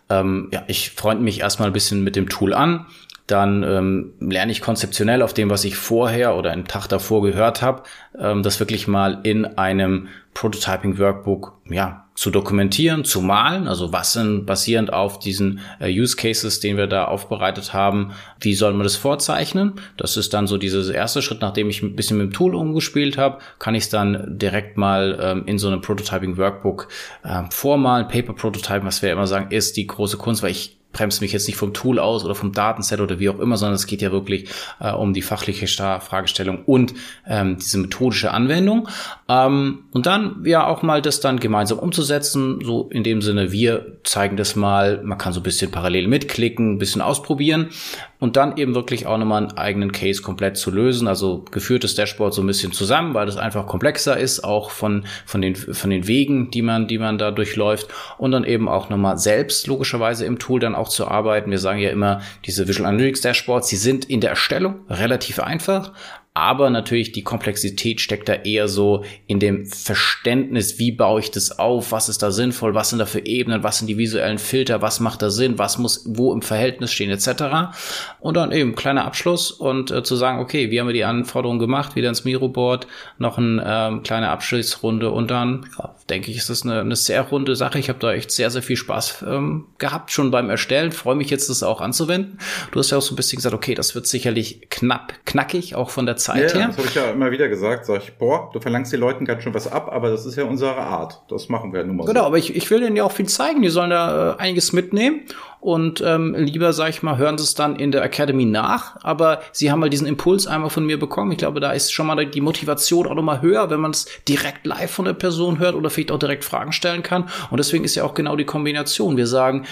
ähm, 0.09 0.49
ja, 0.51 0.63
ich 0.67 0.91
freunde 0.91 1.23
mich 1.23 1.39
erstmal 1.39 1.69
ein 1.69 1.73
bisschen 1.73 2.03
mit 2.03 2.15
dem 2.15 2.29
Tool 2.29 2.53
an, 2.53 2.85
dann 3.31 3.63
ähm, 3.63 4.13
lerne 4.19 4.51
ich 4.51 4.61
konzeptionell 4.61 5.21
auf 5.21 5.33
dem, 5.33 5.49
was 5.49 5.63
ich 5.63 5.75
vorher 5.75 6.35
oder 6.35 6.51
einen 6.51 6.65
Tag 6.65 6.87
davor 6.87 7.21
gehört 7.21 7.61
habe, 7.61 7.83
ähm, 8.17 8.43
das 8.43 8.59
wirklich 8.59 8.87
mal 8.87 9.19
in 9.23 9.45
einem 9.45 10.07
Prototyping 10.33 10.97
Workbook 10.99 11.57
ja 11.69 12.05
zu 12.15 12.31
dokumentieren, 12.31 13.05
zu 13.05 13.21
malen, 13.21 13.67
also 13.67 13.93
was 13.93 14.11
sind 14.11 14.45
basierend 14.45 14.91
auf 14.91 15.19
diesen 15.19 15.61
äh, 15.79 15.89
Use 15.89 16.17
Cases, 16.17 16.59
den 16.59 16.75
wir 16.75 16.87
da 16.87 17.05
aufbereitet 17.05 17.73
haben, 17.73 18.11
wie 18.41 18.55
soll 18.55 18.73
man 18.73 18.83
das 18.83 18.97
vorzeichnen? 18.97 19.75
Das 19.95 20.17
ist 20.17 20.33
dann 20.33 20.45
so 20.45 20.57
dieser 20.57 20.93
erste 20.93 21.21
Schritt, 21.21 21.41
nachdem 21.41 21.69
ich 21.69 21.81
ein 21.81 21.95
bisschen 21.95 22.17
mit 22.17 22.27
dem 22.27 22.33
Tool 22.33 22.55
umgespielt 22.55 23.17
habe, 23.17 23.39
kann 23.57 23.73
ich 23.73 23.83
es 23.83 23.89
dann 23.89 24.37
direkt 24.37 24.77
mal 24.77 25.17
ähm, 25.21 25.43
in 25.45 25.57
so 25.57 25.69
einem 25.69 25.79
Prototyping 25.79 26.37
Workbook 26.37 26.89
äh, 27.23 27.43
vormalen, 27.51 28.07
Paper 28.07 28.33
Prototyping, 28.33 28.85
was 28.85 29.01
wir 29.01 29.11
immer 29.11 29.27
sagen, 29.27 29.51
ist 29.51 29.77
die 29.77 29.87
große 29.87 30.17
Kunst, 30.17 30.43
weil 30.43 30.51
ich 30.51 30.78
bremst 30.91 31.21
mich 31.21 31.31
jetzt 31.31 31.47
nicht 31.47 31.57
vom 31.57 31.73
Tool 31.73 31.99
aus 31.99 32.25
oder 32.25 32.35
vom 32.35 32.51
Datenset 32.51 32.99
oder 32.99 33.19
wie 33.19 33.29
auch 33.29 33.39
immer, 33.39 33.57
sondern 33.57 33.75
es 33.75 33.87
geht 33.87 34.01
ja 34.01 34.11
wirklich 34.11 34.49
äh, 34.79 34.91
um 34.91 35.13
die 35.13 35.21
fachliche 35.21 35.67
Fragestellung 35.67 36.63
und 36.65 36.93
ähm, 37.27 37.57
diese 37.57 37.77
methodische 37.77 38.31
Anwendung. 38.31 38.87
Ähm, 39.29 39.83
und 39.91 40.07
dann 40.07 40.43
ja 40.43 40.65
auch 40.65 40.81
mal 40.81 41.03
das 41.03 41.21
dann 41.21 41.39
gemeinsam 41.39 41.77
umzusetzen, 41.77 42.61
so 42.63 42.89
in 42.91 43.03
dem 43.03 43.21
Sinne, 43.21 43.51
wir 43.51 43.99
zeigen 44.03 44.37
das 44.37 44.55
mal, 44.55 45.03
man 45.03 45.19
kann 45.19 45.33
so 45.33 45.39
ein 45.39 45.43
bisschen 45.43 45.69
parallel 45.69 46.07
mitklicken, 46.07 46.73
ein 46.73 46.77
bisschen 46.79 47.03
ausprobieren 47.03 47.69
und 48.17 48.37
dann 48.37 48.57
eben 48.57 48.73
wirklich 48.73 49.05
auch 49.05 49.19
nochmal 49.19 49.43
einen 49.43 49.57
eigenen 49.57 49.91
Case 49.91 50.23
komplett 50.23 50.57
zu 50.57 50.71
lösen. 50.71 51.07
Also 51.07 51.45
geführtes 51.51 51.93
Dashboard 51.93 52.33
so 52.33 52.41
ein 52.41 52.47
bisschen 52.47 52.71
zusammen, 52.71 53.13
weil 53.13 53.27
das 53.27 53.37
einfach 53.37 53.67
komplexer 53.67 54.17
ist, 54.17 54.43
auch 54.43 54.71
von, 54.71 55.05
von, 55.27 55.41
den, 55.43 55.55
von 55.55 55.91
den 55.91 56.07
Wegen, 56.07 56.49
die 56.49 56.63
man, 56.63 56.87
die 56.87 56.97
man 56.97 57.19
da 57.19 57.29
durchläuft 57.29 57.87
und 58.17 58.31
dann 58.31 58.43
eben 58.43 58.67
auch 58.67 58.89
nochmal 58.89 59.19
selbst 59.19 59.67
logischerweise 59.67 60.25
im 60.25 60.39
Tool 60.39 60.59
dann 60.59 60.73
auch 60.73 60.89
zu 60.89 61.07
arbeiten. 61.07 61.51
Wir 61.51 61.59
sagen 61.59 61.79
ja 61.79 61.91
immer, 61.91 62.21
diese 62.47 62.67
Visual 62.67 62.89
Analytics 62.89 63.21
Dashboards, 63.21 63.69
die 63.69 63.75
sind 63.75 64.05
in 64.05 64.21
der 64.21 64.31
Erstellung 64.31 64.79
relativ 64.89 65.39
einfach, 65.39 65.93
aber 66.39 66.69
natürlich 66.69 67.11
die 67.11 67.21
Komplexität 67.21 67.99
steckt 67.99 68.29
da 68.29 68.33
eher 68.33 68.69
so 68.69 69.03
in 69.27 69.41
dem 69.41 69.65
Verständnis, 69.65 70.79
wie 70.79 70.93
baue 70.93 71.19
ich 71.19 71.31
das 71.31 71.59
auf, 71.59 71.91
was 71.91 72.07
ist 72.07 72.23
da 72.23 72.31
sinnvoll, 72.31 72.73
was 72.73 72.91
sind 72.91 72.99
da 72.99 73.05
für 73.05 73.25
Ebenen, 73.25 73.61
was 73.61 73.79
sind 73.79 73.87
die 73.87 73.97
visuellen 73.97 74.37
Filter, 74.37 74.81
was 74.81 75.01
macht 75.01 75.21
da 75.21 75.31
Sinn, 75.31 75.59
was 75.59 75.77
muss 75.77 76.05
wo 76.05 76.31
im 76.31 76.41
Verhältnis 76.41 76.93
stehen 76.93 77.11
etc. 77.11 77.73
Und 78.21 78.37
dann 78.37 78.53
eben 78.53 78.75
kleiner 78.75 79.03
Abschluss 79.03 79.51
und 79.51 79.91
äh, 79.91 80.01
zu 80.01 80.15
sagen, 80.15 80.39
okay, 80.39 80.71
wie 80.71 80.79
haben 80.79 80.87
wir 80.87 80.93
die 80.93 81.03
Anforderungen 81.03 81.59
gemacht, 81.59 81.97
wieder 81.97 82.07
ins 82.07 82.23
Miro-Board, 82.23 82.87
noch 83.17 83.37
eine 83.37 83.61
ähm, 83.67 84.03
kleine 84.03 84.29
Abschlussrunde 84.29 85.11
und 85.11 85.29
dann 85.29 85.65
ja, 85.77 85.93
denke 86.09 86.31
ich, 86.31 86.37
ist 86.37 86.49
das 86.49 86.63
eine, 86.63 86.79
eine 86.79 86.95
sehr 86.95 87.23
runde 87.23 87.57
Sache. 87.57 87.79
Ich 87.79 87.89
habe 87.89 87.99
da 87.99 88.13
echt 88.13 88.31
sehr, 88.31 88.49
sehr 88.49 88.63
viel 88.63 88.77
Spaß 88.77 89.25
ähm, 89.27 89.65
gehabt 89.77 90.11
schon 90.11 90.31
beim 90.31 90.49
Erstellen, 90.49 90.93
freue 90.93 91.15
mich 91.15 91.29
jetzt, 91.29 91.49
das 91.49 91.63
auch 91.63 91.81
anzuwenden. 91.81 92.39
Du 92.71 92.79
hast 92.79 92.91
ja 92.91 92.97
auch 92.97 93.01
so 93.01 93.13
ein 93.13 93.17
bisschen 93.17 93.35
gesagt, 93.35 93.53
okay, 93.53 93.75
das 93.75 93.93
wird 93.93 94.07
sicherlich 94.07 94.69
knapp, 94.69 95.13
knackig, 95.25 95.75
auch 95.75 95.89
von 95.89 96.05
der 96.05 96.15
Zeit 96.15 96.28
ja, 96.37 96.47
her. 96.47 96.67
Das 96.67 96.77
habe 96.77 96.87
ich 96.87 96.95
ja 96.95 97.11
immer 97.11 97.31
wieder 97.31 97.47
gesagt. 97.47 97.85
Sag 97.85 98.03
ich, 98.03 98.17
boah, 98.17 98.49
du 98.53 98.59
verlangst 98.59 98.91
den 98.93 98.99
Leuten 98.99 99.25
ganz 99.25 99.43
schön 99.43 99.53
was 99.53 99.71
ab, 99.71 99.89
aber 99.91 100.09
das 100.09 100.25
ist 100.25 100.35
ja 100.35 100.43
unsere 100.43 100.75
Art. 100.75 101.21
Das 101.29 101.49
machen 101.49 101.73
wir 101.73 101.83
nun 101.83 101.97
mal. 101.97 102.05
Genau, 102.05 102.21
so. 102.21 102.25
aber 102.27 102.37
ich, 102.37 102.55
ich 102.55 102.69
will 102.69 102.81
denen 102.81 102.95
ja 102.95 103.03
auch 103.03 103.11
viel 103.11 103.27
zeigen. 103.27 103.61
Die 103.61 103.69
sollen 103.69 103.89
da 103.89 104.33
äh, 104.33 104.37
einiges 104.37 104.73
mitnehmen. 104.73 105.21
Und 105.61 106.01
ähm, 106.05 106.35
lieber, 106.37 106.71
sag 106.71 106.89
ich 106.89 107.03
mal, 107.03 107.17
hören 107.17 107.37
sie 107.37 107.43
es 107.43 107.53
dann 107.53 107.75
in 107.75 107.91
der 107.91 108.01
Academy 108.03 108.45
nach. 108.45 108.95
Aber 109.03 109.41
sie 109.51 109.71
haben 109.71 109.79
mal 109.79 109.89
diesen 109.89 110.07
Impuls 110.07 110.47
einmal 110.47 110.69
von 110.69 110.85
mir 110.85 110.97
bekommen. 110.97 111.33
Ich 111.33 111.37
glaube, 111.37 111.59
da 111.59 111.71
ist 111.71 111.91
schon 111.91 112.07
mal 112.07 112.25
die 112.25 112.41
Motivation 112.41 113.07
auch 113.07 113.15
nochmal 113.15 113.41
höher, 113.41 113.69
wenn 113.69 113.81
man 113.81 113.91
es 113.91 114.07
direkt 114.27 114.65
live 114.65 114.91
von 114.91 115.05
der 115.05 115.13
Person 115.13 115.59
hört 115.59 115.75
oder 115.75 115.89
vielleicht 115.89 116.11
auch 116.11 116.19
direkt 116.19 116.45
Fragen 116.45 116.71
stellen 116.71 117.03
kann. 117.03 117.29
Und 117.51 117.57
deswegen 117.57 117.83
ist 117.83 117.95
ja 117.95 118.05
auch 118.05 118.13
genau 118.13 118.37
die 118.37 118.45
Kombination. 118.45 119.17
Wir 119.17 119.27
sagen, 119.27 119.65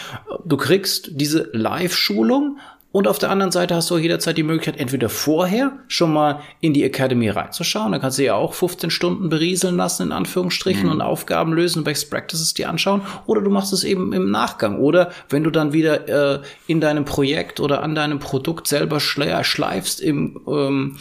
du 0.43 0.57
kriegst 0.57 1.09
diese 1.11 1.49
Live-Schulung, 1.53 2.57
und 2.97 3.07
auf 3.07 3.19
der 3.19 3.29
anderen 3.29 3.51
Seite 3.51 3.75
hast 3.75 3.91
du 3.91 3.95
auch 3.95 3.99
jederzeit 3.99 4.39
die 4.39 4.43
Möglichkeit, 4.43 4.79
entweder 4.79 5.07
vorher 5.07 5.73
schon 5.87 6.11
mal 6.11 6.39
in 6.61 6.73
die 6.73 6.83
Academy 6.83 7.29
reinzuschauen. 7.29 7.91
Da 7.91 7.99
kannst 7.99 8.17
du 8.17 8.23
ja 8.23 8.33
auch 8.33 8.55
15 8.55 8.89
Stunden 8.89 9.29
berieseln 9.29 9.77
lassen, 9.77 10.07
in 10.07 10.11
Anführungsstrichen, 10.11 10.87
mhm. 10.87 10.93
und 10.93 11.01
Aufgaben 11.01 11.53
lösen, 11.53 11.83
Best 11.83 12.09
Practices 12.09 12.55
dir 12.55 12.69
anschauen. 12.69 13.03
Oder 13.27 13.41
du 13.41 13.51
machst 13.51 13.71
es 13.71 13.83
eben 13.83 14.13
im 14.13 14.31
Nachgang. 14.31 14.79
Oder 14.79 15.11
wenn 15.29 15.43
du 15.43 15.51
dann 15.51 15.73
wieder 15.73 16.37
äh, 16.37 16.41
in 16.65 16.81
deinem 16.81 17.05
Projekt 17.05 17.59
oder 17.59 17.83
an 17.83 17.93
deinem 17.93 18.17
Produkt 18.17 18.65
selber 18.65 18.99
schleifst 18.99 20.01
im, 20.01 20.41
ähm, 20.47 20.97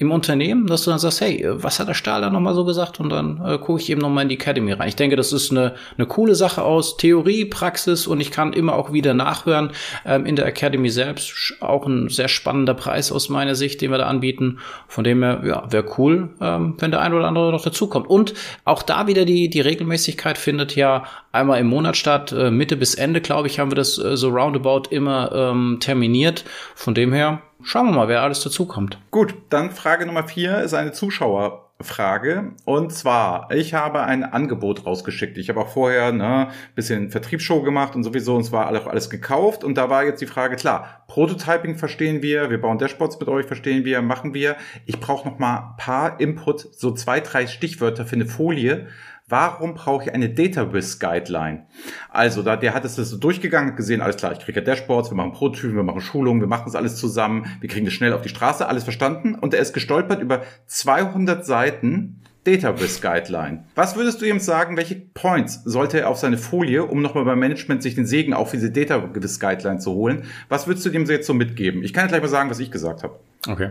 im 0.00 0.12
Unternehmen, 0.12 0.66
dass 0.66 0.84
du 0.84 0.90
dann 0.90 0.98
sagst, 0.98 1.20
hey, 1.20 1.46
was 1.46 1.78
hat 1.78 1.88
der 1.88 1.94
Stahl 1.94 2.22
da 2.22 2.30
nochmal 2.30 2.54
so 2.54 2.64
gesagt? 2.64 3.00
Und 3.00 3.10
dann 3.10 3.38
äh, 3.44 3.58
gucke 3.58 3.82
ich 3.82 3.90
eben 3.90 4.00
nochmal 4.00 4.22
in 4.22 4.30
die 4.30 4.36
Academy 4.36 4.72
rein. 4.72 4.88
Ich 4.88 4.96
denke, 4.96 5.14
das 5.14 5.30
ist 5.30 5.50
eine, 5.50 5.74
eine 5.98 6.06
coole 6.06 6.34
Sache 6.34 6.62
aus 6.62 6.96
Theorie, 6.96 7.44
Praxis 7.44 8.06
und 8.06 8.18
ich 8.18 8.30
kann 8.30 8.54
immer 8.54 8.76
auch 8.76 8.94
wieder 8.94 9.12
nachhören. 9.12 9.72
Ähm, 10.06 10.24
in 10.24 10.36
der 10.36 10.46
Academy 10.46 10.88
selbst 10.88 11.52
auch 11.60 11.86
ein 11.86 12.08
sehr 12.08 12.28
spannender 12.28 12.72
Preis 12.72 13.12
aus 13.12 13.28
meiner 13.28 13.54
Sicht, 13.54 13.82
den 13.82 13.90
wir 13.90 13.98
da 13.98 14.06
anbieten. 14.06 14.60
Von 14.88 15.04
dem 15.04 15.22
her, 15.22 15.42
ja, 15.44 15.70
wäre 15.70 15.84
cool, 15.98 16.30
ähm, 16.40 16.76
wenn 16.78 16.92
der 16.92 17.02
ein 17.02 17.12
oder 17.12 17.28
andere 17.28 17.52
noch 17.52 17.62
dazukommt. 17.62 18.08
Und 18.08 18.32
auch 18.64 18.82
da 18.82 19.06
wieder 19.06 19.26
die, 19.26 19.50
die 19.50 19.60
Regelmäßigkeit 19.60 20.38
findet 20.38 20.76
ja 20.76 21.04
einmal 21.30 21.60
im 21.60 21.66
Monat 21.66 21.98
statt. 21.98 22.32
Äh, 22.32 22.50
Mitte 22.50 22.78
bis 22.78 22.94
Ende, 22.94 23.20
glaube 23.20 23.48
ich, 23.48 23.58
haben 23.58 23.70
wir 23.70 23.76
das 23.76 23.98
äh, 23.98 24.16
so 24.16 24.30
roundabout 24.30 24.84
immer 24.88 25.30
ähm, 25.34 25.76
terminiert. 25.78 26.46
Von 26.74 26.94
dem 26.94 27.12
her, 27.12 27.42
Schauen 27.62 27.86
wir 27.86 27.92
mal, 27.92 28.08
wer 28.08 28.22
alles 28.22 28.42
dazukommt. 28.42 28.98
Gut, 29.10 29.34
dann 29.50 29.70
Frage 29.70 30.06
Nummer 30.06 30.24
vier 30.24 30.60
ist 30.60 30.74
eine 30.74 30.92
Zuschauerfrage. 30.92 32.52
Und 32.64 32.92
zwar, 32.92 33.50
ich 33.52 33.74
habe 33.74 34.02
ein 34.02 34.24
Angebot 34.24 34.86
rausgeschickt. 34.86 35.36
Ich 35.38 35.48
habe 35.48 35.60
auch 35.60 35.68
vorher 35.68 36.12
ne 36.12 36.48
bisschen 36.74 37.10
Vertriebsshow 37.10 37.62
gemacht 37.62 37.94
und 37.94 38.02
sowieso, 38.02 38.36
und 38.36 38.44
zwar 38.44 38.70
auch 38.74 38.86
alles 38.86 39.10
gekauft. 39.10 39.62
Und 39.62 39.76
da 39.76 39.90
war 39.90 40.04
jetzt 40.04 40.20
die 40.20 40.26
Frage, 40.26 40.56
klar, 40.56 41.04
Prototyping 41.08 41.76
verstehen 41.76 42.22
wir, 42.22 42.50
wir 42.50 42.60
bauen 42.60 42.78
Dashboards 42.78 43.20
mit 43.20 43.28
euch, 43.28 43.46
verstehen 43.46 43.84
wir, 43.84 44.02
machen 44.02 44.34
wir. 44.34 44.56
Ich 44.86 44.98
brauche 44.98 45.28
noch 45.28 45.38
mal 45.38 45.74
paar 45.76 46.18
Input, 46.20 46.74
so 46.74 46.92
zwei, 46.92 47.20
drei 47.20 47.46
Stichwörter 47.46 48.06
für 48.06 48.16
eine 48.16 48.26
Folie, 48.26 48.88
Warum 49.30 49.74
brauche 49.74 50.04
ich 50.04 50.12
eine 50.12 50.28
Data 50.28 50.62
Risk 50.62 51.00
Guideline? 51.00 51.66
Also, 52.10 52.42
da, 52.42 52.56
der 52.56 52.74
hat 52.74 52.84
es 52.84 52.96
so 52.96 53.16
durchgegangen, 53.16 53.76
gesehen, 53.76 54.00
alles 54.00 54.16
klar, 54.16 54.32
ich 54.32 54.40
kriege 54.40 54.62
Dashboards, 54.62 55.10
wir 55.10 55.16
machen 55.16 55.32
Prototypen, 55.32 55.76
wir 55.76 55.84
machen 55.84 56.00
Schulungen, 56.00 56.40
wir 56.40 56.48
machen 56.48 56.64
das 56.66 56.74
alles 56.74 56.96
zusammen, 56.96 57.46
wir 57.60 57.68
kriegen 57.68 57.84
das 57.84 57.94
schnell 57.94 58.12
auf 58.12 58.22
die 58.22 58.28
Straße, 58.28 58.66
alles 58.66 58.84
verstanden. 58.84 59.36
Und 59.36 59.54
er 59.54 59.60
ist 59.60 59.72
gestolpert 59.72 60.20
über 60.20 60.42
200 60.66 61.46
Seiten 61.46 62.20
Data 62.44 62.70
Risk 62.70 63.02
Guideline. 63.02 63.64
Was 63.74 63.96
würdest 63.96 64.20
du 64.20 64.26
ihm 64.26 64.40
sagen, 64.40 64.76
welche 64.76 64.96
Points 64.96 65.62
sollte 65.64 66.00
er 66.00 66.08
auf 66.08 66.18
seine 66.18 66.38
Folie, 66.38 66.84
um 66.84 67.02
nochmal 67.02 67.24
beim 67.24 67.38
Management 67.38 67.82
sich 67.82 67.94
den 67.94 68.06
Segen 68.06 68.32
auf 68.32 68.50
diese 68.50 68.70
Data 68.70 68.96
Risk 68.96 69.40
Guideline 69.40 69.78
zu 69.78 69.92
holen? 69.92 70.24
Was 70.48 70.66
würdest 70.66 70.86
du 70.86 70.90
dem 70.90 71.04
jetzt 71.04 71.26
so 71.26 71.34
mitgeben? 71.34 71.84
Ich 71.84 71.92
kann 71.92 72.08
gleich 72.08 72.22
mal 72.22 72.28
sagen, 72.28 72.50
was 72.50 72.58
ich 72.58 72.70
gesagt 72.70 73.02
habe. 73.02 73.20
Okay. 73.46 73.70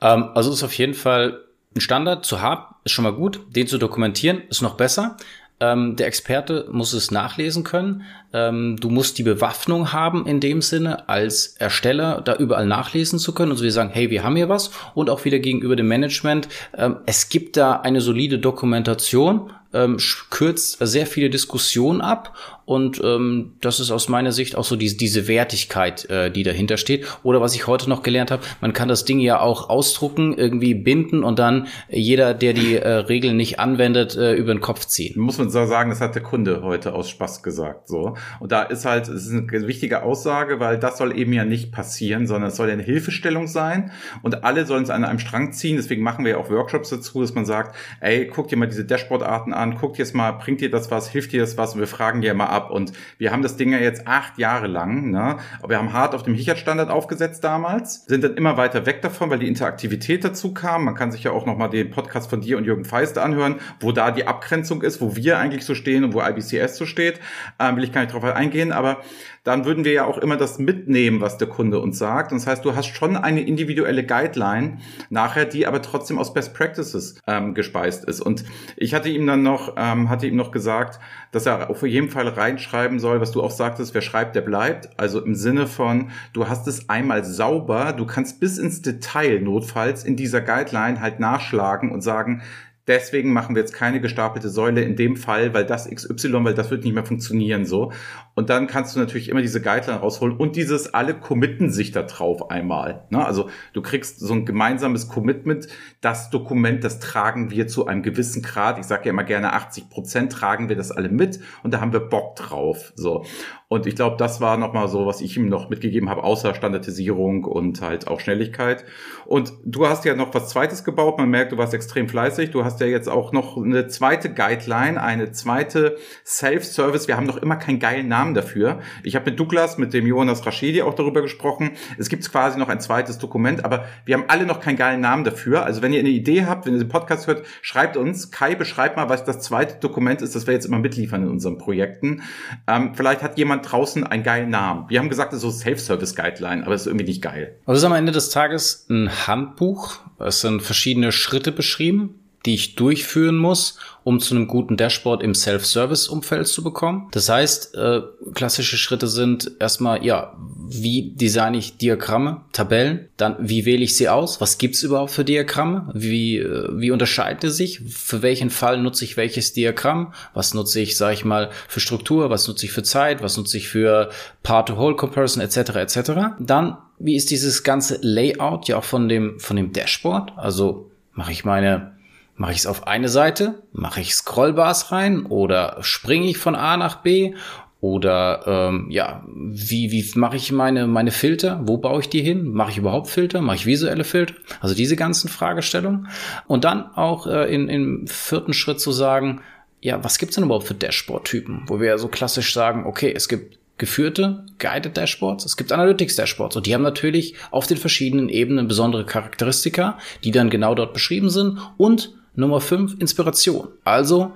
Ähm, 0.00 0.30
also 0.34 0.52
ist 0.52 0.62
auf 0.62 0.72
jeden 0.72 0.94
Fall 0.94 1.40
ein 1.76 1.80
Standard 1.80 2.24
zu 2.24 2.40
haben, 2.40 2.74
ist 2.84 2.92
schon 2.92 3.04
mal 3.04 3.12
gut. 3.12 3.40
Den 3.54 3.66
zu 3.66 3.78
dokumentieren 3.78 4.42
ist 4.48 4.62
noch 4.62 4.76
besser. 4.76 5.16
Ähm, 5.58 5.96
der 5.96 6.06
Experte 6.06 6.68
muss 6.70 6.92
es 6.92 7.10
nachlesen 7.10 7.64
können. 7.64 8.02
Ähm, 8.34 8.76
du 8.78 8.90
musst 8.90 9.16
die 9.16 9.22
Bewaffnung 9.22 9.92
haben 9.92 10.26
in 10.26 10.38
dem 10.38 10.60
Sinne, 10.60 11.08
als 11.08 11.56
Ersteller 11.58 12.20
da 12.20 12.36
überall 12.36 12.66
nachlesen 12.66 13.18
zu 13.18 13.32
können 13.32 13.52
und 13.52 13.56
so 13.56 13.64
wir 13.64 13.72
sagen, 13.72 13.90
hey, 13.90 14.10
wir 14.10 14.22
haben 14.22 14.36
hier 14.36 14.50
was. 14.50 14.70
Und 14.94 15.08
auch 15.08 15.24
wieder 15.24 15.38
gegenüber 15.38 15.74
dem 15.74 15.88
Management, 15.88 16.48
ähm, 16.76 16.96
es 17.06 17.30
gibt 17.30 17.56
da 17.56 17.80
eine 17.80 18.02
solide 18.02 18.38
Dokumentation, 18.38 19.50
ähm, 19.72 19.96
kürzt 20.28 20.78
sehr 20.80 21.06
viele 21.06 21.30
Diskussionen 21.30 22.02
ab 22.02 22.34
und 22.66 23.00
ähm, 23.02 23.52
das 23.60 23.80
ist 23.80 23.90
aus 23.92 24.08
meiner 24.08 24.32
Sicht 24.32 24.56
auch 24.56 24.64
so 24.64 24.76
die, 24.76 24.96
diese 24.96 25.28
Wertigkeit, 25.28 26.10
äh, 26.10 26.30
die 26.30 26.42
dahinter 26.42 26.76
steht. 26.76 27.06
Oder 27.22 27.40
was 27.40 27.54
ich 27.54 27.68
heute 27.68 27.88
noch 27.88 28.02
gelernt 28.02 28.32
habe, 28.32 28.42
man 28.60 28.72
kann 28.72 28.88
das 28.88 29.04
Ding 29.04 29.20
ja 29.20 29.40
auch 29.40 29.70
ausdrucken, 29.70 30.34
irgendwie 30.36 30.74
binden 30.74 31.22
und 31.22 31.38
dann 31.38 31.68
jeder, 31.88 32.34
der 32.34 32.52
die 32.54 32.76
äh, 32.76 32.88
Regeln 32.88 33.36
nicht 33.36 33.60
anwendet, 33.60 34.16
äh, 34.16 34.34
über 34.34 34.52
den 34.52 34.60
Kopf 34.60 34.84
ziehen. 34.86 35.18
Muss 35.20 35.38
man 35.38 35.48
so 35.48 35.64
sagen, 35.64 35.90
das 35.90 36.00
hat 36.00 36.16
der 36.16 36.22
Kunde 36.22 36.62
heute 36.62 36.92
aus 36.92 37.08
Spaß 37.08 37.44
gesagt. 37.44 37.86
So. 37.86 38.16
Und 38.40 38.50
da 38.50 38.62
ist 38.62 38.84
halt, 38.84 39.08
es 39.08 39.26
ist 39.26 39.32
eine 39.32 39.66
wichtige 39.68 40.02
Aussage, 40.02 40.58
weil 40.58 40.76
das 40.78 40.98
soll 40.98 41.16
eben 41.16 41.32
ja 41.32 41.44
nicht 41.44 41.70
passieren, 41.70 42.26
sondern 42.26 42.48
es 42.48 42.56
soll 42.56 42.66
ja 42.66 42.74
eine 42.74 42.82
Hilfestellung 42.82 43.46
sein 43.46 43.92
und 44.22 44.42
alle 44.42 44.66
sollen 44.66 44.82
es 44.82 44.90
an 44.90 45.04
einem 45.04 45.20
Strang 45.20 45.52
ziehen. 45.52 45.76
Deswegen 45.76 46.02
machen 46.02 46.24
wir 46.24 46.32
ja 46.32 46.38
auch 46.38 46.50
Workshops 46.50 46.90
dazu, 46.90 47.20
dass 47.20 47.32
man 47.32 47.46
sagt, 47.46 47.76
ey, 48.00 48.26
guck 48.26 48.48
dir 48.48 48.56
mal 48.56 48.66
diese 48.66 48.84
Dashboard-Arten 48.84 49.52
an, 49.52 49.78
dir 49.78 49.90
jetzt 49.98 50.14
mal, 50.14 50.32
bringt 50.32 50.60
dir 50.60 50.70
das 50.70 50.90
was, 50.90 51.08
hilft 51.08 51.32
dir 51.32 51.40
das 51.40 51.56
was 51.56 51.74
und 51.74 51.80
wir 51.80 51.86
fragen 51.86 52.22
dir 52.22 52.34
mal 52.34 52.55
ab. 52.56 52.70
Und 52.70 52.92
wir 53.18 53.30
haben 53.30 53.42
das 53.42 53.56
Ding 53.56 53.72
ja 53.72 53.78
jetzt 53.78 54.06
acht 54.06 54.38
Jahre 54.38 54.66
lang. 54.66 55.10
Ne? 55.10 55.36
Aber 55.58 55.68
wir 55.68 55.78
haben 55.78 55.92
hart 55.92 56.14
auf 56.14 56.22
dem 56.22 56.34
Hichert-Standard 56.34 56.90
aufgesetzt 56.90 57.44
damals, 57.44 58.04
sind 58.06 58.24
dann 58.24 58.34
immer 58.34 58.56
weiter 58.56 58.86
weg 58.86 59.02
davon, 59.02 59.30
weil 59.30 59.38
die 59.38 59.48
Interaktivität 59.48 60.24
dazu 60.24 60.54
kam. 60.54 60.84
Man 60.84 60.94
kann 60.94 61.12
sich 61.12 61.24
ja 61.24 61.30
auch 61.30 61.46
nochmal 61.46 61.70
den 61.70 61.90
Podcast 61.90 62.30
von 62.30 62.40
dir 62.40 62.56
und 62.56 62.64
Jürgen 62.64 62.84
Feiste 62.84 63.22
anhören, 63.22 63.56
wo 63.80 63.92
da 63.92 64.10
die 64.10 64.26
Abgrenzung 64.26 64.82
ist, 64.82 65.00
wo 65.00 65.16
wir 65.16 65.38
eigentlich 65.38 65.64
so 65.64 65.74
stehen 65.74 66.04
und 66.04 66.14
wo 66.14 66.22
IBCS 66.22 66.76
so 66.76 66.86
steht. 66.86 67.20
Ähm, 67.60 67.76
will 67.76 67.84
ich 67.84 67.92
gar 67.92 68.00
nicht 68.00 68.14
drauf 68.14 68.24
eingehen, 68.24 68.72
aber 68.72 69.02
dann 69.46 69.64
würden 69.64 69.84
wir 69.84 69.92
ja 69.92 70.04
auch 70.04 70.18
immer 70.18 70.36
das 70.36 70.58
mitnehmen, 70.58 71.20
was 71.20 71.38
der 71.38 71.46
Kunde 71.46 71.78
uns 71.78 71.98
sagt. 71.98 72.32
Das 72.32 72.48
heißt, 72.48 72.64
du 72.64 72.74
hast 72.74 72.86
schon 72.86 73.16
eine 73.16 73.42
individuelle 73.42 74.04
Guideline 74.04 74.78
nachher, 75.08 75.44
die 75.44 75.68
aber 75.68 75.80
trotzdem 75.82 76.18
aus 76.18 76.34
Best 76.34 76.52
Practices 76.52 77.22
ähm, 77.28 77.54
gespeist 77.54 78.04
ist. 78.06 78.20
Und 78.20 78.44
ich 78.76 78.92
hatte 78.92 79.08
ihm 79.08 79.24
dann 79.24 79.44
noch, 79.44 79.74
ähm, 79.76 80.10
hatte 80.10 80.26
ihm 80.26 80.34
noch 80.34 80.50
gesagt, 80.50 80.98
dass 81.30 81.46
er 81.46 81.70
auf 81.70 81.84
jeden 81.84 82.10
Fall 82.10 82.26
reinschreiben 82.26 82.98
soll, 82.98 83.20
was 83.20 83.30
du 83.30 83.40
auch 83.40 83.52
sagtest, 83.52 83.94
wer 83.94 84.00
schreibt, 84.00 84.34
der 84.34 84.40
bleibt. 84.40 84.98
Also 84.98 85.24
im 85.24 85.36
Sinne 85.36 85.68
von, 85.68 86.10
du 86.32 86.48
hast 86.48 86.66
es 86.66 86.88
einmal 86.88 87.24
sauber, 87.24 87.92
du 87.92 88.04
kannst 88.04 88.40
bis 88.40 88.58
ins 88.58 88.82
Detail 88.82 89.40
notfalls 89.40 90.02
in 90.02 90.16
dieser 90.16 90.40
Guideline 90.40 91.00
halt 91.00 91.20
nachschlagen 91.20 91.92
und 91.92 92.00
sagen, 92.00 92.42
deswegen 92.86 93.32
machen 93.32 93.54
wir 93.54 93.62
jetzt 93.62 93.72
keine 93.72 94.00
gestapelte 94.00 94.48
Säule 94.48 94.82
in 94.82 94.96
dem 94.96 95.16
Fall, 95.16 95.54
weil 95.54 95.64
das 95.64 95.88
XY, 95.88 96.44
weil 96.44 96.54
das 96.54 96.70
wird 96.70 96.84
nicht 96.84 96.94
mehr 96.94 97.04
funktionieren 97.04 97.64
so. 97.64 97.92
Und 98.34 98.50
dann 98.50 98.66
kannst 98.66 98.94
du 98.94 99.00
natürlich 99.00 99.28
immer 99.28 99.42
diese 99.42 99.60
Guideline 99.60 100.00
rausholen 100.00 100.36
und 100.36 100.56
dieses, 100.56 100.94
alle 100.94 101.14
committen 101.14 101.70
sich 101.70 101.92
da 101.92 102.02
drauf 102.02 102.50
einmal. 102.50 103.06
Ne? 103.10 103.24
Also 103.24 103.48
du 103.72 103.82
kriegst 103.82 104.20
so 104.20 104.32
ein 104.34 104.44
gemeinsames 104.44 105.08
Commitment. 105.08 105.68
Das 106.00 106.30
Dokument, 106.30 106.84
das 106.84 107.00
tragen 107.00 107.50
wir 107.50 107.66
zu 107.66 107.86
einem 107.86 108.02
gewissen 108.02 108.42
Grad. 108.42 108.78
Ich 108.78 108.86
sage 108.86 109.06
ja 109.06 109.10
immer 109.10 109.24
gerne 109.24 109.52
80 109.52 109.90
Prozent 109.90 110.32
tragen 110.32 110.68
wir 110.68 110.76
das 110.76 110.90
alle 110.92 111.08
mit 111.08 111.40
und 111.62 111.72
da 111.72 111.80
haben 111.80 111.92
wir 111.92 112.00
Bock 112.00 112.36
drauf. 112.36 112.92
So. 112.94 113.24
Und 113.68 113.86
ich 113.86 113.96
glaube, 113.96 114.16
das 114.16 114.40
war 114.40 114.56
nochmal 114.56 114.86
so, 114.86 115.06
was 115.06 115.20
ich 115.20 115.36
ihm 115.36 115.48
noch 115.48 115.68
mitgegeben 115.68 116.08
habe, 116.08 116.22
außer 116.22 116.54
Standardisierung 116.54 117.42
und 117.42 117.80
halt 117.80 118.06
auch 118.06 118.20
Schnelligkeit. 118.20 118.84
Und 119.24 119.54
du 119.64 119.88
hast 119.88 120.04
ja 120.04 120.14
noch 120.14 120.32
was 120.34 120.50
Zweites 120.50 120.84
gebaut. 120.84 121.18
Man 121.18 121.30
merkt, 121.30 121.50
du 121.50 121.58
warst 121.58 121.74
extrem 121.74 122.08
fleißig. 122.08 122.52
Du 122.52 122.64
hast 122.64 122.80
ja 122.80 122.86
jetzt 122.86 123.08
auch 123.08 123.32
noch 123.32 123.56
eine 123.56 123.88
zweite 123.88 124.32
Guideline, 124.32 125.02
eine 125.02 125.32
zweite 125.32 125.96
Self-Service. 126.24 127.08
Wir 127.08 127.16
haben 127.16 127.26
noch 127.26 127.38
immer 127.38 127.56
keinen 127.56 127.80
geilen 127.80 128.06
Namen 128.06 128.34
dafür. 128.34 128.78
Ich 129.02 129.16
habe 129.16 129.30
mit 129.30 129.40
Douglas, 129.40 129.78
mit 129.78 129.92
dem 129.94 130.06
Jonas 130.06 130.46
Rashidi 130.46 130.82
auch 130.82 130.94
darüber 130.94 131.20
gesprochen. 131.20 131.72
Es 131.98 132.08
gibt 132.08 132.30
quasi 132.30 132.60
noch 132.60 132.68
ein 132.68 132.78
zweites 132.78 133.18
Dokument, 133.18 133.64
aber 133.64 133.86
wir 134.04 134.14
haben 134.14 134.26
alle 134.28 134.46
noch 134.46 134.60
keinen 134.60 134.76
geilen 134.76 135.00
Namen 135.00 135.24
dafür. 135.24 135.64
Also 135.64 135.82
wenn 135.82 135.92
ihr 135.92 135.98
eine 135.98 136.10
Idee 136.10 136.44
habt, 136.44 136.66
wenn 136.66 136.74
ihr 136.74 136.78
den 136.78 136.88
Podcast 136.88 137.26
hört, 137.26 137.44
schreibt 137.62 137.96
uns. 137.96 138.30
Kai, 138.30 138.54
beschreibt 138.54 138.96
mal, 138.96 139.08
was 139.08 139.24
das 139.24 139.40
zweite 139.40 139.80
Dokument 139.80 140.22
ist, 140.22 140.36
das 140.36 140.46
wir 140.46 140.54
jetzt 140.54 140.66
immer 140.66 140.78
mitliefern 140.78 141.24
in 141.24 141.30
unseren 141.30 141.58
Projekten. 141.58 142.22
Ähm, 142.68 142.94
vielleicht 142.94 143.24
hat 143.24 143.36
jemand 143.38 143.55
jemand 143.56 143.72
draußen 143.72 144.06
einen 144.06 144.22
geilen 144.22 144.50
Namen. 144.50 144.88
Wir 144.88 144.98
haben 144.98 145.08
gesagt, 145.08 145.32
das 145.32 145.38
ist 145.38 145.42
so 145.42 145.50
Self-Service-Guideline, 145.50 146.64
aber 146.64 146.74
es 146.74 146.82
ist 146.82 146.86
irgendwie 146.86 147.06
nicht 147.06 147.22
geil. 147.22 147.56
Also 147.66 147.78
ist 147.78 147.84
am 147.84 147.92
Ende 147.92 148.12
des 148.12 148.30
Tages 148.30 148.86
ein 148.88 149.26
Handbuch. 149.26 149.98
Es 150.18 150.40
sind 150.40 150.62
verschiedene 150.62 151.12
Schritte 151.12 151.52
beschrieben 151.52 152.20
die 152.46 152.54
ich 152.54 152.76
durchführen 152.76 153.36
muss, 153.36 153.78
um 154.04 154.20
zu 154.20 154.36
einem 154.36 154.46
guten 154.46 154.76
Dashboard 154.76 155.20
im 155.20 155.34
Self-Service-Umfeld 155.34 156.46
zu 156.46 156.62
bekommen. 156.62 157.08
Das 157.10 157.28
heißt, 157.28 157.74
äh, 157.74 158.02
klassische 158.34 158.76
Schritte 158.76 159.08
sind 159.08 159.50
erstmal, 159.58 160.04
ja, 160.06 160.36
wie 160.68 161.12
designe 161.16 161.58
ich 161.58 161.76
Diagramme, 161.76 162.42
Tabellen, 162.52 163.08
dann 163.16 163.36
wie 163.40 163.64
wähle 163.64 163.82
ich 163.82 163.96
sie 163.96 164.08
aus, 164.08 164.40
was 164.40 164.58
gibt's 164.58 164.84
überhaupt 164.84 165.10
für 165.10 165.24
Diagramme, 165.24 165.90
wie, 165.92 166.38
äh, 166.38 166.68
wie 166.74 166.92
unterscheidet 166.92 167.42
es 167.42 167.56
sich, 167.56 167.80
für 167.88 168.22
welchen 168.22 168.50
Fall 168.50 168.80
nutze 168.80 169.04
ich 169.04 169.16
welches 169.16 169.52
Diagramm, 169.52 170.12
was 170.34 170.54
nutze 170.54 170.80
ich, 170.80 170.96
sage 170.96 171.14
ich 171.14 171.24
mal, 171.24 171.50
für 171.66 171.80
Struktur, 171.80 172.30
was 172.30 172.46
nutze 172.46 172.66
ich 172.66 172.72
für 172.72 172.84
Zeit, 172.84 173.22
was 173.24 173.36
nutze 173.36 173.56
ich 173.56 173.68
für 173.68 174.10
Part-to-Whole-Comparison 174.44 175.42
etc. 175.42 175.56
etc. 175.76 176.12
Dann, 176.38 176.76
wie 177.00 177.16
ist 177.16 177.30
dieses 177.30 177.64
ganze 177.64 177.98
Layout 178.02 178.68
ja 178.68 178.76
auch 178.76 178.84
von 178.84 179.08
dem, 179.08 179.40
von 179.40 179.56
dem 179.56 179.72
Dashboard, 179.72 180.32
also 180.36 180.92
mache 181.12 181.32
ich 181.32 181.44
meine 181.44 181.95
Mache 182.36 182.52
ich 182.52 182.58
es 182.58 182.66
auf 182.66 182.86
eine 182.86 183.08
Seite? 183.08 183.62
Mache 183.72 184.00
ich 184.00 184.14
Scrollbars 184.14 184.92
rein? 184.92 185.26
Oder 185.26 185.78
springe 185.80 186.28
ich 186.28 186.38
von 186.38 186.54
A 186.54 186.76
nach 186.76 186.96
B? 186.96 187.34
Oder 187.80 188.42
ähm, 188.46 188.88
ja, 188.90 189.24
wie, 189.28 189.90
wie 189.90 190.18
mache 190.18 190.36
ich 190.36 190.52
meine, 190.52 190.86
meine 190.86 191.12
Filter? 191.12 191.60
Wo 191.64 191.78
baue 191.78 192.00
ich 192.00 192.08
die 192.08 192.22
hin? 192.22 192.52
Mache 192.52 192.72
ich 192.72 192.78
überhaupt 192.78 193.08
Filter? 193.08 193.40
Mache 193.40 193.56
ich 193.56 193.66
visuelle 193.66 194.04
Filter? 194.04 194.34
Also 194.60 194.74
diese 194.74 194.96
ganzen 194.96 195.28
Fragestellungen. 195.28 196.08
Und 196.46 196.64
dann 196.64 196.90
auch 196.94 197.26
äh, 197.26 197.52
in, 197.54 197.68
im 197.68 198.06
vierten 198.06 198.54
Schritt 198.54 198.80
zu 198.80 198.92
sagen, 198.92 199.40
ja, 199.80 200.02
was 200.02 200.18
gibt's 200.18 200.34
denn 200.34 200.44
überhaupt 200.44 200.66
für 200.66 200.74
Dashboard-Typen? 200.74 201.64
Wo 201.66 201.80
wir 201.80 201.96
so 201.98 202.08
klassisch 202.08 202.52
sagen, 202.52 202.86
okay, 202.86 203.12
es 203.14 203.28
gibt 203.28 203.58
geführte 203.78 204.46
Guided 204.58 204.96
Dashboards, 204.96 205.44
es 205.44 205.56
gibt 205.56 205.70
Analytics 205.70 206.16
Dashboards 206.16 206.56
und 206.56 206.66
die 206.66 206.74
haben 206.74 206.82
natürlich 206.82 207.34
auf 207.50 207.66
den 207.66 207.76
verschiedenen 207.76 208.28
Ebenen 208.28 208.68
besondere 208.68 209.04
Charakteristika, 209.04 209.98
die 210.24 210.30
dann 210.30 210.50
genau 210.50 210.74
dort 210.74 210.94
beschrieben 210.94 211.28
sind 211.28 211.58
und 211.76 212.14
Nummer 212.36 212.60
5, 212.60 212.96
Inspiration. 213.00 213.68
Also 213.84 214.32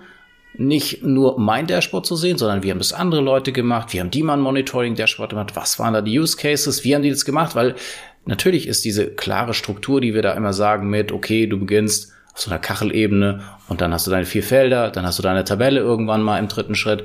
nicht 0.54 1.04
nur 1.04 1.38
mein 1.38 1.66
Dashboard 1.66 2.06
zu 2.06 2.16
sehen, 2.16 2.38
sondern 2.38 2.62
wir 2.62 2.72
haben 2.72 2.78
das 2.78 2.92
andere 2.92 3.20
Leute 3.20 3.52
gemacht, 3.52 3.92
wir 3.92 4.00
haben 4.00 4.10
die 4.10 4.22
man 4.22 4.40
Monitoring 4.40 4.94
Dashboard 4.94 5.30
gemacht, 5.30 5.54
was 5.54 5.78
waren 5.78 5.94
da 5.94 6.02
die 6.02 6.18
Use 6.18 6.36
Cases, 6.36 6.82
wie 6.84 6.94
haben 6.94 7.02
die 7.02 7.10
das 7.10 7.24
gemacht, 7.24 7.54
weil 7.54 7.76
natürlich 8.26 8.66
ist 8.66 8.84
diese 8.84 9.06
klare 9.06 9.54
Struktur, 9.54 10.00
die 10.00 10.14
wir 10.14 10.22
da 10.22 10.32
immer 10.32 10.52
sagen 10.52 10.90
mit, 10.90 11.12
okay, 11.12 11.46
du 11.46 11.58
beginnst 11.58 12.12
auf 12.32 12.40
so 12.40 12.50
einer 12.50 12.58
Kachelebene 12.58 13.42
und 13.68 13.80
dann 13.80 13.92
hast 13.92 14.06
du 14.06 14.10
deine 14.10 14.26
vier 14.26 14.42
Felder, 14.42 14.90
dann 14.90 15.06
hast 15.06 15.18
du 15.18 15.22
deine 15.22 15.44
Tabelle 15.44 15.80
irgendwann 15.80 16.22
mal 16.22 16.38
im 16.38 16.48
dritten 16.48 16.74
Schritt. 16.74 17.04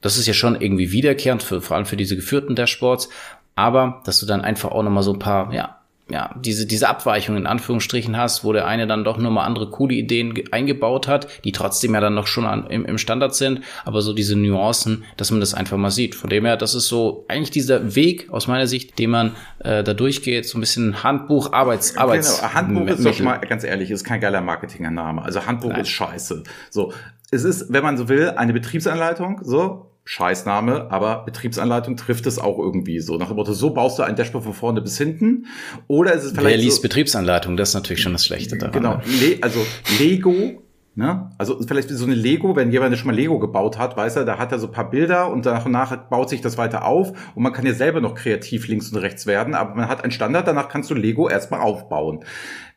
Das 0.00 0.16
ist 0.18 0.26
ja 0.26 0.34
schon 0.34 0.60
irgendwie 0.60 0.90
wiederkehrend, 0.90 1.42
für, 1.42 1.60
vor 1.60 1.76
allem 1.76 1.86
für 1.86 1.96
diese 1.96 2.16
geführten 2.16 2.56
Dashboards, 2.56 3.08
aber 3.54 4.02
dass 4.04 4.18
du 4.18 4.26
dann 4.26 4.40
einfach 4.40 4.72
auch 4.72 4.82
nochmal 4.82 5.02
so 5.04 5.12
ein 5.12 5.18
paar, 5.20 5.52
ja, 5.52 5.81
ja, 6.12 6.34
diese, 6.38 6.66
diese 6.66 6.88
Abweichung 6.88 7.36
in 7.36 7.46
Anführungsstrichen 7.46 8.16
hast, 8.18 8.44
wo 8.44 8.52
der 8.52 8.66
eine 8.66 8.86
dann 8.86 9.02
doch 9.02 9.16
nur 9.16 9.30
mal 9.30 9.44
andere 9.44 9.70
coole 9.70 9.94
Ideen 9.94 10.34
eingebaut 10.50 11.08
hat, 11.08 11.26
die 11.44 11.52
trotzdem 11.52 11.94
ja 11.94 12.00
dann 12.00 12.14
noch 12.14 12.26
schon 12.26 12.44
an, 12.44 12.66
im, 12.66 12.84
im 12.84 12.98
Standard 12.98 13.34
sind, 13.34 13.62
aber 13.86 14.02
so 14.02 14.12
diese 14.12 14.36
Nuancen, 14.36 15.04
dass 15.16 15.30
man 15.30 15.40
das 15.40 15.54
einfach 15.54 15.78
mal 15.78 15.90
sieht. 15.90 16.14
Von 16.14 16.28
dem 16.28 16.44
her, 16.44 16.58
das 16.58 16.74
ist 16.74 16.88
so 16.88 17.24
eigentlich 17.28 17.50
dieser 17.50 17.94
Weg 17.96 18.30
aus 18.30 18.46
meiner 18.46 18.66
Sicht, 18.66 18.98
den 18.98 19.10
man 19.10 19.36
äh, 19.60 19.82
da 19.82 19.94
durchgeht, 19.94 20.46
so 20.46 20.58
ein 20.58 20.60
bisschen 20.60 21.02
Handbuch, 21.02 21.52
Arbeits, 21.52 21.96
Arbeits. 21.96 22.40
Genau, 22.40 22.54
Handbuch 22.54 22.86
ist 22.88 23.06
doch 23.06 23.20
mal, 23.20 23.38
ganz 23.38 23.64
ehrlich, 23.64 23.90
ist 23.90 24.04
kein 24.04 24.20
geiler 24.20 24.42
Marketingername. 24.42 25.22
Also 25.22 25.46
Handbuch 25.46 25.70
Nein. 25.70 25.80
ist 25.80 25.88
scheiße. 25.88 26.42
So. 26.70 26.92
Es 27.30 27.44
ist, 27.44 27.72
wenn 27.72 27.82
man 27.82 27.96
so 27.96 28.10
will, 28.10 28.28
eine 28.36 28.52
Betriebsanleitung, 28.52 29.40
so, 29.42 29.91
Scheißname, 30.04 30.90
aber 30.90 31.24
Betriebsanleitung 31.24 31.96
trifft 31.96 32.26
es 32.26 32.38
auch 32.38 32.58
irgendwie 32.58 32.98
so. 33.00 33.16
Nach 33.18 33.28
dem 33.28 33.36
Motto, 33.36 33.52
so 33.52 33.70
baust 33.70 33.98
du 33.98 34.02
ein 34.02 34.16
Dashboard 34.16 34.44
von 34.44 34.52
vorne 34.52 34.80
bis 34.80 34.98
hinten. 34.98 35.46
Oder 35.86 36.12
ist 36.14 36.24
es 36.24 36.32
vielleicht. 36.32 36.46
Wer 36.46 36.56
liest 36.56 36.76
so, 36.76 36.82
Betriebsanleitung? 36.82 37.56
Das 37.56 37.70
ist 37.70 37.74
natürlich 37.74 38.02
schon 38.02 38.12
das 38.12 38.26
Schlechte 38.26 38.58
daran. 38.58 38.72
Genau. 38.72 39.00
Le 39.20 39.38
also 39.40 39.64
Lego 40.00 40.62
Ne? 40.94 41.30
Also 41.38 41.58
vielleicht 41.66 41.88
so 41.88 42.04
eine 42.04 42.14
Lego, 42.14 42.54
wenn 42.54 42.70
jemand 42.70 42.98
schon 42.98 43.06
mal 43.06 43.16
Lego 43.16 43.38
gebaut 43.38 43.78
hat, 43.78 43.96
weiß 43.96 44.16
er, 44.16 44.24
da 44.26 44.36
hat 44.36 44.52
er 44.52 44.58
so 44.58 44.66
ein 44.66 44.72
paar 44.72 44.90
Bilder 44.90 45.30
und 45.30 45.46
nach 45.46 45.64
und 45.64 45.72
nach 45.72 45.96
baut 46.10 46.28
sich 46.28 46.42
das 46.42 46.58
weiter 46.58 46.84
auf 46.84 47.12
und 47.34 47.42
man 47.42 47.54
kann 47.54 47.64
ja 47.64 47.72
selber 47.72 48.02
noch 48.02 48.14
kreativ 48.14 48.68
links 48.68 48.92
und 48.92 48.98
rechts 48.98 49.24
werden, 49.24 49.54
aber 49.54 49.74
man 49.74 49.88
hat 49.88 50.02
einen 50.04 50.12
Standard, 50.12 50.46
danach 50.46 50.68
kannst 50.68 50.90
du 50.90 50.94
Lego 50.94 51.30
erstmal 51.30 51.60
aufbauen. 51.60 52.26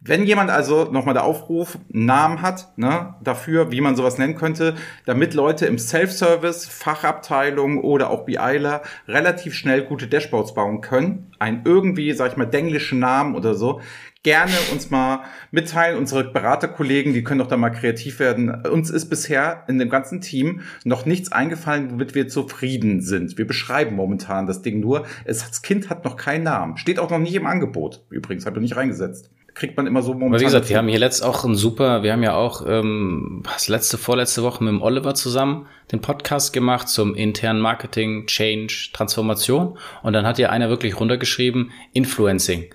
Wenn 0.08 0.28
jemand 0.28 0.52
also 0.52 0.84
nochmal 0.92 1.16
der 1.16 1.24
Aufruf 1.24 1.80
einen 1.92 2.06
Namen 2.06 2.44
hat, 2.44 2.78
ne, 2.78 3.16
dafür, 3.24 3.72
wie 3.72 3.82
man 3.82 3.96
sowas 3.96 4.20
nennen 4.20 4.36
könnte, 4.36 4.76
damit 5.08 5.34
Leute 5.34 5.66
im 5.66 5.80
Self-Service, 5.80 6.68
Fachabteilung 6.68 7.82
oder 7.82 8.12
auch 8.12 8.26
BIler 8.26 8.84
relativ 9.08 9.56
schnell 9.56 9.84
gute 9.84 10.06
Dashboards 10.06 10.54
bauen 10.54 10.82
können, 10.82 11.32
einen 11.40 11.64
irgendwie, 11.66 12.14
sag 12.14 12.32
ich 12.32 12.38
mal, 12.38 12.46
denglischen 12.46 13.00
Namen 13.00 13.34
oder 13.34 13.56
so, 13.56 13.82
gerne 14.22 14.54
uns 14.72 14.92
mal 14.92 15.24
mitteilen. 15.50 15.98
Unsere 15.98 16.24
Beraterkollegen, 16.24 17.14
die 17.14 17.24
können 17.24 17.40
doch 17.40 17.48
da 17.48 17.58
mal 17.58 17.72
kreativ 17.72 18.20
werden. 18.20 18.64
Uns 18.68 18.92
ist 18.92 19.10
bisher 19.10 19.64
in 19.68 19.80
dem 19.80 19.90
ganzen 19.90 20.22
Team 20.22 20.62
noch 20.84 21.08
nichts 21.08 21.32
eingefallen, 21.32 21.90
womit 21.90 22.14
wir 22.14 22.28
zufrieden 22.28 23.02
sind. 23.02 23.40
Wir 23.40 23.48
beschreiben 23.48 23.96
momentan 23.96 24.46
das 24.46 24.62
Ding 24.62 24.82
nur. 24.82 25.08
Es, 25.26 25.40
das 25.40 25.64
Kind 25.64 25.90
hat 25.90 26.06
noch 26.06 26.16
keinen 26.16 26.44
Namen. 26.44 26.78
Steht 26.78 27.00
auch 27.00 27.10
noch 27.10 27.18
nicht 27.18 27.34
im 27.34 27.48
Angebot. 27.48 28.06
Übrigens, 28.12 28.46
habe 28.46 28.58
ich 28.58 28.62
nicht 28.62 28.76
reingesetzt. 28.76 29.32
Kriegt 29.56 29.78
man 29.78 29.88
immer 29.88 30.02
so 30.02 30.14
momentan. 30.14 30.34
Aber 30.34 30.40
wie 30.42 30.46
gesagt, 30.46 30.70
wir 30.70 30.78
haben 30.78 30.88
hier 30.88 31.00
letzt 31.00 31.24
auch 31.24 31.44
ein 31.46 31.56
super, 31.56 32.04
wir 32.04 32.12
haben 32.12 32.24
ja 32.24 32.36
auch 32.36 32.64
ähm, 32.68 33.42
was 33.44 33.68
letzte, 33.68 33.98
vorletzte 33.98 34.44
Woche 34.44 34.64
mit 34.64 34.72
dem 34.72 34.82
Oliver 34.82 35.16
zusammen 35.16 35.68
den 35.92 36.02
Podcast 36.02 36.54
gemacht 36.54 36.90
zum 36.90 37.16
internen 37.16 37.62
Marketing, 37.62 38.28
Change, 38.28 38.90
Transformation. 38.94 39.78
Und 40.04 40.14
dann 40.14 40.28
hat 40.28 40.38
ja 40.40 40.50
einer 40.50 40.70
wirklich 40.70 41.00
runtergeschrieben, 41.00 41.72
Influencing. 41.94 42.70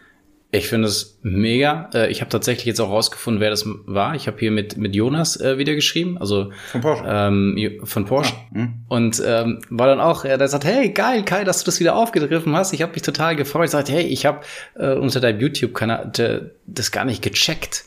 Ich 0.52 0.68
finde 0.68 0.88
es 0.88 1.18
mega. 1.22 1.88
Äh, 1.94 2.10
ich 2.10 2.20
habe 2.20 2.28
tatsächlich 2.28 2.66
jetzt 2.66 2.80
auch 2.80 2.90
rausgefunden, 2.90 3.40
wer 3.40 3.50
das 3.50 3.64
war. 3.66 4.16
Ich 4.16 4.26
habe 4.26 4.36
hier 4.38 4.50
mit, 4.50 4.76
mit 4.76 4.96
Jonas 4.96 5.40
äh, 5.40 5.58
wieder 5.58 5.74
geschrieben, 5.74 6.18
also 6.18 6.50
von 6.72 6.80
Porsche. 6.80 7.04
Ähm, 7.06 7.80
von 7.84 8.04
Porsche. 8.04 8.34
Ja. 8.54 8.60
Mhm. 8.62 8.74
Und 8.88 9.22
ähm, 9.24 9.60
war 9.70 9.86
dann 9.86 10.00
auch, 10.00 10.24
er 10.24 10.48
sagt, 10.48 10.64
hey, 10.64 10.90
geil, 10.90 11.24
Kai, 11.24 11.44
dass 11.44 11.60
du 11.60 11.66
das 11.66 11.78
wieder 11.78 11.94
aufgegriffen 11.94 12.56
hast. 12.56 12.72
Ich 12.72 12.82
habe 12.82 12.92
mich 12.92 13.02
total 13.02 13.36
gefreut. 13.36 13.66
Ich 13.66 13.70
sagte, 13.70 13.92
hey, 13.92 14.02
ich 14.02 14.26
habe 14.26 14.40
äh, 14.74 14.94
unter 14.94 15.20
deinem 15.20 15.38
YouTube-Kanal 15.40 16.10
das 16.66 16.90
gar 16.90 17.04
nicht 17.04 17.22
gecheckt. 17.22 17.84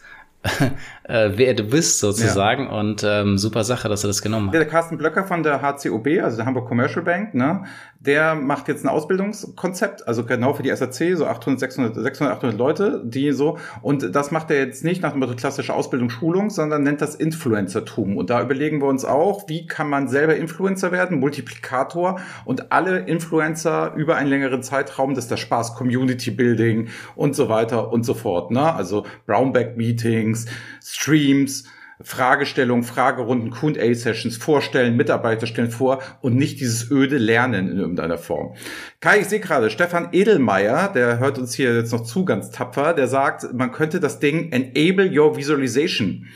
Äh, 1.04 1.32
wer 1.36 1.54
du 1.54 1.64
bist 1.64 2.00
sozusagen 2.00 2.66
ja. 2.66 2.80
und 2.80 3.04
ähm, 3.04 3.38
super 3.38 3.64
Sache, 3.64 3.90
dass 3.90 4.02
du 4.02 4.08
das 4.08 4.22
genommen 4.22 4.48
hast. 4.48 4.54
Der 4.54 4.66
Carsten 4.66 4.98
Blöcker 4.98 5.26
von 5.26 5.44
der 5.44 5.62
HCOB, 5.62 6.08
also 6.22 6.38
der 6.38 6.46
Hamburg 6.46 6.68
Commercial 6.68 7.04
Bank, 7.04 7.34
ne, 7.34 7.64
der 8.00 8.36
macht 8.36 8.68
jetzt 8.68 8.84
ein 8.84 8.90
Ausbildungskonzept, 8.90 10.08
also 10.08 10.26
genau 10.26 10.54
für 10.54 10.64
die 10.64 10.76
SAC, 10.76 11.16
so 11.16 11.26
800, 11.26 11.60
600, 11.60 11.96
600, 11.96 12.38
800 12.38 12.58
Leute, 12.58 13.02
die 13.06 13.32
so, 13.32 13.58
und 13.82 14.14
das 14.14 14.32
macht 14.32 14.52
er 14.52 14.58
jetzt 14.58 14.84
nicht 14.84 15.02
nach 15.02 15.12
dem 15.12 15.20
Motto 15.20 15.36
klassische 15.36 15.74
Ausbildung, 15.74 16.10
Schulung, 16.10 16.50
sondern 16.50 16.84
nennt 16.84 17.02
das 17.02 17.16
Influencertum. 17.16 18.18
Und 18.18 18.30
da 18.30 18.42
überlegen 18.42 18.82
wir 18.82 18.88
uns 18.88 19.06
auch, 19.06 19.48
wie 19.48 19.68
kann 19.68 19.90
man 19.90 20.10
selber 20.10 20.36
Influencer 20.36 20.92
werden, 20.92 21.20
Multiplikator 21.20 22.20
und 22.44 22.72
alle 22.74 23.00
Influencer 23.00 23.94
über 23.96 24.18
einen 24.18 24.30
längeren 24.30 24.64
Zeitraum, 24.64 25.16
das 25.16 25.26
ist 25.26 25.32
der 25.32 25.38
Spaß, 25.38 25.76
Community 25.76 26.32
Building 26.32 26.90
und 27.16 27.36
so 27.36 27.48
weiter 27.48 27.92
und 27.92 28.06
so 28.06 28.14
fort, 28.14 28.52
ne? 28.52 28.74
Also 28.74 29.06
Brownback 29.26 29.78
Meetings, 29.78 30.46
Streams, 30.94 31.64
Fragestellung, 32.02 32.84
Fragerunden, 32.84 33.50
Q&A-Sessions 33.50 34.38
vorstellen, 34.38 34.96
Mitarbeiter 34.96 35.48
stellen 35.48 35.72
vor 35.72 36.02
und 36.22 36.36
nicht 36.36 36.60
dieses 36.60 36.92
öde 36.92 37.18
Lernen 37.18 37.70
in 37.70 37.80
irgendeiner 37.80 38.18
Form. 38.18 38.56
Kai, 39.00 39.20
ich 39.20 39.28
sehe 39.28 39.40
gerade, 39.40 39.70
Stefan 39.70 40.10
Edelmeier, 40.12 40.92
der 40.94 41.20
hört 41.20 41.40
uns 41.40 41.54
hier 41.54 41.76
jetzt 41.76 41.92
noch 41.92 42.04
zu, 42.04 42.26
ganz 42.26 42.52
tapfer, 42.52 42.94
der 42.94 43.08
sagt, 43.08 43.54
man 43.54 43.72
könnte 43.72 44.00
das 44.00 44.20
Ding 44.20 44.52
Enable 44.52 45.10
Your 45.18 45.36
Visualization 45.36 46.28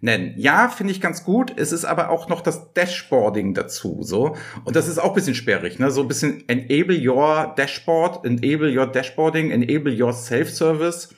nennen. 0.00 0.34
Ja, 0.36 0.68
finde 0.68 0.92
ich 0.92 1.00
ganz 1.00 1.24
gut. 1.24 1.52
Es 1.56 1.72
ist 1.72 1.84
aber 1.84 2.08
auch 2.08 2.28
noch 2.28 2.40
das 2.40 2.72
Dashboarding 2.72 3.54
dazu, 3.54 3.98
so. 4.00 4.36
Und 4.64 4.74
das 4.74 4.88
ist 4.88 4.98
auch 4.98 5.14
bisschen 5.14 5.34
sperrig, 5.34 5.78
ne? 5.78 5.90
So 5.90 6.00
ein 6.02 6.08
bisschen 6.08 6.48
enable 6.48 6.98
your 6.98 7.52
dashboard, 7.56 8.24
enable 8.24 8.76
your 8.76 8.86
dashboarding, 8.86 9.50
enable 9.50 10.02
your 10.02 10.12
self-service. 10.12 11.14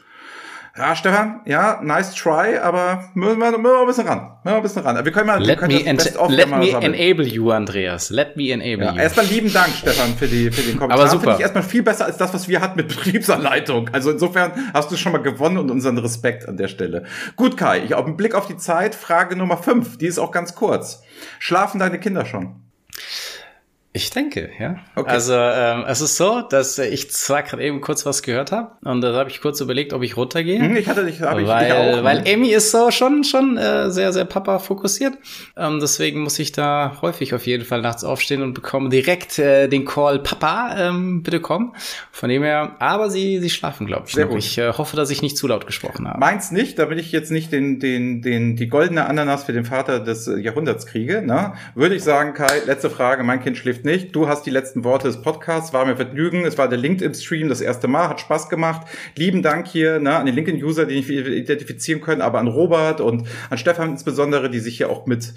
Ja, 0.74 0.96
Stefan, 0.96 1.42
ja, 1.44 1.80
nice 1.82 2.14
try, 2.14 2.56
aber 2.56 3.10
müssen 3.12 3.38
wir, 3.38 3.50
müssen 3.50 3.62
wir 3.62 3.80
ein 3.82 3.86
bisschen 3.86 4.08
ran. 4.08 4.18
Müssen 4.42 4.44
wir 4.44 4.56
ein 4.56 4.62
bisschen 4.62 4.82
ran. 4.82 5.04
Wir 5.04 5.12
können 5.12 5.26
mal, 5.26 5.38
let 5.38 5.48
wir 5.48 5.56
können 5.68 5.84
me, 5.84 5.94
das 5.94 6.04
Best 6.04 6.16
of 6.16 6.30
let 6.30 6.48
me 6.48 6.70
sammeln. 6.70 6.94
enable 6.94 7.26
you, 7.26 7.50
Andreas. 7.50 8.08
Let 8.08 8.36
me 8.38 8.50
enable 8.52 8.86
Ja, 8.86 8.92
you. 8.92 8.98
erstmal 8.98 9.26
lieben 9.26 9.52
Dank, 9.52 9.68
Stefan, 9.76 10.16
für, 10.16 10.26
die, 10.26 10.50
für 10.50 10.62
den 10.62 10.78
Kommentar. 10.78 10.98
Aber 10.98 11.08
super. 11.10 11.24
Finde 11.24 11.36
ich 11.36 11.42
erstmal 11.42 11.62
viel 11.64 11.82
besser 11.82 12.06
als 12.06 12.16
das, 12.16 12.32
was 12.32 12.48
wir 12.48 12.62
hatten 12.62 12.76
mit 12.76 12.88
Betriebsanleitung. 12.96 13.90
Also 13.92 14.10
insofern 14.12 14.52
hast 14.72 14.90
du 14.90 14.96
schon 14.96 15.12
mal 15.12 15.18
gewonnen 15.20 15.58
und 15.58 15.70
unseren 15.70 15.98
Respekt 15.98 16.48
an 16.48 16.56
der 16.56 16.68
Stelle. 16.68 17.04
Gut, 17.36 17.58
Kai, 17.58 17.82
ich 17.84 17.94
auf 17.94 18.06
einen 18.06 18.16
Blick 18.16 18.34
auf 18.34 18.46
die 18.46 18.56
Zeit. 18.56 18.94
Frage 18.94 19.36
Nummer 19.36 19.58
fünf, 19.58 19.98
die 19.98 20.06
ist 20.06 20.18
auch 20.18 20.30
ganz 20.32 20.54
kurz. 20.54 21.02
Schlafen 21.38 21.80
deine 21.80 22.00
Kinder 22.00 22.24
schon? 22.24 22.56
Ich 23.94 24.08
denke, 24.08 24.48
ja. 24.58 24.76
Okay. 24.96 25.10
Also 25.10 25.34
ähm, 25.34 25.84
es 25.86 26.00
ist 26.00 26.16
so, 26.16 26.40
dass 26.40 26.78
ich 26.78 27.10
zwar 27.10 27.42
gerade 27.42 27.62
eben 27.62 27.82
kurz 27.82 28.06
was 28.06 28.22
gehört 28.22 28.50
habe 28.50 28.72
und 28.84 29.02
da 29.02 29.12
habe 29.12 29.28
ich 29.28 29.42
kurz 29.42 29.60
überlegt, 29.60 29.92
ob 29.92 30.02
ich 30.02 30.16
runtergehe. 30.16 30.60
Hm, 30.60 30.76
ich 30.76 30.88
hatte 30.88 31.04
dich, 31.04 31.20
habe 31.20 31.42
ich 31.42 31.48
weil, 31.48 31.66
dich 31.66 31.74
auch. 31.74 31.96
ne? 31.96 32.04
weil 32.04 32.24
Amy 32.26 32.48
ist 32.48 32.70
so 32.70 32.90
schon 32.90 33.22
schon 33.22 33.58
äh, 33.58 33.90
sehr 33.90 34.14
sehr 34.14 34.24
Papa 34.24 34.60
fokussiert. 34.60 35.18
Ähm, 35.58 35.78
deswegen 35.78 36.22
muss 36.22 36.38
ich 36.38 36.52
da 36.52 36.96
häufig 37.02 37.34
auf 37.34 37.46
jeden 37.46 37.66
Fall 37.66 37.82
nachts 37.82 38.02
aufstehen 38.02 38.40
und 38.40 38.54
bekomme 38.54 38.88
direkt 38.88 39.38
äh, 39.38 39.68
den 39.68 39.84
Call 39.84 40.20
Papa, 40.20 40.74
ähm, 40.78 41.22
bitte 41.22 41.40
komm. 41.40 41.74
Von 42.12 42.30
dem 42.30 42.44
her, 42.44 42.76
aber 42.78 43.10
sie 43.10 43.40
sie 43.40 43.50
schlafen 43.50 43.86
glaube 43.86 44.04
ich. 44.06 44.14
Sehr 44.14 44.24
noch. 44.24 44.32
gut. 44.32 44.38
Ich 44.38 44.56
äh, 44.56 44.72
hoffe, 44.72 44.96
dass 44.96 45.10
ich 45.10 45.20
nicht 45.20 45.36
zu 45.36 45.46
laut 45.48 45.66
gesprochen 45.66 46.08
habe. 46.08 46.18
Meins 46.18 46.50
nicht, 46.50 46.78
da 46.78 46.88
will 46.88 46.98
ich 46.98 47.12
jetzt 47.12 47.30
nicht 47.30 47.52
den, 47.52 47.78
den, 47.78 48.22
den, 48.22 48.56
die 48.56 48.68
goldene 48.68 49.04
Ananas 49.04 49.44
für 49.44 49.52
den 49.52 49.66
Vater 49.66 50.00
des 50.00 50.30
Jahrhunderts 50.38 50.86
kriege. 50.86 51.20
Ne? 51.20 51.52
Würde 51.74 51.94
ich 51.94 52.02
sagen, 52.02 52.32
Kai, 52.32 52.62
letzte 52.64 52.88
Frage, 52.88 53.22
mein 53.22 53.42
Kind 53.42 53.58
schläft 53.58 53.81
nicht. 53.84 54.14
Du 54.14 54.28
hast 54.28 54.44
die 54.46 54.50
letzten 54.50 54.84
Worte 54.84 55.08
des 55.08 55.22
Podcasts, 55.22 55.72
war 55.72 55.84
mir 55.84 55.96
Vergnügen. 55.96 56.44
Es 56.44 56.58
war 56.58 56.68
der 56.68 56.78
LinkedIn-Stream 56.78 57.48
das 57.48 57.60
erste 57.60 57.88
Mal, 57.88 58.08
hat 58.08 58.20
Spaß 58.20 58.48
gemacht. 58.48 58.86
Lieben 59.16 59.42
Dank 59.42 59.66
hier 59.66 59.98
ne, 59.98 60.16
an 60.16 60.26
den 60.26 60.34
LinkedIn-User, 60.34 60.86
die 60.86 60.96
nicht 60.96 61.08
identifizieren 61.08 62.00
können, 62.00 62.20
aber 62.20 62.38
an 62.38 62.48
Robert 62.48 63.00
und 63.00 63.26
an 63.50 63.58
Stefan 63.58 63.90
insbesondere, 63.90 64.50
die 64.50 64.60
sich 64.60 64.76
hier 64.76 64.90
auch 64.90 65.06
mit 65.06 65.34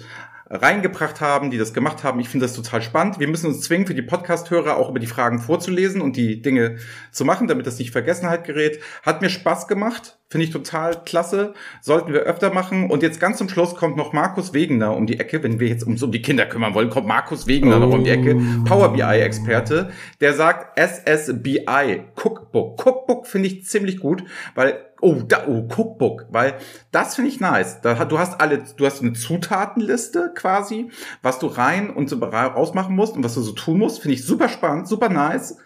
reingebracht 0.48 1.20
haben, 1.20 1.50
die 1.50 1.58
das 1.58 1.74
gemacht 1.74 2.04
haben. 2.04 2.20
Ich 2.20 2.28
finde 2.28 2.46
das 2.46 2.54
total 2.54 2.80
spannend. 2.80 3.18
Wir 3.18 3.26
müssen 3.26 3.46
uns 3.46 3.62
zwingen, 3.62 3.86
für 3.86 3.94
die 3.94 4.02
Podcast-Hörer 4.02 4.76
auch 4.76 4.88
über 4.88 5.00
die 5.00 5.06
Fragen 5.06 5.40
vorzulesen 5.40 6.00
und 6.00 6.16
die 6.16 6.40
Dinge 6.40 6.76
zu 7.10 7.24
machen, 7.24 7.48
damit 7.48 7.66
das 7.66 7.78
nicht 7.78 7.90
Vergessenheit 7.90 8.44
gerät. 8.44 8.80
Hat 9.02 9.22
mir 9.22 9.28
Spaß 9.28 9.66
gemacht. 9.66 10.18
Finde 10.28 10.44
ich 10.44 10.50
total 10.50 11.02
klasse. 11.04 11.54
Sollten 11.80 12.12
wir 12.12 12.20
öfter 12.20 12.52
machen. 12.52 12.90
Und 12.90 13.02
jetzt 13.02 13.20
ganz 13.20 13.38
zum 13.38 13.48
Schluss 13.48 13.74
kommt 13.74 13.96
noch 13.96 14.12
Markus 14.12 14.54
Wegener 14.54 14.96
um 14.96 15.06
die 15.06 15.18
Ecke. 15.18 15.42
Wenn 15.42 15.60
wir 15.60 15.68
jetzt 15.68 15.84
uns 15.84 16.02
um 16.02 16.12
die 16.12 16.22
Kinder 16.22 16.46
kümmern 16.46 16.74
wollen, 16.74 16.90
kommt 16.90 17.06
Markus 17.06 17.46
Wegener 17.46 17.78
noch 17.78 17.92
um 17.92 18.04
die 18.04 18.10
Ecke. 18.10 18.36
Power 18.64 18.92
BI-Experte. 18.92 19.90
Der 20.20 20.32
sagt 20.34 20.78
SSBI 20.78 22.02
Cookbook. 22.16 22.84
Cookbook 22.84 23.26
finde 23.26 23.48
ich 23.48 23.66
ziemlich 23.66 23.98
gut, 23.98 24.24
weil 24.54 24.80
Oh, 25.02 25.16
da, 25.26 25.44
oh, 25.46 25.68
Cookbook, 25.68 26.26
weil 26.30 26.54
das 26.90 27.16
finde 27.16 27.30
ich 27.30 27.38
nice. 27.38 27.80
Da, 27.82 28.04
du 28.06 28.18
hast 28.18 28.40
alle, 28.40 28.64
du 28.76 28.86
hast 28.86 29.02
eine 29.02 29.12
Zutatenliste 29.12 30.32
quasi, 30.34 30.90
was 31.22 31.38
du 31.38 31.48
rein 31.48 31.90
und 31.90 32.08
so 32.08 32.16
ra- 32.18 32.46
rausmachen 32.46 32.96
musst 32.96 33.14
und 33.14 33.22
was 33.22 33.34
du 33.34 33.42
so 33.42 33.52
tun 33.52 33.78
musst, 33.78 34.00
finde 34.00 34.14
ich 34.14 34.24
super 34.24 34.48
spannend, 34.48 34.88
super 34.88 35.08
nice. 35.10 35.58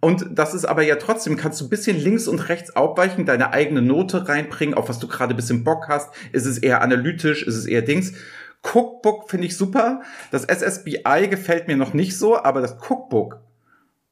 Und 0.00 0.26
das 0.30 0.54
ist 0.54 0.64
aber 0.64 0.82
ja 0.82 0.96
trotzdem, 0.96 1.36
kannst 1.36 1.60
du 1.60 1.66
ein 1.66 1.70
bisschen 1.70 1.98
links 1.98 2.26
und 2.28 2.48
rechts 2.48 2.74
aufweichen, 2.74 3.26
deine 3.26 3.52
eigene 3.52 3.82
Note 3.82 4.28
reinbringen, 4.28 4.74
auf 4.74 4.88
was 4.88 4.98
du 4.98 5.06
gerade 5.06 5.34
ein 5.34 5.36
bisschen 5.36 5.64
Bock 5.64 5.88
hast. 5.88 6.10
Ist 6.32 6.46
es 6.46 6.58
eher 6.58 6.82
analytisch, 6.82 7.42
ist 7.42 7.56
es 7.56 7.66
eher 7.66 7.82
Dings? 7.82 8.12
Cookbook 8.62 9.28
finde 9.28 9.46
ich 9.46 9.56
super. 9.56 10.02
Das 10.30 10.44
SSBI 10.44 11.28
gefällt 11.28 11.68
mir 11.68 11.76
noch 11.76 11.94
nicht 11.94 12.16
so, 12.18 12.42
aber 12.42 12.60
das 12.60 12.76
Cookbook, 12.88 13.40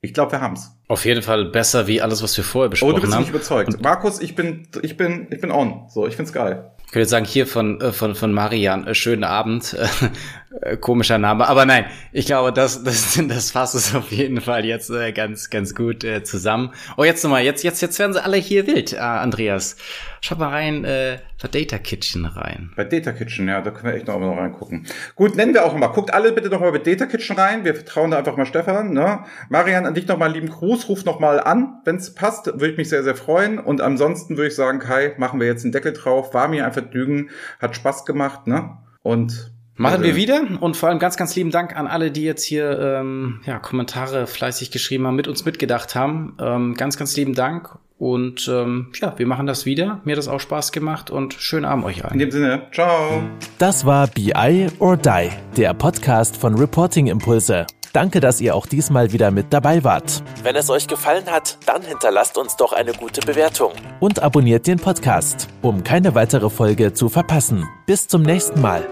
ich 0.03 0.15
glaube, 0.15 0.33
wir 0.33 0.41
haben's. 0.41 0.71
Auf 0.89 1.05
jeden 1.05 1.23
Fall 1.23 1.45
besser 1.47 1.87
wie 1.87 2.01
alles, 2.01 2.23
was 2.23 2.37
wir 2.37 2.45
vorher 2.45 2.69
Oh, 2.69 2.71
besprochen 2.71 2.95
du 2.97 3.01
bist 3.03 3.13
haben. 3.15 3.21
nicht 3.23 3.31
überzeugt. 3.31 3.81
Markus, 3.83 4.21
ich 4.21 4.35
bin, 4.35 4.67
ich 4.83 4.97
bin, 4.97 5.29
ich 5.31 5.41
bin 5.41 5.51
on. 5.51 5.89
So, 5.89 6.07
ich 6.07 6.17
find's 6.17 6.33
geil. 6.33 6.71
Ich 6.89 6.95
würde 6.95 7.07
sagen, 7.07 7.25
hier 7.25 7.47
von, 7.47 7.81
äh, 7.81 7.93
von, 7.93 8.15
von 8.17 8.33
Marian, 8.33 8.87
äh, 8.87 8.95
schönen 8.95 9.25
Abend. 9.25 9.77
Äh, 10.63 10.77
komischer 10.77 11.19
Name. 11.19 11.47
Aber 11.47 11.65
nein, 11.65 11.85
ich 12.11 12.27
glaube, 12.27 12.53
das, 12.53 12.83
das, 12.83 13.21
das 13.29 13.53
fasst 13.53 13.77
es 13.77 13.95
auf 13.95 14.11
jeden 14.11 14.41
Fall 14.41 14.65
jetzt 14.65 14.91
äh, 14.91 15.13
ganz, 15.13 15.49
ganz 15.49 15.75
gut 15.77 16.03
äh, 16.03 16.25
zusammen. 16.25 16.73
Oh, 16.97 17.05
jetzt 17.05 17.23
nochmal, 17.23 17.45
jetzt, 17.45 17.63
jetzt, 17.63 17.81
jetzt 17.81 17.99
werden 18.01 18.13
sie 18.13 18.23
alle 18.23 18.37
hier 18.37 18.67
wild, 18.67 18.93
äh, 18.93 18.97
Andreas. 18.97 19.77
Schau 20.21 20.35
mal 20.35 20.49
rein, 20.49 20.85
äh, 20.85 21.19
bei 21.41 21.49
Data 21.49 21.79
Kitchen 21.79 22.27
rein. 22.27 22.73
Bei 22.75 22.85
Data 22.85 23.13
Kitchen, 23.13 23.47
ja, 23.49 23.61
da 23.61 23.71
können 23.71 23.93
wir 23.93 23.95
echt 23.95 24.09
noch 24.09 24.19
mal 24.19 24.35
reingucken. 24.35 24.87
Gut, 25.15 25.37
nennen 25.37 25.55
wir 25.55 25.65
auch 25.65 25.75
mal. 25.75 25.87
Guckt 25.87 26.13
alle 26.13 26.33
bitte 26.33 26.49
noch 26.49 26.61
mal 26.61 26.73
bei 26.73 26.79
Data 26.79 27.07
Kitchen 27.07 27.37
rein. 27.37 27.65
Wir 27.65 27.75
vertrauen 27.77 28.11
da 28.11 28.19
einfach 28.19 28.37
mal 28.37 28.45
Stefan. 28.45 28.93
Ne? 28.93 29.21
Marian, 29.51 29.87
an 29.87 29.95
dich 29.95 30.09
noch 30.09 30.19
mal 30.19 30.27
einen 30.27 30.35
lieben 30.35 30.51
Gruß. 30.51 30.89
Ruf 30.89 31.05
noch 31.05 31.21
mal 31.21 31.39
an, 31.41 31.81
wenn 31.85 31.97
es 31.97 32.13
passt. 32.15 32.47
Würde 32.47 32.71
ich 32.71 32.77
mich 32.77 32.89
sehr, 32.89 33.05
sehr 33.05 33.15
freuen. 33.15 33.59
Und 33.59 33.81
ansonsten 33.81 34.37
würde 34.37 34.49
ich 34.49 34.57
sagen, 34.57 34.81
Kai, 34.81 35.15
machen 35.17 35.41
wir 35.41 35.47
jetzt 35.47 35.65
einen 35.65 35.73
Deckel 35.73 35.93
drauf. 35.93 36.35
War 36.35 36.49
mir 36.49 36.67
ein 36.67 36.73
Vergnügen. 36.73 37.31
Hat 37.61 37.77
Spaß 37.77 38.05
gemacht. 38.05 38.47
Ne? 38.47 38.77
Und 39.03 39.53
Machen 39.81 40.03
äh, 40.03 40.09
wir 40.09 40.17
wieder 40.17 40.43
und 40.61 40.77
vor 40.77 40.91
allem 40.91 40.99
ganz, 40.99 41.17
ganz 41.17 41.35
lieben 41.35 41.51
Dank 41.51 41.75
an 41.75 41.87
alle, 41.87 42.11
die 42.11 42.23
jetzt 42.23 42.45
hier 42.45 42.79
ähm, 42.79 43.41
ja, 43.47 43.59
Kommentare 43.59 44.27
fleißig 44.27 44.71
geschrieben 44.71 45.07
haben, 45.07 45.17
mit 45.17 45.27
uns 45.27 45.47
mitgedacht 45.47 45.95
haben. 45.95 46.37
Ähm, 46.39 46.75
ganz, 46.75 46.99
ganz 46.99 47.17
lieben 47.17 47.35
Dank 47.35 47.79
und 47.99 48.47
ähm, 48.49 48.93
ja, 49.01 49.19
wir 49.19 49.27
machen 49.27 49.47
das 49.47 49.65
wieder. 49.65 50.03
Mir 50.05 50.13
hat 50.13 50.19
das 50.19 50.29
auch 50.29 50.39
Spaß 50.39 50.73
gemacht 50.73 51.11
und 51.11 51.33
schönen 51.33 51.65
Abend 51.65 51.87
euch 51.87 51.99
In 51.99 52.05
allen. 52.05 52.19
dem 52.19 52.31
Sinne, 52.31 52.63
ciao. 52.73 53.23
Das 53.59 53.87
war 53.87 54.07
BI 54.09 54.69
or 54.81 54.99
Die, 54.99 55.31
der 55.57 55.73
Podcast 55.73 56.37
von 56.37 56.57
Reporting 56.57 57.07
Impulse. 57.07 57.67
Danke, 57.95 58.21
dass 58.21 58.41
ihr 58.43 58.55
auch 58.55 58.67
diesmal 58.67 59.13
wieder 59.13 59.31
mit 59.31 59.47
dabei 59.51 59.83
wart. 59.83 60.23
Wenn 60.43 60.57
es 60.57 60.69
euch 60.69 60.89
gefallen 60.89 61.25
hat, 61.27 61.57
dann 61.65 61.81
hinterlasst 61.81 62.37
uns 62.37 62.55
doch 62.57 62.75
eine 62.75 62.93
gute 62.93 63.23
Bewertung. 63.23 63.73
Und 63.99 64.23
abonniert 64.23 64.67
den 64.67 64.79
Podcast, 64.79 65.49
um 65.63 65.83
keine 65.83 66.15
weitere 66.15 66.51
Folge 66.51 66.93
zu 66.93 67.09
verpassen. 67.09 67.67
Bis 67.87 68.07
zum 68.07 68.23
nächsten 68.23 68.61
Mal. 68.61 68.87